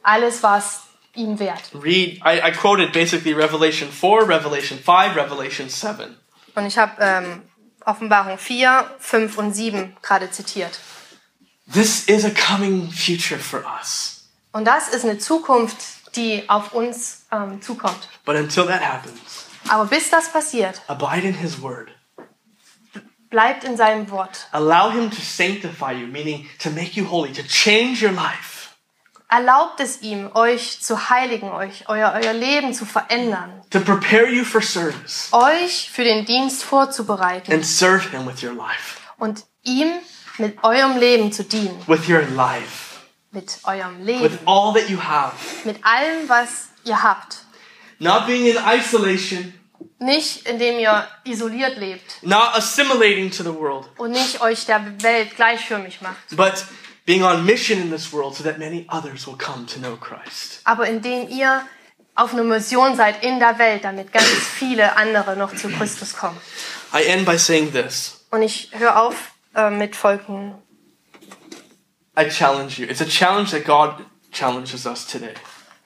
alles 0.03 0.43
war 0.43 0.57
es 0.57 0.81
ihm 1.15 1.39
wert. 1.39 1.71
Read, 1.73 2.21
I, 2.25 2.41
I 2.43 2.51
quoted 2.51 2.91
basically 2.91 3.33
Revelation 3.33 3.89
4, 3.89 4.27
Revelation 4.27 4.77
5, 4.77 5.15
Revelation 5.15 5.69
7. 5.69 6.17
Und 6.55 6.65
ich 6.65 6.77
habe 6.77 6.93
ähm, 6.99 7.41
Offenbarung 7.85 8.37
4, 8.37 8.91
5 8.99 9.37
und 9.37 9.53
7 9.53 9.95
gerade 10.01 10.29
zitiert. 10.31 10.79
This 11.71 12.05
is 12.05 12.25
a 12.25 12.31
coming 12.31 12.91
future 12.91 13.39
for 13.39 13.63
us. 13.79 14.27
Und 14.51 14.65
das 14.65 14.89
ist 14.89 15.03
eine 15.03 15.17
Zukunft, 15.17 15.77
die 16.15 16.43
auf 16.49 16.73
uns 16.73 17.25
ähm, 17.31 17.61
zukommt. 17.61 18.07
But 18.25 18.35
until 18.35 18.65
that 18.67 18.81
happens, 18.81 19.45
Aber 19.67 19.85
bis 19.85 20.09
das 20.09 20.31
passiert, 20.31 20.81
abide 20.87 21.27
in 21.27 21.33
His 21.33 21.61
Word. 21.61 21.89
Bleibt 23.29 23.63
in 23.63 23.77
seinem 23.77 24.09
Wort. 24.11 24.47
Allow 24.51 24.91
Him 24.91 25.09
to 25.09 25.21
sanctify 25.21 25.91
you, 25.93 26.07
meaning 26.07 26.47
to 26.59 26.69
make 26.69 26.95
you 26.99 27.05
holy, 27.09 27.31
to 27.33 27.43
change 27.43 28.01
your 28.03 28.11
life. 28.13 28.53
Erlaubt 29.27 29.79
es 29.79 30.01
ihm, 30.03 30.29
euch 30.35 30.81
zu 30.81 31.09
heiligen, 31.09 31.49
euch 31.51 31.89
euer, 31.89 32.13
euer 32.13 32.33
Leben 32.33 32.73
zu 32.73 32.85
verändern, 32.85 33.61
to 33.71 33.79
prepare 33.79 34.29
you 34.29 34.45
for 34.45 34.61
service 34.61 35.29
euch 35.31 35.89
für 35.91 36.03
den 36.03 36.25
Dienst 36.25 36.63
vorzubereiten 36.63 37.51
and 37.51 37.65
serve 37.65 38.07
Him 38.11 38.27
with 38.27 38.43
your 38.43 38.53
life. 38.53 38.99
und 39.17 39.43
ihm 39.63 39.87
mit 40.37 40.63
eurem 40.63 40.97
Leben 40.97 41.31
zu 41.31 41.43
dienen, 41.43 41.75
With 41.87 42.07
your 42.07 42.21
life. 42.35 42.99
mit 43.31 43.57
eurem 43.63 43.97
With 43.99 44.05
Leben, 44.05 44.39
all 44.45 44.73
that 44.73 44.89
you 44.89 44.99
have. 45.03 45.33
mit 45.65 45.83
allem, 45.83 46.29
was 46.29 46.67
ihr 46.83 47.01
habt. 47.01 47.37
Not 47.97 48.27
being 48.27 48.45
in 48.45 48.57
isolation, 48.57 49.53
Nicht 49.99 50.47
indem 50.47 50.79
ihr 50.79 51.07
isoliert 51.23 51.77
lebt 51.77 52.21
not 52.21 52.55
assimilating 52.55 53.31
to 53.31 53.43
the 53.43 53.53
world, 53.53 53.87
und 53.97 54.11
nicht 54.11 54.41
euch 54.41 54.65
der 54.65 54.81
Welt 55.01 55.35
gleichförmig 55.35 56.01
macht, 56.01 56.35
but 56.35 56.65
being 57.05 57.23
on 57.23 57.45
mission 57.45 57.79
in 57.81 57.91
this 57.91 58.11
world 58.11 58.35
so 58.35 58.43
that 58.43 58.57
many 58.57 58.87
others 58.89 59.25
will 59.27 59.37
come 59.37 59.65
to 59.65 59.79
know 59.79 59.95
Christ. 59.97 60.61
aber 60.63 60.87
indem 60.87 61.27
ihr 61.29 61.61
auf 62.15 62.33
einer 62.33 62.43
Mission 62.43 62.95
seid 62.95 63.23
in 63.23 63.39
der 63.39 63.59
Welt, 63.59 63.83
damit 63.83 64.13
ganz 64.13 64.25
viele 64.25 64.95
andere 64.95 65.35
noch 65.35 65.53
zu 65.55 65.67
Christus 65.69 66.15
kommen. 66.15 66.39
I 66.93 67.03
end 67.03 67.25
by 67.25 67.37
saying 67.37 67.71
this 67.73 68.25
Und 68.31 68.41
ich 68.41 68.69
höre 68.71 69.01
auf 69.01 69.15
äh, 69.53 69.69
mit 69.69 69.95
folgenden 69.95 70.55
I 72.17 72.29
challenge 72.29 72.77
you. 72.77 72.85
It's 72.85 73.01
a 73.01 73.05
challenge 73.05 73.51
that 73.51 73.65
God 73.65 74.05
challenges 74.31 74.85
us 74.85 75.05
today. 75.05 75.33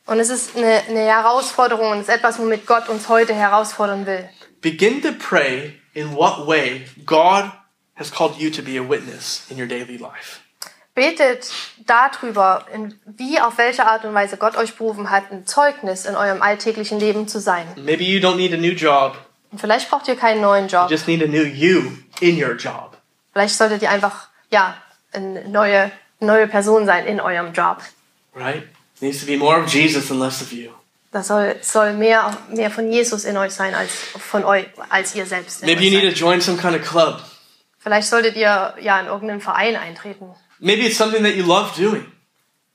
Und 0.09 0.19
es 0.19 0.29
ist 0.31 0.57
eine, 0.57 0.81
eine 0.87 1.01
Herausforderung 1.01 1.91
und 1.91 1.99
es 1.99 2.07
ist 2.07 2.15
etwas, 2.15 2.39
womit 2.39 2.65
Gott 2.65 2.89
uns 2.89 3.09
heute 3.09 3.35
herausfordern 3.35 4.07
will. 4.07 4.27
Begin 4.59 5.03
to 5.03 5.09
pray 5.11 5.79
in 5.93 6.15
what 6.15 6.47
way 6.47 6.87
God 7.05 7.51
has 7.95 8.11
called 8.11 8.35
you 8.37 8.49
to 8.49 8.63
be 8.63 8.79
a 8.79 8.81
witness 8.89 9.43
in 9.49 9.59
your 9.61 9.67
daily 9.67 9.97
life. 9.97 10.39
Betet 10.95 11.51
darüber, 11.85 12.65
in, 12.73 12.99
wie 13.05 13.39
auf 13.39 13.59
welche 13.59 13.85
Art 13.85 14.03
und 14.03 14.15
Weise 14.15 14.37
Gott 14.37 14.57
euch 14.57 14.75
berufen 14.75 15.11
hat, 15.11 15.31
ein 15.31 15.45
Zeugnis 15.45 16.05
in 16.05 16.15
eurem 16.15 16.41
alltäglichen 16.41 16.99
Leben 16.99 17.27
zu 17.27 17.39
sein. 17.39 17.67
Maybe 17.75 18.03
you 18.03 18.19
don't 18.19 18.35
need 18.37 18.51
a 18.53 18.57
new 18.57 18.73
job, 18.73 19.15
Und 19.51 19.61
vielleicht 19.61 19.89
braucht 19.91 20.07
ihr 20.07 20.15
keinen 20.15 20.41
neuen 20.41 20.65
you 20.67 20.71
Job. 20.71 20.89
just 20.89 21.07
need 21.07 21.21
a 21.21 21.27
new 21.27 21.43
you 21.43 21.91
in 22.19 22.43
your 22.43 22.55
job. 22.55 22.97
Vielleicht 23.31 23.55
solltet 23.55 23.83
ihr 23.83 23.91
einfach, 23.91 24.27
ja, 24.49 24.75
eine 25.13 25.47
neue, 25.47 25.91
neue 26.19 26.47
Person 26.47 26.87
sein 26.87 27.05
in 27.05 27.21
eurem 27.21 27.53
Job. 27.53 27.77
Right? 28.35 28.63
It 28.99 29.03
needs 29.03 29.19
to 29.21 29.25
be 29.25 29.37
more 29.37 29.57
of 29.61 29.73
Jesus 29.73 30.11
and 30.11 30.19
less 30.19 30.41
of 30.41 30.51
you. 30.51 30.71
Das 31.11 31.27
soll, 31.27 31.55
soll 31.61 31.93
mehr, 31.93 32.37
mehr 32.49 32.69
von 32.69 32.91
Jesus 32.91 33.23
in 33.23 33.35
euch 33.37 33.53
sein 33.53 33.73
als 33.73 33.91
von 33.91 34.43
euch, 34.43 34.67
als 34.89 35.15
ihr 35.15 35.25
selbst. 35.25 35.63
Maybe 35.63 35.83
you 35.83 35.89
need 35.97 36.13
to 36.13 36.15
join 36.15 36.41
some 36.41 36.57
kind 36.57 36.75
of 36.75 36.87
club. 36.87 37.21
Vielleicht 37.79 38.09
solltet 38.09 38.35
ihr 38.35 38.75
ja 38.79 38.99
in 38.99 39.07
irgendeinen 39.07 39.41
Verein 39.41 39.75
eintreten. 39.75 40.35
Maybe 40.59 40.85
it's 40.85 40.97
something 40.97 41.23
that 41.23 41.35
you 41.35 41.45
love 41.45 41.71
doing, 41.81 42.05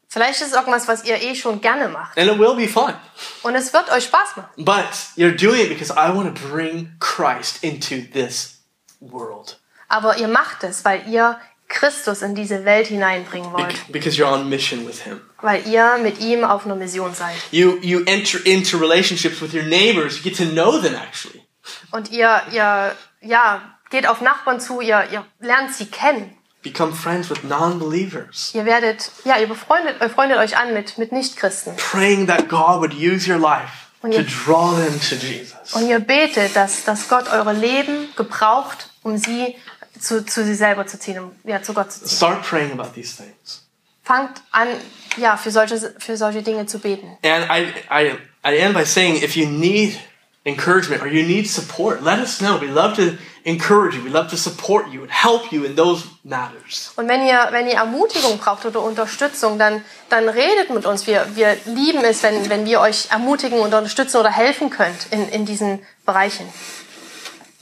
Vielleicht 0.08 0.40
ist 0.40 0.48
es 0.48 0.52
irgendwas, 0.54 0.86
was 0.88 1.04
ihr 1.04 1.20
eh 1.20 1.34
schon 1.34 1.60
gerne 1.60 1.88
macht. 1.88 2.16
and 2.16 2.30
it 2.30 2.38
will 2.38 2.54
be 2.54 2.68
fun. 2.68 2.94
Und 3.42 3.54
es 3.56 3.72
wird 3.72 3.90
euch 3.90 4.04
Spaß 4.04 4.36
machen. 4.36 4.64
But 4.64 4.88
you're 5.16 5.36
doing 5.36 5.60
it 5.60 5.68
because 5.68 5.92
I 5.92 6.08
want 6.14 6.34
to 6.34 6.48
bring 6.48 6.92
Christ 7.00 7.62
into 7.62 7.96
this 8.12 8.60
world. 9.00 9.58
Aber 9.88 10.16
ihr 10.16 10.28
macht 10.28 10.64
es, 10.64 10.84
weil 10.84 11.06
ihr 11.08 11.38
Christus 11.74 12.22
in 12.22 12.34
diese 12.34 12.64
Welt 12.64 12.86
hineinbringen 12.86 13.52
wollt. 13.52 13.68
Bec- 13.68 13.92
Because 13.92 14.16
you're 14.16 14.32
on 14.32 14.48
mission 14.48 14.86
with 14.86 15.02
Him. 15.02 15.20
Weil 15.42 15.66
ihr 15.66 15.98
mit 16.02 16.20
ihm 16.20 16.44
auf 16.44 16.64
einer 16.64 16.76
Mission 16.76 17.12
seid. 17.14 17.34
You 17.50 17.78
you 17.82 18.02
enter 18.06 18.38
into 18.46 18.78
relationships 18.78 19.42
with 19.42 19.52
your 19.52 19.64
neighbors. 19.64 20.16
You 20.16 20.22
get 20.22 20.36
to 20.38 20.44
know 20.44 20.78
them 20.78 20.94
actually. 20.94 21.42
Und 21.90 22.10
ihr, 22.10 22.42
ihr, 22.52 22.94
ja, 23.22 23.60
geht 23.90 24.06
auf 24.06 24.20
Nachbarn 24.20 24.60
zu, 24.60 24.80
ihr, 24.80 25.06
ihr 25.12 25.24
lernt 25.40 25.74
sie 25.74 25.86
kennen. 25.86 26.36
Become 26.62 26.92
friends 26.94 27.28
with 27.28 27.42
non-believers. 27.44 28.52
Ihr 28.54 28.64
werdet, 28.64 29.10
ja, 29.24 29.36
ihr 29.38 29.46
befreundet, 29.46 29.96
ihr 30.00 30.08
freundet 30.10 30.38
euch 30.38 30.56
an 30.56 30.72
mit, 30.74 30.96
mit 30.98 31.12
Nichtchristen. 31.12 31.76
Praying 31.76 32.26
that 32.26 32.48
God 32.48 32.80
would 32.80 32.94
use 32.94 33.30
your 33.30 33.38
life 33.38 33.70
Und 34.02 34.12
to 34.12 34.18
ihr- 34.20 34.24
draw 34.46 34.74
them 34.74 34.98
to 35.00 35.14
Jesus. 35.16 35.72
Und 35.74 35.88
ihr 35.88 35.98
betet, 36.00 36.56
dass, 36.56 36.84
dass 36.84 37.08
Gott 37.08 37.30
eure 37.30 37.52
Leben 37.52 38.08
gebraucht, 38.16 38.88
um 39.02 39.18
sie 39.18 39.56
zu, 40.00 40.24
zu 40.24 40.44
sich 40.44 40.58
selber 40.58 40.86
zu 40.86 40.98
ziehen, 40.98 41.18
um 41.18 41.32
ja, 41.44 41.62
zu 41.62 41.74
Gott 41.74 41.92
zu 41.92 42.00
ziehen. 42.00 42.16
Start 42.16 42.42
praying 42.42 42.72
about 42.72 42.94
these 42.94 43.16
things. 43.16 43.66
Fangt 44.02 44.42
an, 44.50 44.68
ja, 45.16 45.36
für 45.36 45.50
solche, 45.50 45.94
für 45.98 46.16
solche 46.16 46.42
Dinge 46.42 46.66
zu 46.66 46.78
beten. 46.78 47.16
And 47.22 47.46
I, 47.50 47.72
I, 47.90 48.12
I 48.44 48.58
end 48.58 48.74
by 48.74 48.84
saying 48.84 49.22
if 49.22 49.34
you 49.36 49.46
need 49.46 49.98
encouragement 50.44 51.02
or 51.02 51.06
you 51.06 51.26
need 51.26 51.48
support, 51.48 52.02
let 52.02 52.18
us 52.18 52.38
know. 52.38 52.58
We 52.60 52.66
love 52.66 52.96
to 52.96 53.16
encourage 53.44 53.94
you. 53.94 54.02
We 54.02 54.10
love 54.10 54.28
to 54.30 54.36
support 54.36 54.92
you 54.92 55.02
and 55.02 55.10
help 55.10 55.50
you 55.52 55.64
in 55.64 55.74
those 55.74 56.04
matters. 56.22 56.92
Und 56.96 57.08
wenn 57.08 57.26
ihr, 57.26 57.48
wenn 57.50 57.66
ihr 57.66 57.76
Ermutigung 57.76 58.36
braucht 58.38 58.66
oder 58.66 58.82
Unterstützung, 58.82 59.58
dann, 59.58 59.82
dann 60.10 60.28
redet 60.28 60.68
mit 60.70 60.84
uns. 60.84 61.06
Wir, 61.06 61.26
wir 61.34 61.56
lieben 61.64 62.04
es, 62.04 62.22
wenn, 62.22 62.50
wenn 62.50 62.66
wir 62.66 62.80
euch 62.80 63.10
ermutigen 63.10 63.58
und 63.60 63.72
unterstützen 63.72 64.18
oder 64.18 64.30
helfen 64.30 64.68
könnt 64.68 65.06
in, 65.10 65.28
in 65.30 65.46
diesen 65.46 65.80
Bereichen. 66.04 66.46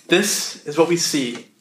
This 0.09 0.57
is 0.65 0.77
what 0.77 0.91
we 0.91 0.97
see 0.97 1.52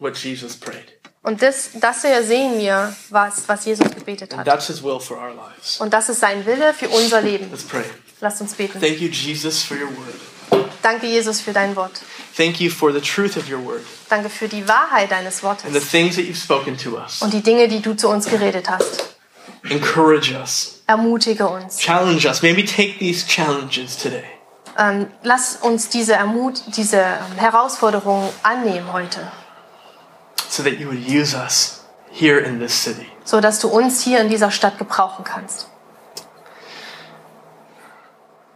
what 0.00 0.16
Jesus 0.16 0.56
prayed. 0.56 0.98
Und 1.22 1.42
das, 1.42 1.70
das 1.74 2.00
hier 2.02 2.22
sehen 2.22 2.58
wir, 2.58 2.94
was, 3.10 3.46
was 3.46 3.64
Jesus 3.66 3.90
gebetet 3.90 4.32
And 4.32 4.40
hat. 4.40 4.46
that's 4.46 4.66
his 4.68 4.82
will 4.82 4.98
for 4.98 5.18
our 5.18 5.34
lives. 5.34 5.78
Und 5.78 5.92
das 5.92 6.08
ist 6.08 6.20
sein 6.20 6.44
Wille 6.46 6.72
für 6.72 6.88
unser 6.88 7.20
Leben. 7.20 7.50
Let's 7.50 7.62
pray. 7.64 7.84
Lasst 8.20 8.40
uns 8.40 8.54
beten. 8.54 8.80
Thank 8.80 9.00
you, 9.00 9.08
Jesus, 9.08 9.62
for 9.62 9.76
your 9.76 9.88
word. 9.90 10.66
Danke, 10.82 11.06
Jesus, 11.06 11.40
für 11.42 11.52
dein 11.52 11.76
Wort. 11.76 12.00
Thank 12.36 12.58
you 12.60 12.70
for 12.70 12.90
the 12.92 13.00
truth 13.00 13.36
of 13.36 13.50
your 13.50 13.62
word 13.64 13.82
Danke 14.08 14.30
für 14.30 14.48
die 14.48 14.66
Wahrheit 14.66 15.10
deines 15.10 15.42
and 15.44 15.58
the 15.60 15.74
Wortes 15.74 15.90
things 15.90 16.16
that 16.16 16.24
you've 16.24 16.42
spoken 16.42 16.76
to 16.78 16.96
us. 16.96 17.20
und 17.20 17.32
die 17.34 17.42
Dinge, 17.42 17.68
die 17.68 17.80
du 17.80 17.94
zu 17.94 18.08
uns 18.08 18.26
geredet 18.26 18.70
hast. 18.70 19.14
Encourage 19.68 20.32
us, 20.34 20.80
Ermutige 20.86 21.46
uns. 21.48 21.76
challenge 21.78 22.26
us. 22.26 22.40
Maybe 22.40 22.64
take 22.64 22.98
these 22.98 23.26
challenges 23.26 23.96
today. 23.98 24.24
Ähm, 24.78 25.08
lass 25.22 25.56
uns 25.56 25.90
diese, 25.90 26.14
Ermut 26.14 26.62
diese 26.76 26.96
ähm, 26.96 27.36
Herausforderungen 27.36 28.30
annehmen 28.42 28.90
heute, 28.92 29.20
so 30.50 30.62
that 30.64 30.80
you 30.80 30.88
would 30.88 31.08
use 31.08 31.32
us 31.32 31.84
here 32.10 32.40
in 32.40 32.58
this 32.58 32.74
city. 32.74 33.06
so 33.24 33.40
dass 33.40 33.60
du 33.60 33.68
uns 33.68 34.02
hier 34.02 34.20
in 34.20 34.28
dieser 34.28 34.50
Stadt 34.50 34.78
gebrauchen 34.78 35.24
kannst. 35.24 35.68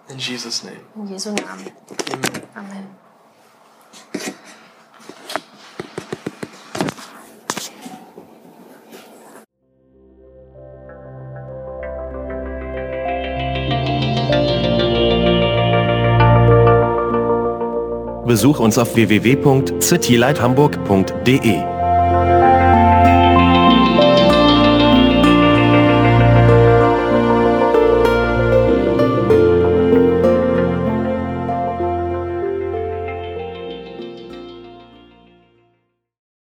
In 0.08 0.18
Jesus' 0.18 0.64
name. 0.64 0.80
In 0.96 1.06
Jesu 1.08 1.30
Namen. 1.30 1.70
Amen. 2.12 2.42
Amen. 2.54 2.86
Besuch 18.26 18.58
uns 18.58 18.78
auf 18.78 18.96
www.citylighthamburg.de. 18.96 21.73